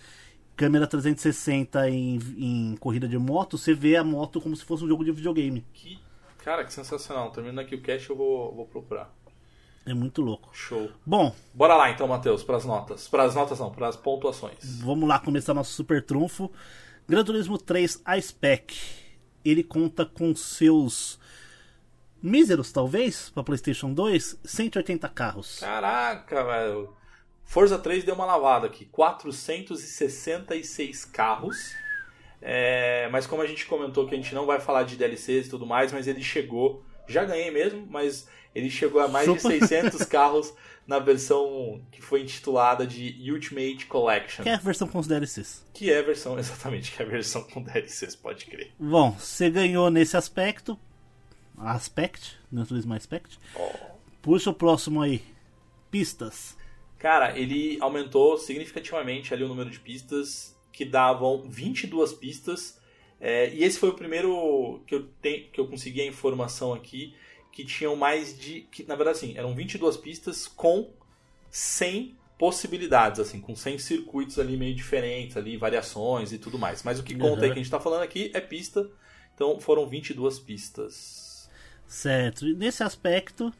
câmera 0.55 0.85
360 0.85 1.89
em, 1.89 2.19
em 2.37 2.75
corrida 2.77 3.07
de 3.07 3.17
moto, 3.17 3.57
você 3.57 3.73
vê 3.73 3.95
a 3.95 4.03
moto 4.03 4.41
como 4.41 4.55
se 4.55 4.65
fosse 4.65 4.83
um 4.83 4.87
jogo 4.87 5.05
de 5.05 5.11
videogame. 5.11 5.65
Que... 5.73 5.99
Cara, 6.43 6.65
que 6.65 6.73
sensacional. 6.73 7.31
Terminando 7.31 7.59
aqui 7.59 7.75
o 7.75 7.81
cast, 7.81 8.09
eu 8.09 8.15
vou, 8.15 8.53
vou 8.55 8.65
procurar. 8.65 9.13
É 9.85 9.93
muito 9.93 10.21
louco. 10.21 10.49
Show. 10.53 10.91
Bom, 11.05 11.33
Bora 11.53 11.75
lá 11.75 11.89
então, 11.89 12.07
Matheus, 12.07 12.43
pras 12.43 12.65
notas. 12.65 13.07
Pras 13.07 13.35
notas 13.35 13.59
não, 13.59 13.71
pras 13.71 13.95
pontuações. 13.95 14.81
Vamos 14.81 15.07
lá 15.07 15.19
começar 15.19 15.53
nosso 15.53 15.71
super 15.73 16.05
trunfo. 16.05 16.51
Gran 17.07 17.23
Turismo 17.23 17.57
3 17.57 18.03
iSpec. 18.17 18.75
Ele 19.43 19.63
conta 19.63 20.05
com 20.05 20.35
seus 20.35 21.19
míseros, 22.21 22.71
talvez, 22.71 23.29
para 23.29 23.43
PlayStation 23.43 23.93
2, 23.93 24.39
180 24.43 25.07
carros. 25.09 25.59
Caraca, 25.59 26.43
velho. 26.43 26.93
Forza 27.43 27.77
3 27.79 28.03
deu 28.03 28.15
uma 28.15 28.25
lavada 28.25 28.67
aqui. 28.67 28.85
466 28.85 31.05
carros. 31.05 31.73
É, 32.41 33.09
mas 33.11 33.27
como 33.27 33.41
a 33.41 33.47
gente 33.47 33.65
comentou 33.65 34.07
que 34.07 34.13
a 34.13 34.17
gente 34.17 34.35
não 34.35 34.45
vai 34.45 34.59
falar 34.59 34.83
de 34.83 34.95
DLCs 34.95 35.47
e 35.47 35.49
tudo 35.49 35.65
mais, 35.65 35.91
mas 35.91 36.07
ele 36.07 36.23
chegou, 36.23 36.83
já 37.07 37.25
ganhei 37.25 37.51
mesmo, 37.51 37.85
mas 37.89 38.27
ele 38.53 38.69
chegou 38.69 39.01
a 39.01 39.07
mais 39.07 39.31
de 39.31 39.39
600 39.39 40.03
carros 40.05 40.53
na 40.87 40.99
versão 40.99 41.81
que 41.91 42.01
foi 42.01 42.21
intitulada 42.21 42.85
de 42.85 43.31
Ultimate 43.31 43.85
Collection. 43.85 44.43
Que 44.43 44.49
é 44.49 44.55
a 44.55 44.57
versão 44.57 44.87
com 44.87 44.97
os 44.97 45.07
DLCs. 45.07 45.63
Que 45.73 45.91
é 45.91 45.99
a 45.99 46.01
versão, 46.01 46.37
exatamente, 46.39 46.91
que 46.91 47.01
é 47.01 47.05
a 47.05 47.09
versão 47.09 47.43
com 47.43 47.61
DLCs, 47.61 48.15
pode 48.15 48.45
crer. 48.45 48.71
Bom, 48.79 49.11
você 49.11 49.49
ganhou 49.49 49.91
nesse 49.91 50.17
aspecto. 50.17 50.77
Aspect, 51.59 52.37
Gran 52.51 52.65
Turismo 52.65 52.93
Aspect. 52.93 53.39
Puxa 54.21 54.49
o 54.49 54.53
próximo 54.53 55.01
aí. 55.01 55.21
Pistas. 55.91 56.57
Cara, 56.97 57.37
ele 57.37 57.77
aumentou 57.79 58.37
significativamente 58.37 59.33
ali 59.33 59.43
o 59.43 59.47
número 59.47 59.69
de 59.69 59.79
pistas, 59.79 60.55
que 60.71 60.83
davam 60.85 61.43
22 61.49 62.13
pistas. 62.13 62.79
É, 63.19 63.53
e 63.53 63.63
esse 63.63 63.79
foi 63.79 63.89
o 63.89 63.93
primeiro 63.93 64.81
que 64.85 64.95
eu, 64.95 65.07
te, 65.21 65.49
que 65.51 65.59
eu 65.59 65.67
consegui 65.67 66.01
a 66.01 66.05
informação 66.05 66.73
aqui, 66.73 67.15
que 67.51 67.65
tinham 67.65 67.95
mais 67.95 68.37
de. 68.37 68.61
Que, 68.61 68.83
na 68.83 68.95
verdade, 68.95 69.17
sim, 69.17 69.33
eram 69.37 69.55
22 69.55 69.97
pistas 69.97 70.47
com 70.47 70.91
100 71.49 72.17
possibilidades, 72.37 73.19
assim, 73.19 73.41
com 73.41 73.55
100 73.55 73.79
circuitos 73.79 74.39
ali 74.39 74.55
meio 74.55 74.73
diferentes, 74.73 75.35
ali, 75.35 75.57
variações 75.57 76.31
e 76.31 76.37
tudo 76.37 76.57
mais. 76.57 76.83
Mas 76.83 76.99
o 76.99 77.03
que 77.03 77.13
conta 77.13 77.39
uhum. 77.39 77.43
aí 77.43 77.47
que 77.47 77.53
a 77.53 77.55
gente 77.55 77.65
está 77.65 77.79
falando 77.79 78.03
aqui 78.03 78.31
é 78.33 78.39
pista, 78.39 78.89
então 79.35 79.59
foram 79.59 79.87
22 79.87 80.39
pistas. 80.39 81.28
Certo, 81.89 82.47
e 82.47 82.53
nesse 82.53 82.83
aspecto, 82.83 83.51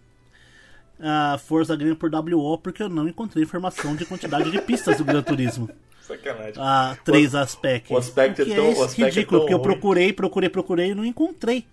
a 0.99 1.39
Forza 1.39 1.75
ganha 1.75 1.95
por 1.95 2.13
WO 2.13 2.59
porque 2.59 2.83
eu 2.83 2.87
não 2.87 3.07
encontrei 3.07 3.43
informação 3.43 3.95
de 3.95 4.05
quantidade 4.05 4.51
de 4.51 4.61
pistas 4.61 4.97
do 4.97 5.03
Gran 5.03 5.23
Turismo. 5.23 5.67
Sacanagem. 5.99 6.53
Ah, 6.57 6.95
três 7.03 7.33
aspectos. 7.33 7.91
O 7.91 7.97
aspecto 7.97 8.45
que 8.45 8.51
é 8.51 8.55
tão, 8.55 8.65
é 8.65 8.69
o 8.69 8.83
aspecto 8.83 9.15
ridículo, 9.15 9.37
é 9.37 9.41
porque 9.41 9.53
eu 9.55 9.59
procurei, 9.59 10.13
procurei, 10.13 10.49
procurei 10.49 10.91
e 10.91 10.95
não 10.95 11.03
encontrei 11.03 11.65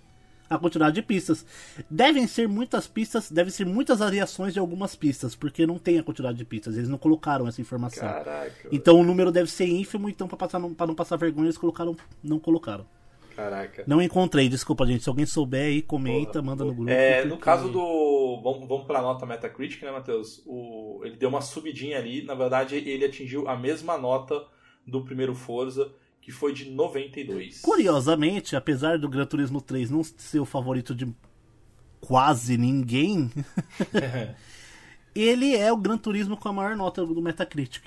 a 0.48 0.58
quantidade 0.58 0.94
de 0.94 1.02
pistas. 1.02 1.44
Devem 1.90 2.26
ser 2.26 2.48
muitas 2.48 2.86
pistas, 2.86 3.30
devem 3.30 3.52
ser 3.52 3.66
muitas 3.66 3.98
variações 3.98 4.54
de 4.54 4.58
algumas 4.58 4.94
pistas, 4.94 5.34
porque 5.34 5.66
não 5.66 5.78
tem 5.78 5.98
a 5.98 6.02
quantidade 6.02 6.38
de 6.38 6.44
pistas, 6.44 6.76
eles 6.76 6.88
não 6.88 6.98
colocaram 6.98 7.46
essa 7.46 7.60
informação. 7.60 8.08
Caraca. 8.08 8.68
Então 8.72 8.98
o 8.98 9.04
número 9.04 9.30
deve 9.30 9.50
ser 9.50 9.66
ínfimo, 9.66 10.08
então 10.08 10.26
para 10.26 10.48
para 10.48 10.86
não 10.86 10.94
passar 10.94 11.16
vergonha 11.16 11.46
eles 11.46 11.58
colocaram, 11.58 11.94
não 12.22 12.38
colocaram. 12.38 12.86
Caraca. 13.36 13.84
Não 13.86 14.00
encontrei, 14.00 14.48
desculpa 14.48 14.86
gente, 14.86 15.02
se 15.02 15.08
alguém 15.10 15.26
souber 15.26 15.66
aí 15.66 15.82
comenta, 15.82 16.32
Porra, 16.32 16.42
manda 16.42 16.64
no 16.64 16.74
grupo. 16.74 16.90
É, 16.90 17.16
porque- 17.20 17.28
no 17.28 17.36
caso 17.38 17.68
do. 17.68 18.40
Vamos, 18.42 18.66
vamos 18.66 18.86
pra 18.86 19.02
nota 19.02 19.26
Metacritic, 19.26 19.82
né, 19.82 19.92
Matheus? 19.92 20.42
O, 20.46 21.00
ele 21.04 21.16
deu 21.16 21.28
uma 21.28 21.42
subidinha 21.42 21.98
ali. 21.98 22.22
Na 22.24 22.34
verdade, 22.34 22.76
ele 22.76 23.04
atingiu 23.04 23.46
a 23.46 23.54
mesma 23.56 23.98
nota 23.98 24.42
do 24.86 25.04
primeiro 25.04 25.34
Forza, 25.34 25.92
que 26.20 26.32
foi 26.32 26.52
de 26.54 26.70
92. 26.70 27.60
Curiosamente, 27.60 28.56
apesar 28.56 28.98
do 28.98 29.08
Gran 29.08 29.26
Turismo 29.26 29.60
3 29.60 29.90
não 29.90 30.02
ser 30.02 30.40
o 30.40 30.44
favorito 30.46 30.94
de 30.94 31.12
quase 32.00 32.56
ninguém, 32.56 33.30
ele 35.14 35.56
é 35.56 35.72
o 35.72 35.76
Gran 35.76 35.98
Turismo 35.98 36.36
com 36.36 36.48
a 36.48 36.52
maior 36.52 36.76
nota 36.76 37.04
do 37.04 37.20
Metacritic. 37.22 37.82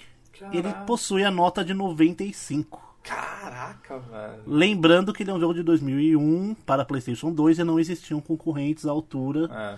Ele 0.53 0.63
Caraca. 0.63 0.85
possui 0.85 1.23
a 1.23 1.31
nota 1.31 1.63
de 1.65 1.73
95. 1.73 2.88
Caraca, 3.03 3.97
velho. 3.99 4.43
Lembrando 4.45 5.13
que 5.13 5.23
ele 5.23 5.31
é 5.31 5.33
um 5.33 5.39
jogo 5.39 5.53
de 5.53 5.63
2001 5.63 6.53
para 6.65 6.85
PlayStation 6.85 7.31
2 7.31 7.59
e 7.59 7.63
não 7.63 7.79
existiam 7.79 8.19
concorrentes 8.21 8.85
à 8.85 8.91
altura 8.91 9.49
É. 9.51 9.77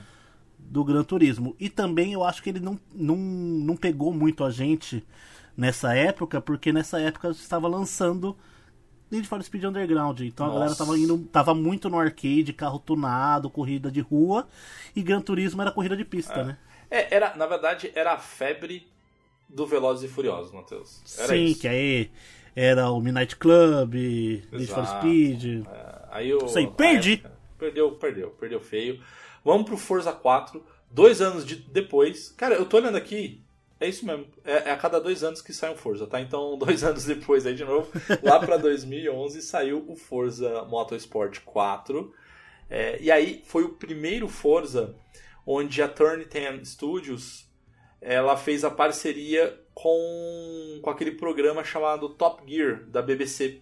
do 0.57 0.83
Gran 0.83 1.03
Turismo. 1.03 1.55
E 1.59 1.69
também 1.69 2.13
eu 2.13 2.23
acho 2.23 2.41
que 2.41 2.49
ele 2.49 2.59
não, 2.59 2.79
não, 2.93 3.15
não 3.15 3.75
pegou 3.75 4.11
muito 4.13 4.43
a 4.43 4.49
gente 4.51 5.05
nessa 5.55 5.93
época, 5.95 6.41
porque 6.41 6.71
nessa 6.73 6.99
época 6.99 7.29
estava 7.29 7.67
lançando 7.67 8.35
Need 9.09 9.27
for 9.27 9.41
Speed 9.43 9.65
Underground. 9.65 10.19
Então 10.21 10.45
a 10.45 10.49
Nossa. 10.49 10.59
galera 10.59 10.75
tava 10.77 10.97
indo, 10.97 11.17
tava 11.31 11.53
muito 11.53 11.89
no 11.89 11.99
arcade, 11.99 12.53
carro 12.53 12.79
tunado, 12.79 13.49
corrida 13.49 13.91
de 13.91 13.99
rua, 14.01 14.47
e 14.95 15.01
Gran 15.03 15.21
Turismo 15.21 15.61
era 15.61 15.71
corrida 15.71 15.95
de 15.95 16.05
pista, 16.05 16.43
né? 16.43 16.57
É, 16.89 17.13
era, 17.15 17.35
na 17.35 17.45
verdade, 17.45 17.91
era 17.95 18.13
a 18.13 18.17
febre 18.17 18.87
do 19.47 19.65
Velozes 19.67 20.09
e 20.09 20.13
Furiosos, 20.13 20.51
Matheus. 20.53 21.01
Era 21.17 21.27
Sim, 21.27 21.45
isso. 21.45 21.61
que 21.61 21.67
aí 21.67 22.11
era 22.55 22.89
o 22.89 22.99
Midnight 23.01 23.35
Club, 23.35 23.93
Need 23.95 24.67
for. 24.67 24.85
Speed. 24.85 25.65
É, 25.65 25.99
aí 26.11 26.29
eu, 26.29 26.45
Isso 26.45 26.57
aí, 26.57 26.65
a 26.65 26.71
perdi. 26.71 27.13
época- 27.13 27.31
Perdeu, 27.57 27.91
perdeu, 27.91 28.29
perdeu 28.31 28.59
feio. 28.59 28.99
Vamos 29.45 29.65
pro 29.67 29.77
Forza 29.77 30.11
4, 30.11 30.63
dois 30.89 31.21
anos 31.21 31.45
de, 31.45 31.55
depois. 31.55 32.29
Cara, 32.29 32.55
eu 32.55 32.65
tô 32.65 32.77
olhando 32.77 32.95
aqui, 32.97 33.43
é 33.79 33.87
isso 33.87 34.03
mesmo. 34.05 34.25
É, 34.43 34.69
é 34.69 34.71
a 34.71 34.77
cada 34.77 34.99
dois 34.99 35.23
anos 35.23 35.41
que 35.43 35.53
sai 35.53 35.71
um 35.71 35.77
Forza, 35.77 36.07
tá? 36.07 36.19
Então, 36.19 36.57
dois 36.59 36.83
anos 36.83 37.05
depois 37.05 37.45
aí 37.45 37.53
de 37.53 37.63
novo, 37.63 37.87
lá 38.23 38.39
pra 38.39 38.57
2011 38.57 39.41
saiu 39.43 39.85
o 39.87 39.95
Forza 39.95 40.63
Motorsport 40.65 41.39
4. 41.45 42.11
É, 42.69 42.99
e 43.01 43.11
aí 43.11 43.43
foi 43.45 43.63
o 43.63 43.69
primeiro 43.69 44.27
Forza 44.27 44.95
onde 45.45 45.81
a 45.83 45.87
Turn 45.87 46.25
10 46.25 46.67
Studios 46.69 47.47
ela 48.01 48.35
fez 48.35 48.63
a 48.63 48.71
parceria 48.71 49.57
com, 49.73 50.79
com 50.81 50.89
aquele 50.89 51.11
programa 51.11 51.63
chamado 51.63 52.09
Top 52.09 52.43
Gear 52.51 52.83
da 52.85 53.01
BBC. 53.01 53.61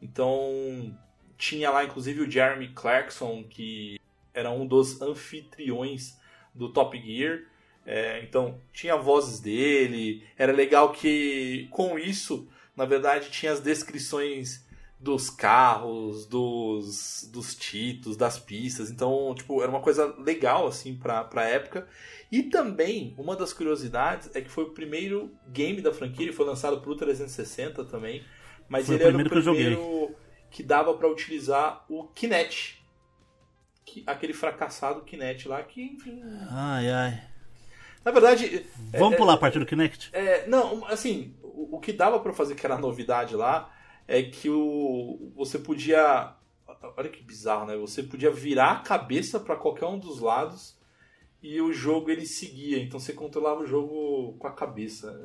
Então 0.00 0.94
tinha 1.38 1.70
lá 1.70 1.84
inclusive 1.84 2.20
o 2.20 2.30
Jeremy 2.30 2.68
Clarkson 2.68 3.42
que 3.48 3.98
era 4.34 4.50
um 4.50 4.66
dos 4.66 5.00
anfitriões 5.00 6.18
do 6.54 6.72
Top 6.72 6.96
Gear. 7.00 7.40
É, 7.86 8.22
então 8.22 8.60
tinha 8.72 8.96
vozes 8.96 9.40
dele. 9.40 10.26
Era 10.36 10.52
legal 10.52 10.92
que 10.92 11.66
com 11.70 11.98
isso, 11.98 12.46
na 12.76 12.84
verdade, 12.84 13.30
tinha 13.30 13.52
as 13.52 13.60
descrições 13.60 14.64
dos 15.00 15.30
carros, 15.30 16.26
dos, 16.26 17.28
dos 17.32 17.54
títulos, 17.54 18.18
das 18.18 18.38
pistas. 18.38 18.90
Então, 18.90 19.34
tipo, 19.34 19.62
era 19.62 19.70
uma 19.70 19.80
coisa 19.80 20.14
legal, 20.18 20.66
assim, 20.66 20.94
pra, 20.94 21.24
pra 21.24 21.48
época. 21.48 21.88
E 22.30 22.42
também, 22.42 23.14
uma 23.16 23.34
das 23.34 23.52
curiosidades 23.52 24.30
é 24.34 24.42
que 24.42 24.50
foi 24.50 24.64
o 24.64 24.70
primeiro 24.70 25.32
game 25.48 25.80
da 25.80 25.92
franquia, 25.92 26.26
ele 26.26 26.34
foi 26.34 26.44
lançado 26.44 26.80
pro 26.82 26.94
360 26.94 27.84
também. 27.86 28.22
Mas 28.68 28.86
Foi 28.86 28.94
o 28.94 28.96
ele 28.96 29.04
era 29.04 29.10
o 29.10 29.14
primeiro 29.14 29.30
que 29.30 29.36
eu 29.38 29.42
joguei. 29.42 29.74
primeiro 29.74 30.14
que 30.50 30.62
dava 30.62 30.92
pra 30.94 31.08
utilizar 31.08 31.84
o 31.88 32.04
Kinect. 32.08 32.84
Que, 33.84 34.04
aquele 34.06 34.34
fracassado 34.34 35.00
Kinect 35.00 35.48
lá, 35.48 35.62
que, 35.62 35.82
enfim... 35.82 36.22
Ai, 36.50 36.90
ai. 36.90 37.22
Na 38.04 38.12
verdade... 38.12 38.66
Vamos 38.92 39.14
é- 39.14 39.16
pular 39.16 39.34
a 39.34 39.38
parte 39.38 39.58
do 39.58 39.66
Kinect? 39.66 40.10
é, 40.12 40.46
não, 40.46 40.84
assim, 40.86 41.34
o, 41.42 41.76
o 41.76 41.80
que 41.80 41.92
dava 41.92 42.20
pra 42.20 42.32
fazer 42.32 42.54
que 42.54 42.66
era 42.66 42.76
novidade 42.78 43.34
lá 43.34 43.72
é 44.10 44.24
que 44.24 44.50
o, 44.50 45.30
você 45.36 45.56
podia. 45.56 46.34
Olha 46.96 47.08
que 47.08 47.22
bizarro, 47.22 47.66
né? 47.66 47.76
Você 47.76 48.02
podia 48.02 48.30
virar 48.30 48.72
a 48.72 48.80
cabeça 48.80 49.38
pra 49.38 49.54
qualquer 49.54 49.86
um 49.86 49.98
dos 49.98 50.18
lados 50.18 50.76
e 51.40 51.60
o 51.60 51.72
jogo 51.72 52.10
ele 52.10 52.26
seguia. 52.26 52.82
Então 52.82 52.98
você 52.98 53.12
controlava 53.12 53.62
o 53.62 53.66
jogo 53.66 54.34
com 54.36 54.46
a 54.48 54.52
cabeça. 54.52 55.16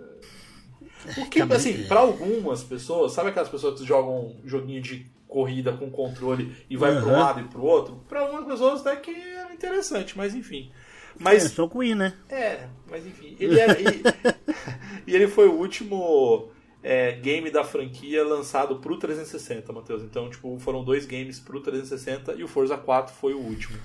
O 1.17 1.29
que, 1.29 1.41
assim, 1.41 1.83
pra 1.87 2.01
algumas 2.01 2.63
pessoas, 2.63 3.13
sabe 3.13 3.29
aquelas 3.29 3.49
pessoas 3.49 3.79
que 3.79 3.87
jogam 3.87 4.27
um 4.27 4.47
joguinho 4.47 4.81
de 4.81 5.11
corrida 5.27 5.73
com 5.73 5.89
controle 5.89 6.55
e 6.69 6.77
vai 6.77 6.93
para 6.95 7.05
um 7.07 7.11
lado 7.11 7.39
e 7.39 7.43
pro 7.45 7.63
outro? 7.63 8.03
Pra 8.07 8.21
algumas 8.21 8.45
pessoas 8.45 8.81
até 8.81 8.95
que 8.97 9.11
era 9.11 9.51
interessante, 9.51 10.15
mas 10.15 10.35
enfim. 10.35 10.71
É, 10.71 11.23
Mas 11.23 11.43
só 11.43 11.67
com 11.67 11.81
I, 11.81 11.95
né? 11.95 12.13
é, 12.29 12.67
mas 12.89 13.05
enfim. 13.07 13.35
Ele 13.39 13.59
era, 13.59 13.79
e, 13.79 14.03
e 15.07 15.15
ele 15.15 15.27
foi 15.27 15.47
o 15.47 15.53
último 15.53 16.51
é, 16.87 17.13
game 17.13 17.49
da 17.49 17.63
franquia 17.63 18.23
lançado 18.23 18.75
pro 18.75 18.95
360, 18.95 19.73
Matheus. 19.73 20.03
Então, 20.03 20.29
tipo, 20.29 20.55
foram 20.59 20.83
dois 20.83 21.07
games 21.07 21.39
pro 21.39 21.59
360 21.59 22.35
e 22.35 22.43
o 22.43 22.47
Forza 22.47 22.77
4 22.77 23.11
foi 23.15 23.33
o 23.33 23.39
último. 23.39 23.75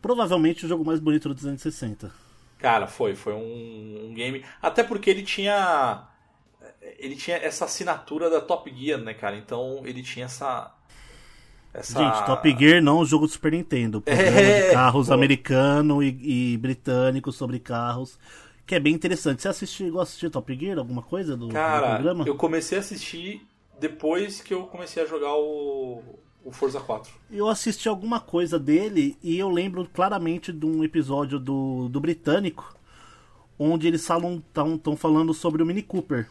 Provavelmente 0.00 0.64
o 0.64 0.68
jogo 0.68 0.82
mais 0.82 0.98
bonito 0.98 1.28
do 1.28 1.34
360. 1.34 2.10
Cara, 2.58 2.86
foi, 2.86 3.14
foi 3.14 3.34
um, 3.34 4.06
um 4.08 4.14
game. 4.14 4.42
Até 4.62 4.82
porque 4.82 5.10
ele 5.10 5.22
tinha. 5.22 6.08
Ele 6.98 7.16
tinha 7.16 7.36
essa 7.36 7.66
assinatura 7.66 8.30
da 8.30 8.40
Top 8.40 8.74
Gear, 8.74 8.98
né, 8.98 9.12
cara? 9.12 9.36
Então 9.36 9.82
ele 9.84 10.02
tinha 10.02 10.24
essa. 10.24 10.74
essa... 11.74 11.98
Gente, 12.02 12.24
Top 12.24 12.56
Gear 12.58 12.82
não 12.82 13.00
é 13.00 13.02
um 13.02 13.04
jogo 13.04 13.26
do 13.26 13.32
Super 13.32 13.52
Nintendo. 13.52 14.00
Programa 14.08 14.40
É, 14.40 14.52
de 14.52 14.62
carros 14.72 15.08
pô. 15.08 15.12
americano 15.12 16.02
e, 16.02 16.54
e 16.54 16.56
britânico 16.56 17.30
sobre 17.30 17.58
carros. 17.60 18.18
Que 18.68 18.74
é 18.74 18.80
bem 18.80 18.92
interessante. 18.92 19.40
Você 19.40 19.48
assistiu, 19.48 19.86
chegou 19.86 19.98
a 19.98 20.02
assistir 20.02 20.28
Top 20.28 20.54
Gear? 20.54 20.78
Alguma 20.78 21.00
coisa 21.00 21.34
do, 21.34 21.48
do 21.48 21.54
Cara, 21.54 21.94
programa? 21.94 22.24
eu 22.28 22.34
comecei 22.34 22.76
a 22.76 22.80
assistir 22.82 23.40
depois 23.80 24.42
que 24.42 24.52
eu 24.52 24.64
comecei 24.64 25.02
a 25.02 25.06
jogar 25.06 25.34
o, 25.36 26.02
o 26.44 26.52
Forza 26.52 26.78
4. 26.78 27.10
Eu 27.30 27.48
assisti 27.48 27.88
alguma 27.88 28.20
coisa 28.20 28.58
dele 28.58 29.16
e 29.22 29.38
eu 29.38 29.48
lembro 29.48 29.88
claramente 29.90 30.52
de 30.52 30.66
um 30.66 30.84
episódio 30.84 31.38
do, 31.38 31.88
do 31.88 31.98
Britânico 31.98 32.76
onde 33.58 33.88
eles 33.88 34.02
estão 34.02 34.96
falando 34.98 35.32
sobre 35.32 35.62
o 35.62 35.66
Mini 35.66 35.82
Cooper. 35.82 36.28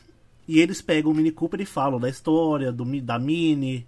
E 0.47 0.59
eles 0.59 0.79
pegam 0.79 1.11
o 1.11 1.15
Mini 1.15 1.31
Cooper 1.31 1.59
e 1.59 1.65
falam 1.65 1.99
da 1.99 2.07
história 2.07 2.71
do, 2.71 2.85
da 3.01 3.17
Mini, 3.17 3.87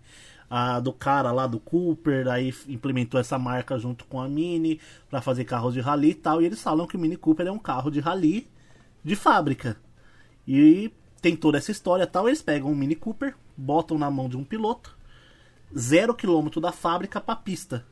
a, 0.50 0.80
do 0.80 0.92
cara 0.92 1.32
lá 1.32 1.46
do 1.48 1.60
Cooper, 1.60 2.28
aí 2.28 2.54
implementou 2.68 3.20
essa 3.20 3.38
marca 3.38 3.78
junto 3.78 4.06
com 4.06 4.20
a 4.20 4.28
Mini 4.28 4.80
para 5.10 5.22
fazer 5.22 5.46
carros 5.46 5.74
de 5.74 5.80
rally 5.82 6.10
e 6.12 6.16
tal. 6.16 6.42
E 6.42 6.46
eles 6.46 6.62
falam 6.62 6.88
que 6.88 6.96
o 6.96 7.00
Mini 7.00 7.16
Cooper 7.18 7.48
é 7.48 7.52
um 7.52 7.60
carro 7.60 7.92
de 7.92 8.00
rally 8.00 8.48
de 9.04 9.16
fábrica. 9.16 9.78
E 10.48 10.92
tem 11.22 11.36
toda 11.36 11.58
essa 11.58 11.72
história 11.72 12.04
e 12.04 12.08
tal. 12.08 12.28
Eles 12.28 12.42
pegam 12.42 12.72
o 12.72 12.76
Mini 12.76 12.96
Cooper, 12.96 13.36
botam 13.56 13.98
na 13.98 14.10
mão 14.10 14.28
de 14.28 14.38
um 14.38 14.44
piloto 14.44 14.98
zero 15.78 16.16
quilômetro 16.16 16.60
da 16.60 16.72
fábrica 16.72 17.22
pra 17.22 17.36
pista. 17.36 17.86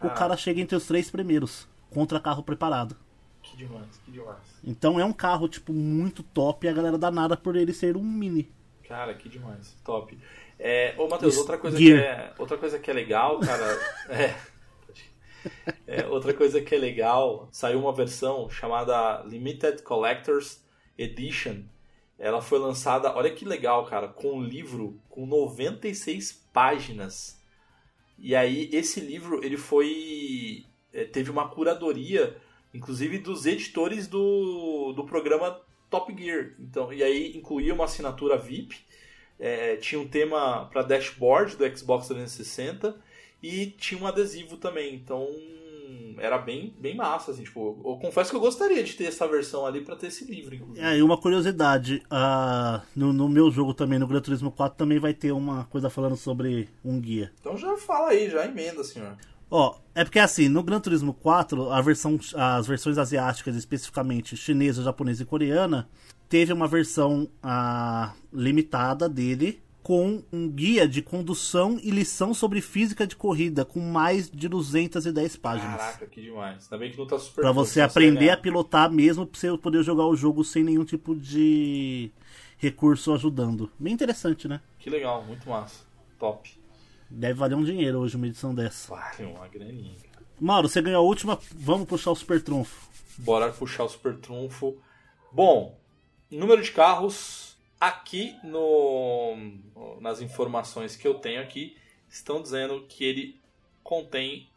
O 0.00 0.06
Ah. 0.06 0.10
cara 0.10 0.36
chega 0.36 0.60
entre 0.60 0.76
os 0.76 0.86
três 0.86 1.10
primeiros, 1.10 1.66
contra 1.90 2.20
carro 2.20 2.42
preparado. 2.44 2.96
Que 3.42 3.56
demais, 3.56 4.00
que 4.04 4.12
demais. 4.12 4.38
Então 4.62 5.00
é 5.00 5.04
um 5.04 5.12
carro, 5.12 5.48
tipo, 5.48 5.72
muito 5.72 6.22
top 6.22 6.64
e 6.66 6.68
a 6.68 6.72
galera 6.72 6.96
dá 6.98 7.10
nada 7.10 7.36
por 7.36 7.56
ele 7.56 7.72
ser 7.72 7.96
um 7.96 8.04
mini. 8.04 8.48
Cara, 8.86 9.14
que 9.14 9.28
demais. 9.28 9.74
Top. 9.84 10.16
É, 10.58 10.94
ô, 10.98 11.06
Matheus, 11.08 11.36
outra 11.36 11.56
coisa, 11.56 11.76
que 11.76 11.92
é, 11.92 12.32
outra 12.36 12.58
coisa 12.58 12.78
que 12.78 12.90
é 12.90 12.94
legal, 12.94 13.38
cara. 13.38 13.78
é, 14.10 14.34
é, 15.86 16.06
outra 16.06 16.34
coisa 16.34 16.60
que 16.60 16.74
é 16.74 16.78
legal, 16.78 17.48
saiu 17.52 17.78
uma 17.78 17.92
versão 17.92 18.50
chamada 18.50 19.22
Limited 19.24 19.82
Collectors 19.82 20.60
Edition. 20.96 21.62
Ela 22.18 22.42
foi 22.42 22.58
lançada, 22.58 23.14
olha 23.14 23.30
que 23.30 23.44
legal, 23.44 23.86
cara, 23.86 24.08
com 24.08 24.38
um 24.38 24.42
livro 24.42 25.00
com 25.08 25.24
96 25.24 26.32
páginas. 26.52 27.40
E 28.18 28.34
aí, 28.34 28.68
esse 28.72 28.98
livro, 28.98 29.44
ele 29.44 29.56
foi. 29.56 30.64
é, 30.92 31.04
Teve 31.04 31.30
uma 31.30 31.48
curadoria, 31.48 32.36
inclusive 32.74 33.18
dos 33.18 33.46
editores 33.46 34.08
do, 34.08 34.92
do 34.92 35.04
programa 35.04 35.60
Top 35.88 36.12
Gear. 36.20 36.54
Então, 36.58 36.92
e 36.92 37.02
aí 37.04 37.36
incluía 37.36 37.72
uma 37.72 37.84
assinatura 37.84 38.36
VIP, 38.36 38.84
é, 39.38 39.76
tinha 39.76 40.00
um 40.00 40.08
tema 40.08 40.66
para 40.66 40.82
dashboard 40.82 41.56
do 41.56 41.76
Xbox 41.76 42.08
360 42.08 42.96
e 43.42 43.66
tinha 43.66 44.00
um 44.00 44.06
adesivo 44.06 44.56
também. 44.56 44.94
Então 44.94 45.28
era 46.18 46.38
bem, 46.38 46.74
bem 46.78 46.96
massa, 46.96 47.30
assim, 47.30 47.44
tipo, 47.44 47.80
eu 47.84 47.96
confesso 47.96 48.30
que 48.30 48.36
eu 48.36 48.40
gostaria 48.40 48.82
de 48.82 48.94
ter 48.94 49.04
essa 49.04 49.26
versão 49.26 49.64
ali 49.64 49.80
para 49.80 49.96
ter 49.96 50.08
esse 50.08 50.24
livro, 50.24 50.54
inclusive. 50.54 50.84
É, 50.84 50.96
e 50.98 51.02
uma 51.02 51.16
curiosidade, 51.16 52.02
ah, 52.10 52.82
no, 52.94 53.12
no 53.12 53.28
meu 53.28 53.50
jogo 53.50 53.72
também, 53.72 53.98
no 53.98 54.06
Gran 54.06 54.20
Turismo 54.20 54.50
4, 54.50 54.76
também 54.76 54.98
vai 54.98 55.14
ter 55.14 55.32
uma 55.32 55.64
coisa 55.66 55.88
falando 55.88 56.16
sobre 56.16 56.68
um 56.84 57.00
guia. 57.00 57.32
Então 57.40 57.56
já 57.56 57.76
fala 57.76 58.10
aí, 58.10 58.28
já 58.28 58.44
emenda, 58.44 58.82
senhor. 58.84 59.16
Ó, 59.50 59.76
é 59.94 60.04
porque 60.04 60.18
assim, 60.18 60.48
no 60.48 60.62
Gran 60.62 60.80
Turismo 60.80 61.14
4, 61.14 61.70
a 61.70 61.80
versão, 61.80 62.18
as 62.34 62.66
versões 62.66 62.98
asiáticas, 62.98 63.56
especificamente 63.56 64.36
chinesa, 64.36 64.82
japonesa 64.82 65.22
e 65.22 65.26
coreana, 65.26 65.88
teve 66.28 66.52
uma 66.52 66.68
versão 66.68 67.28
ah, 67.42 68.12
limitada 68.32 69.08
dele 69.08 69.62
com 69.82 70.22
um 70.30 70.50
guia 70.50 70.86
de 70.86 71.00
condução 71.00 71.80
e 71.82 71.90
lição 71.90 72.34
sobre 72.34 72.60
física 72.60 73.06
de 73.06 73.16
corrida 73.16 73.64
com 73.64 73.80
mais 73.80 74.30
de 74.30 74.46
210 74.46 75.36
páginas. 75.36 75.80
Caraca, 75.80 76.06
que 76.06 76.20
demais. 76.20 76.64
Ainda 76.64 76.76
bem 76.76 76.92
que 76.92 77.06
tá 77.06 77.18
super 77.18 77.40
Pra 77.40 77.52
você 77.52 77.80
aprender 77.80 78.28
a 78.28 78.36
pilotar 78.36 78.90
mesmo, 78.92 79.26
pra 79.26 79.40
você 79.40 79.56
poder 79.56 79.82
jogar 79.82 80.04
o 80.04 80.14
jogo 80.14 80.44
sem 80.44 80.62
nenhum 80.62 80.84
tipo 80.84 81.16
de 81.16 82.10
recurso 82.58 83.14
ajudando. 83.14 83.70
Bem 83.78 83.94
interessante, 83.94 84.46
né? 84.46 84.60
Que 84.78 84.90
legal, 84.90 85.24
muito 85.24 85.48
massa. 85.48 85.86
Top. 86.18 86.50
Deve 87.08 87.34
valer 87.34 87.54
um 87.54 87.64
dinheiro 87.64 88.00
hoje 88.00 88.16
uma 88.16 88.26
edição 88.26 88.54
dessa. 88.54 88.94
Vale 88.94 89.24
uma 89.32 89.48
graninha. 89.48 89.94
Mauro, 90.38 90.68
você 90.68 90.82
ganhou 90.82 91.02
a 91.02 91.06
última, 91.06 91.38
vamos 91.54 91.88
puxar 91.88 92.10
o 92.10 92.14
super 92.14 92.42
trunfo. 92.42 92.90
Bora 93.16 93.50
puxar 93.50 93.84
o 93.84 93.88
super 93.88 94.16
trunfo. 94.18 94.76
Bom, 95.32 95.78
número 96.30 96.62
de 96.62 96.70
carros 96.70 97.56
aqui 97.80 98.36
no 98.42 99.36
nas 100.00 100.20
informações 100.20 100.96
que 100.96 101.06
eu 101.06 101.14
tenho 101.14 101.40
aqui 101.40 101.76
estão 102.08 102.42
dizendo 102.42 102.84
que 102.88 103.04
ele 103.04 103.40
contém 103.82 104.48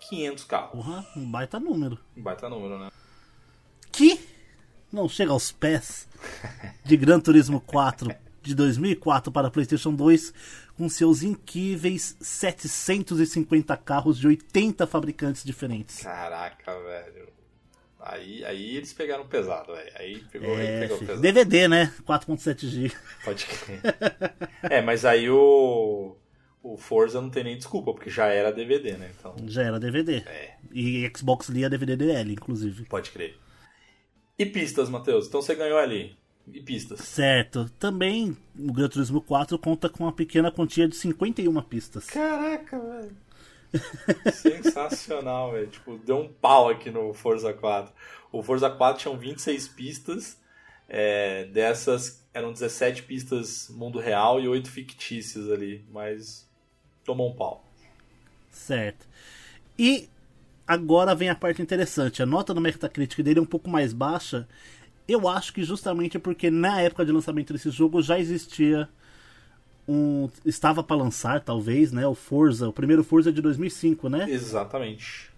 500 0.00 0.44
carros. 0.44 0.72
Porra, 0.72 1.06
um 1.16 1.30
baita 1.30 1.58
número. 1.58 1.98
Um 2.16 2.22
baita 2.22 2.48
número, 2.48 2.78
né? 2.78 2.90
Que 3.90 4.20
não 4.92 5.08
chega 5.08 5.32
aos 5.32 5.50
pés 5.52 6.08
de 6.84 6.96
Gran 6.96 7.20
Turismo 7.20 7.60
4 7.60 8.14
de 8.42 8.54
2004 8.54 9.30
para 9.30 9.50
PlayStation 9.50 9.92
2 9.92 10.32
com 10.76 10.88
seus 10.88 11.22
incríveis 11.22 12.16
750 12.20 13.76
carros 13.76 14.18
de 14.18 14.28
80 14.28 14.86
fabricantes 14.86 15.44
diferentes. 15.44 16.02
Caraca, 16.02 16.78
velho. 16.80 17.37
Aí, 18.00 18.44
aí 18.44 18.76
eles 18.76 18.92
pegaram 18.92 19.26
pesado, 19.26 19.72
velho. 19.74 19.90
Aí 19.96 20.20
pegou, 20.30 20.54
aí 20.54 20.66
É, 20.66 20.80
pegou 20.80 20.96
filho. 20.98 21.08
pesado. 21.08 21.22
DVD, 21.22 21.68
né? 21.68 21.92
4.7G. 22.06 22.92
Pode 23.24 23.44
crer. 23.46 23.80
é, 24.70 24.80
mas 24.80 25.04
aí 25.04 25.28
o 25.30 26.16
o 26.62 26.76
Forza 26.76 27.20
não 27.20 27.30
tem 27.30 27.44
nem 27.44 27.56
desculpa, 27.56 27.92
porque 27.94 28.10
já 28.10 28.26
era 28.26 28.52
DVD, 28.52 28.92
né? 28.96 29.10
Então, 29.18 29.34
Já 29.46 29.62
era 29.62 29.78
DVD. 29.80 30.16
é, 30.26 30.56
E 30.72 31.10
Xbox 31.16 31.48
lia 31.48 31.70
DVD 31.70 31.96
DL, 31.96 32.32
inclusive. 32.32 32.84
pode 32.84 33.10
crer. 33.10 33.36
E 34.38 34.44
pistas, 34.46 34.88
Matheus? 34.88 35.26
Então 35.26 35.40
você 35.40 35.54
ganhou 35.54 35.78
ali. 35.78 36.16
E 36.52 36.60
pistas? 36.60 37.00
Certo. 37.00 37.70
Também 37.78 38.36
o 38.58 38.72
Gran 38.72 38.88
Turismo 38.88 39.20
4 39.20 39.58
conta 39.58 39.88
com 39.88 40.04
uma 40.04 40.12
pequena 40.12 40.50
quantia 40.50 40.88
de 40.88 40.96
51 40.96 41.60
pistas. 41.62 42.06
Caraca, 42.06 42.78
velho. 42.78 43.16
Sensacional, 44.32 45.52
velho. 45.52 45.66
Tipo, 45.68 45.98
deu 45.98 46.18
um 46.18 46.28
pau 46.28 46.68
aqui 46.68 46.90
no 46.90 47.12
Forza 47.12 47.52
4. 47.52 47.92
O 48.32 48.42
Forza 48.42 48.70
4 48.70 49.02
tinha 49.02 49.16
26 49.16 49.68
pistas. 49.68 50.38
é, 50.88 51.44
dessas 51.46 52.26
eram 52.32 52.52
17 52.52 53.02
pistas 53.02 53.68
mundo 53.68 53.98
real 53.98 54.40
e 54.40 54.48
8 54.48 54.70
fictícias 54.70 55.50
ali. 55.50 55.84
Mas 55.90 56.48
tomou 57.04 57.30
um 57.30 57.34
pau. 57.36 57.64
Certo. 58.50 59.06
E 59.78 60.08
agora 60.66 61.14
vem 61.14 61.28
a 61.28 61.34
parte 61.34 61.62
interessante. 61.62 62.22
A 62.22 62.26
nota 62.26 62.54
no 62.54 62.60
Metacritic 62.60 63.22
dele 63.22 63.38
é 63.38 63.42
um 63.42 63.46
pouco 63.46 63.68
mais 63.68 63.92
baixa. 63.92 64.48
Eu 65.06 65.28
acho 65.28 65.52
que 65.52 65.62
justamente 65.62 66.18
porque 66.18 66.50
na 66.50 66.80
época 66.80 67.04
de 67.04 67.12
lançamento 67.12 67.52
desse 67.52 67.70
jogo 67.70 68.02
já 68.02 68.18
existia 68.18 68.88
um. 69.88 70.28
Estava 70.44 70.82
para 70.82 70.96
lançar, 70.96 71.40
talvez, 71.40 71.90
né? 71.90 72.06
O 72.06 72.14
Forza. 72.14 72.68
O 72.68 72.72
primeiro 72.72 73.02
Forza 73.02 73.30
é 73.30 73.32
de 73.32 73.40
2005, 73.40 74.08
né? 74.08 74.26
Exatamente. 74.28 75.30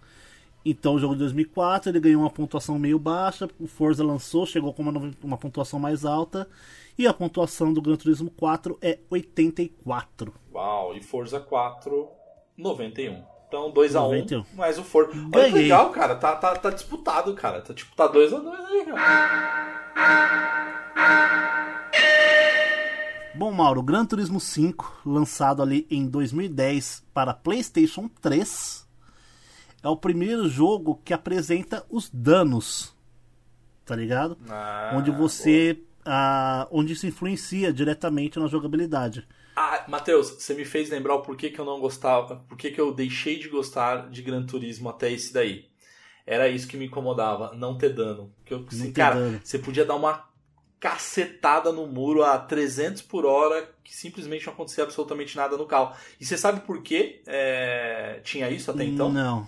Então 0.65 0.95
o 0.95 0.99
jogo 0.99 1.15
de 1.15 1.21
2004 1.21 1.91
ele 1.91 2.01
ganhou 2.01 2.21
uma 2.21 2.31
pontuação 2.31 2.79
meio 2.79 2.99
baixa. 2.99 3.49
O 3.59 3.67
Forza 3.67 4.05
lançou, 4.05 4.45
chegou 4.45 4.75
com 4.75 4.83
uma, 4.83 5.11
uma 5.23 5.39
pontuação 5.39 5.79
mais 5.79 6.05
alta. 6.05 6.47
E 6.99 7.07
a 7.07 7.15
pontuação 7.15 7.73
do 7.73 7.81
Gran 7.81 7.97
Turismo 7.97 8.31
4 8.31 8.77
é 8.83 8.99
84. 9.09 10.35
Uau, 10.53 10.95
e 10.95 11.03
Forza 11.03 11.41
4, 11.41 12.09
91. 12.59 13.23
Então 13.49 13.73
2x1, 13.73 13.93
91. 13.93 14.45
mas 14.55 14.79
o 14.79 14.85
Forza. 14.85 15.13
Olha 15.35 15.49
que 15.49 15.55
legal, 15.55 15.91
cara. 15.91 16.15
Tá, 16.15 16.37
tá, 16.37 16.55
tá 16.57 16.71
disputado, 16.71 17.33
cara. 17.35 17.63
Tá 17.63 17.73
tipo, 17.73 17.97
tá 17.97 18.07
2x2 18.13 18.67
aí, 18.67 18.85
cara. 18.85 19.81
Bom, 23.41 23.53
Mauro, 23.53 23.83
Gran 23.83 24.05
Turismo 24.05 24.39
5, 24.39 25.01
lançado 25.07 25.63
ali 25.63 25.87
em 25.91 26.07
2010 26.07 27.07
para 27.15 27.33
PlayStation 27.33 28.07
3, 28.21 28.87
é 29.83 29.89
o 29.89 29.97
primeiro 29.97 30.47
jogo 30.47 31.01
que 31.03 31.15
apresenta 31.15 31.83
os 31.89 32.11
danos, 32.11 32.95
tá 33.87 33.97
ligado? 33.97 34.37
Ah, 34.47 34.93
onde 34.95 35.11
você, 35.11 35.81
ah, 36.05 36.69
onde 36.71 36.93
isso 36.93 37.07
influencia 37.07 37.73
diretamente 37.73 38.39
na 38.39 38.47
jogabilidade. 38.47 39.27
Ah, 39.57 39.87
Matheus, 39.89 40.29
você 40.33 40.53
me 40.53 40.67
fez 40.67 40.91
lembrar 40.91 41.15
o 41.15 41.23
porquê 41.23 41.49
que 41.49 41.59
eu 41.59 41.65
não 41.65 41.81
gostava, 41.81 42.45
porquê 42.47 42.71
que 42.71 42.79
eu 42.79 42.93
deixei 42.93 43.39
de 43.39 43.49
gostar 43.49 44.11
de 44.11 44.21
Gran 44.21 44.45
Turismo 44.45 44.91
até 44.91 45.11
esse 45.11 45.33
daí. 45.33 45.65
Era 46.27 46.47
isso 46.47 46.69
que 46.69 46.77
me 46.77 46.85
incomodava, 46.85 47.55
não 47.55 47.79
ter 47.79 47.95
dano. 47.95 48.31
Porque 48.37 48.53
eu, 48.53 48.67
assim, 48.69 48.93
cara, 48.93 49.15
dano. 49.15 49.41
você 49.43 49.59
podia 49.59 49.87
dar 49.87 49.97
uma 49.97 50.30
cacetada 50.81 51.71
no 51.71 51.87
muro 51.87 52.25
a 52.25 52.39
300 52.39 53.03
por 53.03 53.27
hora 53.27 53.69
que 53.85 53.95
simplesmente 53.95 54.47
não 54.47 54.55
acontecia 54.55 54.83
absolutamente 54.83 55.37
nada 55.37 55.57
no 55.57 55.67
carro. 55.67 55.95
E 56.19 56.25
você 56.25 56.37
sabe 56.39 56.61
por 56.61 56.83
que 56.83 57.21
tinha 58.25 58.49
isso 58.51 58.71
até 58.71 58.83
então? 58.85 59.13
Não. 59.13 59.47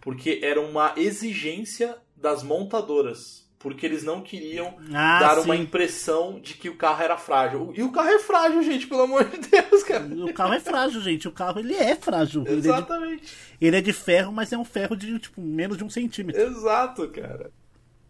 Porque 0.00 0.40
era 0.42 0.60
uma 0.60 0.92
exigência 0.96 1.96
das 2.14 2.42
montadoras. 2.42 3.42
Porque 3.58 3.86
eles 3.86 4.04
não 4.04 4.20
queriam 4.20 4.76
Ah, 4.92 5.18
dar 5.20 5.36
sim. 5.36 5.44
uma 5.44 5.56
impressão 5.56 6.38
de 6.38 6.52
que 6.52 6.68
o 6.68 6.76
carro 6.76 7.02
era 7.02 7.16
frágil. 7.16 7.72
E 7.74 7.82
o 7.82 7.90
carro 7.90 8.10
é 8.10 8.18
frágil, 8.18 8.62
gente, 8.62 8.86
pelo 8.86 9.00
amor 9.04 9.24
de 9.24 9.38
Deus, 9.38 9.82
cara. 9.82 10.04
O 10.04 10.34
carro 10.34 10.52
é 10.52 10.60
frágil, 10.60 11.00
gente. 11.00 11.26
O 11.26 11.32
carro 11.32 11.60
ele 11.60 11.74
é 11.74 11.96
frágil. 11.96 12.42
Ele 12.46 12.58
é, 12.58 12.60
de, 12.60 12.68
Exatamente. 12.68 13.34
ele 13.58 13.76
é 13.78 13.80
de 13.80 13.92
ferro, 13.94 14.30
mas 14.30 14.52
é 14.52 14.58
um 14.58 14.66
ferro 14.66 14.94
de 14.94 15.18
tipo 15.18 15.40
menos 15.40 15.78
de 15.78 15.84
um 15.84 15.88
centímetro. 15.88 16.42
Exato, 16.42 17.08
cara. 17.08 17.50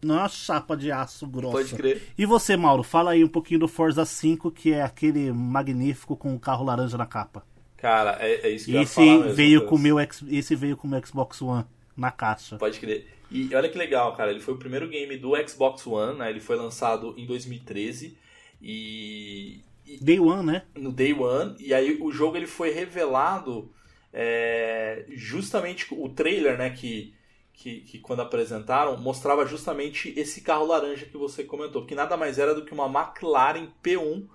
Não 0.05 0.17
é 0.17 0.19
uma 0.19 0.29
chapa 0.29 0.77
de 0.77 0.93
aço 0.93 1.27
grossa. 1.27 1.57
Pode 1.57 1.75
crer. 1.75 2.03
E 2.17 2.27
você, 2.27 2.57
Mauro, 2.57 2.83
fala 2.83 3.13
aí 3.13 3.25
um 3.25 3.29
pouquinho 3.29 3.61
do 3.61 3.69
Forza 3.69 4.05
5, 4.05 4.51
que 4.51 4.73
é 4.73 4.83
aquele 4.83 5.33
magnífico 5.33 6.17
com 6.17 6.35
o 6.35 6.39
carro 6.39 6.65
laranja 6.65 6.97
na 6.97 7.07
capa. 7.07 7.45
Cara, 7.77 8.17
é, 8.21 8.47
é 8.47 8.51
isso 8.51 8.67
que 8.67 8.73
eu 8.73 8.77
ia 8.77 8.83
Esse 8.83 8.95
falar 8.95 9.19
mesmo, 9.19 9.35
veio 9.35 9.67
com 9.67 9.77
meu 9.77 9.97
esse 10.01 10.57
veio 10.57 10.77
com 10.77 10.87
o 10.87 10.91
meu 10.91 11.07
Xbox 11.07 11.43
One 11.43 11.65
na 11.97 12.11
caixa. 12.11 12.57
Pode 12.57 12.81
crer. 12.81 13.07
E 13.31 13.55
olha 13.55 13.69
que 13.69 13.77
legal, 13.77 14.15
cara. 14.15 14.31
Ele 14.31 14.41
foi 14.41 14.55
o 14.55 14.59
primeiro 14.59 14.89
game 14.89 15.17
do 15.17 15.33
Xbox 15.47 15.87
One, 15.87 16.19
né? 16.19 16.31
Ele 16.31 16.41
foi 16.41 16.57
lançado 16.57 17.15
em 17.17 17.27
2013 17.27 18.17
e, 18.63 19.61
e 19.87 19.99
Day 20.03 20.21
One, 20.21 20.47
né? 20.47 20.63
no 20.75 20.93
Day 20.93 21.13
One. 21.13 21.57
E 21.59 21.75
aí 21.75 21.99
o 22.01 22.11
jogo 22.11 22.37
ele 22.37 22.47
foi 22.47 22.71
revelado 22.71 23.71
é, 24.13 25.05
justamente 25.11 25.87
o 25.91 26.09
trailer, 26.09 26.57
né? 26.57 26.71
Que, 26.71 27.13
que, 27.55 27.81
que 27.81 27.99
quando 27.99 28.21
apresentaram 28.21 28.97
mostrava 28.99 29.47
justamente 29.47 30.13
esse 30.17 30.43
carro 30.43 30.67
laranja 30.67 31.07
que 31.07 31.17
você 31.17 31.45
comentou, 31.45 31.87
que 31.87 31.95
nada 31.95 32.17
mais 32.17 32.39
era 32.39 32.55
do 32.55 32.65
que 32.65 32.75
uma 32.75 32.87
McLaren 32.87 33.69
P1 33.83 34.27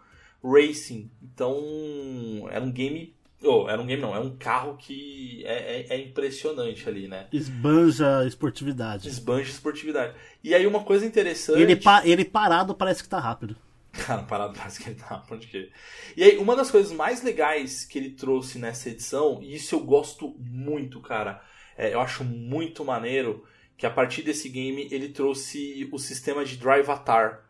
Racing. 0.44 1.12
Então 1.22 2.48
era 2.50 2.64
um 2.64 2.72
game 2.72 3.14
Oh, 3.42 3.70
era 3.70 3.82
um 3.82 3.86
game 3.86 4.02
não, 4.02 4.14
é 4.14 4.20
um 4.20 4.36
carro 4.36 4.76
que 4.76 5.44
é, 5.46 5.54
é, 5.54 5.96
é, 5.96 6.02
impressionante 6.02 6.90
ali, 6.90 7.08
né? 7.08 7.28
Esbanja 7.32 8.26
esportividade. 8.28 9.08
Esbanja 9.08 9.50
esportividade. 9.50 10.14
E 10.44 10.54
aí 10.54 10.68
uma 10.68 10.84
coisa 10.84 11.06
interessante. 11.06 11.62
Ele, 11.62 11.78
pa 11.78 12.06
ele 12.06 12.26
parado 12.26 12.76
parece 12.76 13.02
que 13.02 13.08
tá 13.08 13.18
rápido. 13.18 13.56
Cara, 14.06 14.24
parado 14.24 14.54
parece 14.56 14.84
que 14.84 14.90
ele 14.90 15.00
tá 15.00 15.06
rápido. 15.08 15.40
Que... 15.40 15.72
E 16.18 16.24
aí, 16.24 16.38
uma 16.38 16.56
das 16.56 16.70
coisas 16.70 16.92
mais 16.92 17.24
legais 17.24 17.86
que 17.86 17.98
ele 17.98 18.12
trouxe 18.12 18.60
nessa 18.60 18.90
edição, 18.90 19.40
e 19.42 19.56
isso 19.56 19.74
eu 19.74 19.80
gosto 19.80 20.36
muito, 20.38 21.00
cara. 21.00 21.42
É, 21.80 21.94
eu 21.94 22.00
acho 22.00 22.24
muito 22.24 22.84
maneiro 22.84 23.46
que 23.78 23.86
a 23.86 23.90
partir 23.90 24.22
desse 24.22 24.50
game 24.50 24.88
ele 24.92 25.10
trouxe 25.10 25.90
o 25.92 25.98
sistema 25.98 26.44
de 26.44 26.58
Drive 26.58 26.90
Atar. 26.90 27.46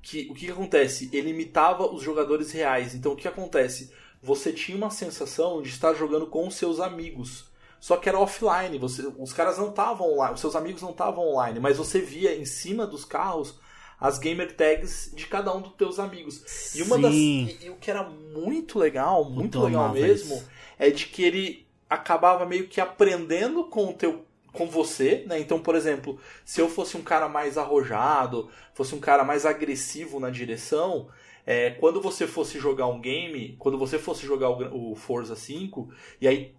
Que, 0.00 0.28
o 0.30 0.34
que, 0.34 0.46
que 0.46 0.52
acontece? 0.52 1.10
Ele 1.12 1.30
imitava 1.30 1.86
os 1.86 2.02
jogadores 2.02 2.50
reais. 2.52 2.94
Então 2.94 3.12
o 3.12 3.16
que 3.16 3.28
acontece? 3.28 3.92
você 4.22 4.52
tinha 4.52 4.78
uma 4.78 4.90
sensação 4.90 5.60
de 5.60 5.68
estar 5.68 5.92
jogando 5.94 6.26
com 6.26 6.46
os 6.46 6.54
seus 6.54 6.78
amigos. 6.78 7.50
Só 7.80 7.96
que 7.96 8.08
era 8.08 8.18
offline, 8.18 8.78
você, 8.78 9.02
os 9.18 9.32
caras 9.32 9.58
não 9.58 9.70
estavam 9.70 10.12
online, 10.12 10.34
os 10.34 10.40
seus 10.40 10.54
amigos 10.54 10.80
não 10.80 10.90
estavam 10.90 11.26
online, 11.26 11.58
mas 11.58 11.76
você 11.76 11.98
via 11.98 12.36
em 12.36 12.44
cima 12.44 12.86
dos 12.86 13.04
carros 13.04 13.58
as 13.98 14.18
gamer 14.18 14.54
tags 14.54 15.10
de 15.14 15.26
cada 15.26 15.54
um 15.54 15.60
dos 15.60 15.72
teus 15.72 15.98
amigos. 15.98 16.74
E 16.76 16.82
uma 16.82 16.96
Sim. 16.96 17.02
das 17.02 17.12
e, 17.12 17.66
e, 17.66 17.70
o 17.70 17.76
que 17.76 17.90
era 17.90 18.04
muito 18.04 18.78
legal, 18.78 19.24
muito 19.24 19.60
legal 19.60 19.92
mesmo, 19.92 20.36
isso. 20.36 20.48
é 20.78 20.90
de 20.90 21.06
que 21.06 21.24
ele 21.24 21.66
acabava 21.92 22.46
meio 22.46 22.68
que 22.68 22.80
aprendendo 22.80 23.64
com 23.64 23.90
o 23.90 23.92
teu 23.92 24.24
com 24.52 24.66
você, 24.66 25.24
né? 25.26 25.40
Então, 25.40 25.58
por 25.58 25.74
exemplo, 25.74 26.18
se 26.44 26.60
eu 26.60 26.68
fosse 26.68 26.94
um 26.96 27.02
cara 27.02 27.26
mais 27.26 27.56
arrojado, 27.56 28.50
fosse 28.74 28.94
um 28.94 29.00
cara 29.00 29.24
mais 29.24 29.46
agressivo 29.46 30.20
na 30.20 30.28
direção, 30.28 31.08
é, 31.46 31.70
quando 31.70 32.02
você 32.02 32.26
fosse 32.26 32.58
jogar 32.58 32.86
um 32.86 33.00
game, 33.00 33.56
quando 33.58 33.78
você 33.78 33.98
fosse 33.98 34.26
jogar 34.26 34.50
o, 34.50 34.92
o 34.92 34.94
Forza 34.94 35.34
5, 35.34 35.90
e 36.20 36.28
aí 36.28 36.54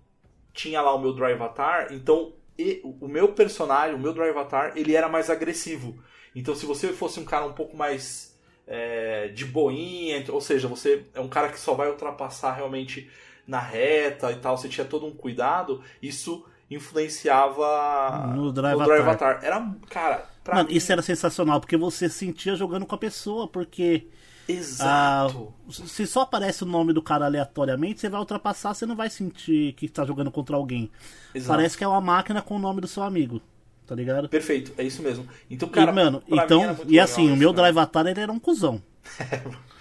tinha 0.52 0.82
lá 0.82 0.94
o 0.96 1.00
meu 1.00 1.14
Drive 1.14 1.36
Avatar, 1.36 1.94
então 1.94 2.34
e, 2.58 2.82
o 2.84 3.08
meu 3.08 3.30
personagem, 3.34 3.96
o 3.96 4.00
meu 4.00 4.14
Drive 4.14 4.36
Avatar, 4.36 4.74
ele 4.76 4.96
era 4.96 5.08
mais 5.08 5.30
agressivo. 5.30 6.04
Então 6.36 6.56
se 6.56 6.66
você 6.66 6.92
fosse 6.92 7.20
um 7.20 7.26
cara 7.26 7.46
um 7.46 7.54
pouco 7.54 7.78
mais 7.78 8.36
é, 8.66 9.28
de 9.28 9.46
boinha, 9.46 10.24
ou 10.30 10.42
seja, 10.42 10.68
você 10.68 11.06
é 11.14 11.20
um 11.20 11.30
cara 11.30 11.50
que 11.50 11.60
só 11.60 11.74
vai 11.76 11.90
ultrapassar 11.90 12.54
realmente 12.54 13.10
na 13.48 13.60
reta 13.60 14.32
e 14.32 14.36
tal, 14.36 14.58
você 14.58 14.70
tinha 14.70 14.86
todo 14.86 15.06
um 15.06 15.12
cuidado, 15.12 15.82
isso 16.02 16.46
influenciava 16.70 18.34
no 18.36 18.52
Drive, 18.52 18.78
no 18.78 18.86
drive 18.86 19.02
Avatar. 19.02 19.40
Era, 19.44 19.74
cara, 19.90 20.26
Mano, 20.48 20.70
mim... 20.70 20.76
isso 20.76 20.92
era 20.92 21.02
sensacional, 21.02 21.60
porque 21.60 21.78
você 21.78 22.10
sentia 22.10 22.56
jogando 22.56 22.86
com 22.86 22.96
a 22.96 22.98
pessoa, 22.98 23.48
porque 23.48 24.08
Exato. 24.48 25.54
Ah, 25.68 25.72
se 25.72 26.06
só 26.06 26.22
aparece 26.22 26.64
o 26.64 26.66
nome 26.66 26.92
do 26.92 27.02
cara 27.02 27.26
aleatoriamente, 27.26 28.02
você 28.02 28.10
vai 28.10 28.20
ultrapassar, 28.20 28.74
você 28.74 28.86
não 28.86 28.96
vai 28.96 29.10
sentir 29.10 29.74
que 29.74 29.86
está 29.86 30.04
jogando 30.04 30.32
contra 30.32 30.56
alguém. 30.56 30.92
Exato. 31.34 31.56
Parece 31.56 31.78
que 31.78 31.84
é 31.84 31.88
uma 31.88 32.02
máquina 32.02 32.42
com 32.42 32.56
o 32.56 32.60
nome 32.60 32.82
do 32.82 32.88
seu 32.88 33.04
amigo. 33.04 33.42
Tá 33.86 33.96
ligado? 33.96 34.30
Perfeito, 34.30 34.74
é 34.78 34.84
isso 34.84 35.02
mesmo. 35.02 35.28
Então, 35.50 35.68
cara, 35.68 35.92
e, 35.92 35.96
mano, 35.96 36.24
então, 36.28 36.78
e 36.88 37.00
assim, 37.00 37.30
o 37.32 37.36
meu 37.36 37.52
Drive 37.52 37.78
Atar 37.78 38.08
ele 38.08 38.20
era 38.20 38.32
um 38.32 38.40
cuzão. 38.40 38.82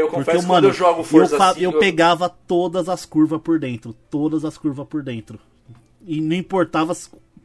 eu 0.00 0.08
confesso 0.08 0.24
Porque, 0.24 0.40
que 0.40 0.46
mano, 0.46 0.68
quando 0.68 0.72
eu 0.72 0.72
jogo 0.72 1.02
Forza 1.04 1.36
eu, 1.36 1.42
assim, 1.42 1.60
eu, 1.62 1.72
eu 1.72 1.78
pegava 1.78 2.28
todas 2.28 2.88
as 2.88 3.04
curvas 3.04 3.40
por 3.40 3.58
dentro, 3.58 3.92
todas 4.10 4.44
as 4.44 4.56
curvas 4.58 4.86
por 4.86 5.02
dentro. 5.02 5.38
E 6.06 6.20
não 6.20 6.36
importava 6.36 6.96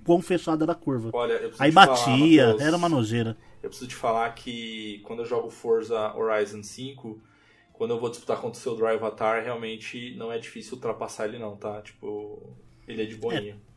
quão 0.05 0.21
fechada 0.21 0.65
era 0.65 0.73
a 0.73 0.75
curva. 0.75 1.09
Olha, 1.13 1.51
Aí 1.59 1.71
batia, 1.71 2.51
falar, 2.51 2.63
era 2.63 2.77
uma 2.77 2.89
nojeira. 2.89 3.37
Eu 3.61 3.69
preciso 3.69 3.89
te 3.89 3.95
falar 3.95 4.29
que 4.31 5.01
quando 5.03 5.19
eu 5.19 5.25
jogo 5.25 5.49
Forza 5.49 6.13
Horizon 6.15 6.63
5, 6.63 7.19
quando 7.71 7.91
eu 7.91 7.99
vou 7.99 8.09
disputar 8.09 8.37
contra 8.37 8.59
o 8.59 8.61
seu 8.61 8.75
Drive 8.75 8.97
Avatar, 8.97 9.43
realmente 9.43 10.15
não 10.17 10.31
é 10.31 10.37
difícil 10.37 10.75
ultrapassar 10.75 11.27
ele 11.27 11.39
não, 11.39 11.55
tá? 11.55 11.81
Tipo, 11.81 12.41
ele 12.87 13.03
é 13.03 13.05
de 13.05 13.15
boinha. 13.15 13.57
É. 13.69 13.72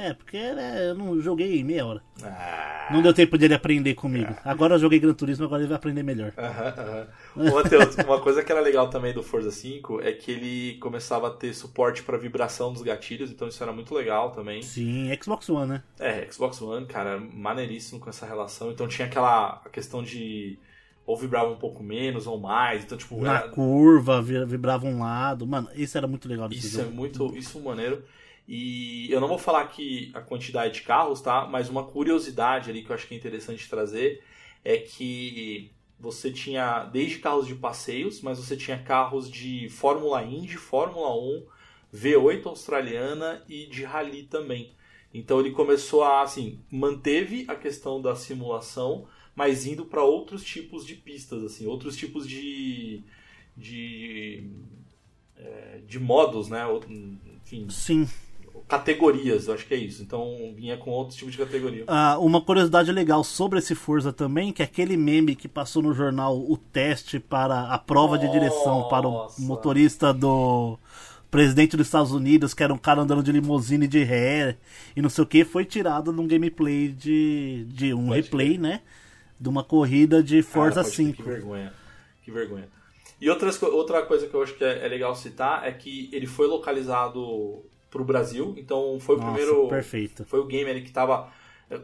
É, 0.00 0.14
porque 0.14 0.38
né, 0.38 0.88
eu 0.88 0.94
não 0.94 1.20
joguei 1.20 1.62
meia 1.62 1.84
hora. 1.84 2.02
Ah. 2.22 2.88
Não 2.90 3.02
deu 3.02 3.12
tempo 3.12 3.36
dele 3.36 3.52
aprender 3.52 3.94
comigo. 3.94 4.34
Ah. 4.42 4.50
Agora 4.50 4.76
eu 4.76 4.78
joguei 4.78 4.98
Gran 4.98 5.12
Turismo, 5.12 5.44
agora 5.44 5.60
ele 5.60 5.68
vai 5.68 5.76
aprender 5.76 6.02
melhor. 6.02 6.32
Aham, 6.38 6.74
aham. 6.78 7.52
Matheus, 7.52 7.94
uma 8.06 8.18
coisa 8.18 8.42
que 8.42 8.50
era 8.50 8.62
legal 8.62 8.88
também 8.88 9.12
do 9.12 9.22
Forza 9.22 9.50
5 9.50 10.00
é 10.00 10.12
que 10.12 10.30
ele 10.30 10.78
começava 10.78 11.28
a 11.28 11.30
ter 11.30 11.52
suporte 11.52 12.02
para 12.02 12.16
vibração 12.16 12.72
dos 12.72 12.80
gatilhos, 12.80 13.30
então 13.30 13.46
isso 13.46 13.62
era 13.62 13.72
muito 13.72 13.94
legal 13.94 14.30
também. 14.30 14.62
Sim, 14.62 15.14
Xbox 15.22 15.50
One, 15.50 15.72
né? 15.72 15.82
É, 15.98 16.26
Xbox 16.32 16.62
One, 16.62 16.86
cara, 16.86 17.20
maneiríssimo 17.20 18.00
com 18.00 18.08
essa 18.08 18.24
relação. 18.24 18.70
Então 18.70 18.88
tinha 18.88 19.06
aquela 19.06 19.62
questão 19.70 20.02
de 20.02 20.58
ou 21.10 21.16
vibrava 21.16 21.50
um 21.50 21.56
pouco 21.56 21.82
menos 21.82 22.26
ou 22.26 22.38
mais. 22.38 22.84
Então, 22.84 22.96
tipo, 22.96 23.20
na 23.20 23.40
era... 23.40 23.48
curva 23.48 24.22
vibrava 24.22 24.86
um 24.86 25.00
lado. 25.00 25.46
Mano, 25.46 25.68
isso 25.74 25.98
era 25.98 26.06
muito 26.06 26.28
legal. 26.28 26.48
Isso 26.52 26.76
jogo. 26.78 26.88
é 26.88 26.90
muito, 26.90 27.36
isso 27.36 27.58
é 27.58 27.60
maneiro. 27.60 28.02
E 28.52 29.06
eu 29.12 29.20
não 29.20 29.28
vou 29.28 29.38
falar 29.38 29.60
aqui 29.60 30.10
a 30.12 30.20
quantidade 30.20 30.74
de 30.74 30.82
carros, 30.82 31.20
tá? 31.20 31.46
Mas 31.46 31.68
uma 31.68 31.84
curiosidade 31.84 32.68
ali 32.68 32.82
que 32.82 32.90
eu 32.90 32.96
acho 32.96 33.06
que 33.06 33.14
é 33.14 33.16
interessante 33.16 33.70
trazer 33.70 34.24
é 34.64 34.76
que 34.76 35.70
você 36.00 36.32
tinha 36.32 36.82
desde 36.86 37.20
carros 37.20 37.46
de 37.46 37.54
passeios, 37.54 38.20
mas 38.20 38.38
você 38.38 38.56
tinha 38.56 38.76
carros 38.76 39.30
de 39.30 39.68
Fórmula 39.68 40.24
Indy, 40.24 40.56
Fórmula 40.56 41.14
1, 41.14 41.46
V8 41.94 42.46
australiana 42.46 43.40
e 43.48 43.66
de 43.66 43.84
rally 43.84 44.24
também. 44.24 44.72
Então 45.14 45.38
ele 45.38 45.52
começou 45.52 46.02
a, 46.02 46.22
assim, 46.22 46.58
manteve 46.68 47.44
a 47.46 47.54
questão 47.54 48.02
da 48.02 48.16
simulação, 48.16 49.06
mas 49.32 49.64
indo 49.64 49.86
para 49.86 50.02
outros 50.02 50.42
tipos 50.42 50.84
de 50.84 50.96
pistas, 50.96 51.44
assim, 51.44 51.68
outros 51.68 51.96
tipos 51.96 52.26
de 52.26 53.04
de, 53.56 54.42
é, 55.36 55.80
de 55.86 56.00
modos, 56.00 56.48
né? 56.48 56.64
Enfim. 57.44 57.70
Sim 57.70 58.08
categorias, 58.70 59.48
eu 59.48 59.54
acho 59.54 59.66
que 59.66 59.74
é 59.74 59.76
isso. 59.76 60.00
Então 60.00 60.54
vinha 60.54 60.76
com 60.76 60.90
outro 60.90 61.16
tipo 61.16 61.28
de 61.28 61.36
categoria. 61.36 61.84
Ah, 61.88 62.16
uma 62.20 62.40
curiosidade 62.40 62.92
legal 62.92 63.24
sobre 63.24 63.58
esse 63.58 63.74
Forza 63.74 64.12
também, 64.12 64.52
que 64.52 64.62
é 64.62 64.64
aquele 64.64 64.96
meme 64.96 65.34
que 65.34 65.48
passou 65.48 65.82
no 65.82 65.92
jornal 65.92 66.38
o 66.38 66.56
teste 66.56 67.18
para 67.18 67.64
a 67.64 67.78
prova 67.78 68.14
Nossa. 68.14 68.28
de 68.28 68.32
direção 68.32 68.88
para 68.88 69.08
o 69.08 69.28
motorista 69.40 70.14
do 70.14 70.78
presidente 71.32 71.76
dos 71.76 71.88
Estados 71.88 72.12
Unidos, 72.12 72.54
que 72.54 72.62
era 72.62 72.72
um 72.72 72.78
cara 72.78 73.00
andando 73.00 73.24
de 73.24 73.32
limusine 73.32 73.88
de 73.88 74.04
ré 74.04 74.56
e 74.94 75.02
não 75.02 75.10
sei 75.10 75.24
o 75.24 75.26
que, 75.26 75.44
foi 75.44 75.64
tirado 75.64 76.12
num 76.12 76.26
gameplay 76.26 76.88
de, 76.88 77.64
de 77.68 77.92
um 77.92 78.08
pode 78.08 78.20
replay, 78.20 78.56
né? 78.56 78.82
De 79.38 79.48
uma 79.48 79.64
corrida 79.64 80.22
de 80.22 80.42
Forza 80.42 80.82
Cara, 80.82 80.94
5. 80.94 81.16
Que 81.16 81.22
vergonha. 81.22 81.72
Que 82.22 82.30
vergonha. 82.30 82.68
E 83.20 83.28
outras, 83.28 83.60
outra 83.62 84.02
coisa 84.02 84.28
que 84.28 84.34
eu 84.34 84.42
acho 84.42 84.54
que 84.54 84.64
é, 84.64 84.84
é 84.84 84.88
legal 84.88 85.14
citar 85.16 85.66
é 85.66 85.72
que 85.72 86.08
ele 86.12 86.26
foi 86.26 86.46
localizado 86.46 87.64
pro 87.90 88.04
Brasil. 88.04 88.54
Então 88.56 88.98
foi 89.00 89.16
Nossa, 89.16 89.28
o 89.28 89.32
primeiro. 89.32 89.68
Perfeito. 89.68 90.24
Foi 90.24 90.40
o 90.40 90.46
game 90.46 90.70
ali 90.70 90.82
que 90.82 90.92
tava. 90.92 91.32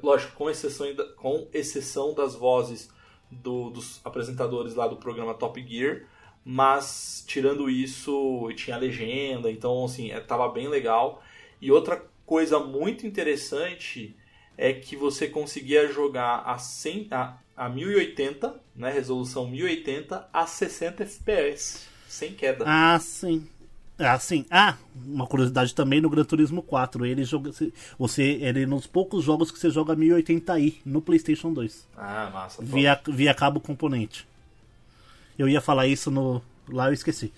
Lógico, 0.03 0.33
com 0.35 0.51
exceção, 0.51 0.87
com 1.17 1.49
exceção 1.53 2.15
das 2.15 2.35
vozes 2.35 2.91
do, 3.31 3.71
dos 3.71 4.01
apresentadores 4.05 4.75
lá 4.75 4.89
do 4.89 4.97
programa 4.97 5.35
Top 5.35 5.65
Gear. 5.67 6.05
Mas 6.45 7.25
tirando 7.27 7.69
isso, 7.69 8.49
tinha 8.55 8.77
legenda, 8.77 9.51
então 9.51 9.85
assim, 9.85 10.13
é, 10.13 10.21
tava 10.21 10.49
bem 10.49 10.69
legal. 10.69 11.23
E 11.61 11.73
outra 11.73 12.05
coisa 12.25 12.61
muito 12.61 13.07
interessante 13.07 14.17
é 14.57 14.73
que 14.73 14.97
você 14.97 15.29
conseguia 15.29 15.89
jogar 15.89 16.43
a, 16.47 16.57
100, 16.57 17.09
a, 17.11 17.39
a 17.57 17.69
1080, 17.69 18.61
né, 18.75 18.91
resolução 18.91 19.49
1080 19.49 20.29
a 20.33 20.47
60 20.47 21.03
FPS, 21.03 21.89
sem 22.09 22.33
queda. 22.33 22.65
Ah, 22.67 22.99
sim. 23.01 23.47
Assim, 23.99 24.45
ah, 24.51 24.77
uma 25.07 25.27
curiosidade 25.27 25.75
também 25.75 26.03
no 26.03 26.11
Gran 26.11 26.25
Turismo 26.25 26.63
4, 26.63 27.07
ele 27.07 27.25
joga 27.25 27.51
você 27.99 28.23
ele 28.43 28.67
nos 28.67 28.87
poucos 28.87 29.25
jogos 29.25 29.51
que 29.51 29.59
você 29.59 29.71
joga 29.71 29.97
1080i 29.97 30.77
no 30.85 31.01
PlayStation 31.01 31.51
2. 31.53 31.89
Ah, 31.97 32.31
massa. 32.33 32.63
Via 32.63 33.01
via 33.09 33.33
cabo 33.33 33.59
componente. 33.59 34.29
Eu 35.39 35.49
ia 35.49 35.63
falar 35.63 35.87
isso 35.87 36.11
no 36.11 36.43
lá 36.69 36.89
eu 36.89 36.93
esqueci. 36.93 37.33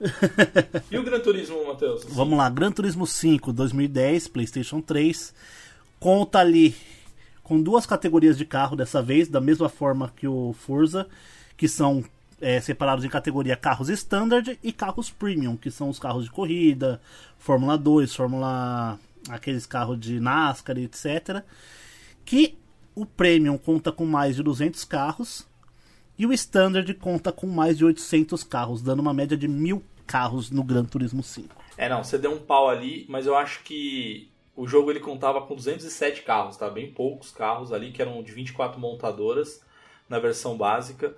e 0.90 0.98
o 0.98 1.02
Gran 1.02 1.20
Turismo, 1.20 1.66
Matheus? 1.66 2.04
Vamos 2.04 2.38
lá, 2.38 2.48
Gran 2.48 2.70
Turismo 2.70 3.06
5 3.06 3.52
2010, 3.52 4.28
PlayStation 4.28 4.80
3, 4.80 5.34
conta 5.98 6.38
ali 6.38 6.76
com 7.42 7.60
duas 7.60 7.86
categorias 7.86 8.38
de 8.38 8.44
carro 8.44 8.76
dessa 8.76 9.02
vez, 9.02 9.28
da 9.28 9.40
mesma 9.40 9.68
forma 9.68 10.12
que 10.16 10.26
o 10.26 10.52
Forza, 10.52 11.08
que 11.56 11.68
são 11.68 12.04
é, 12.44 12.60
separados 12.60 13.06
em 13.06 13.08
categoria 13.08 13.56
carros 13.56 13.88
standard 13.88 14.58
e 14.62 14.70
carros 14.70 15.08
premium, 15.08 15.56
que 15.56 15.70
são 15.70 15.88
os 15.88 15.98
carros 15.98 16.24
de 16.24 16.30
corrida, 16.30 17.00
Fórmula 17.38 17.78
2, 17.78 18.14
Fórmula. 18.14 18.98
aqueles 19.30 19.64
carros 19.64 19.98
de 19.98 20.20
NASCAR, 20.20 20.76
etc. 20.76 21.42
Que 22.22 22.58
o 22.94 23.06
premium 23.06 23.56
conta 23.56 23.90
com 23.90 24.04
mais 24.04 24.36
de 24.36 24.42
200 24.42 24.84
carros 24.84 25.46
e 26.18 26.26
o 26.26 26.34
standard 26.34 26.92
conta 26.94 27.32
com 27.32 27.46
mais 27.46 27.78
de 27.78 27.84
800 27.86 28.44
carros, 28.44 28.82
dando 28.82 29.00
uma 29.00 29.14
média 29.14 29.38
de 29.38 29.48
mil 29.48 29.82
carros 30.06 30.50
no 30.50 30.62
Gran 30.62 30.84
Turismo 30.84 31.22
5. 31.22 31.48
É, 31.78 31.88
não, 31.88 32.04
você 32.04 32.18
deu 32.18 32.30
um 32.30 32.38
pau 32.38 32.68
ali, 32.68 33.06
mas 33.08 33.24
eu 33.24 33.34
acho 33.34 33.62
que 33.62 34.30
o 34.54 34.66
jogo 34.68 34.90
ele 34.90 35.00
contava 35.00 35.40
com 35.40 35.54
207 35.56 36.20
carros, 36.20 36.58
tá? 36.58 36.68
Bem 36.68 36.92
poucos 36.92 37.30
carros 37.30 37.72
ali, 37.72 37.90
que 37.90 38.02
eram 38.02 38.22
de 38.22 38.32
24 38.32 38.78
montadoras 38.78 39.62
na 40.10 40.18
versão 40.18 40.58
básica. 40.58 41.16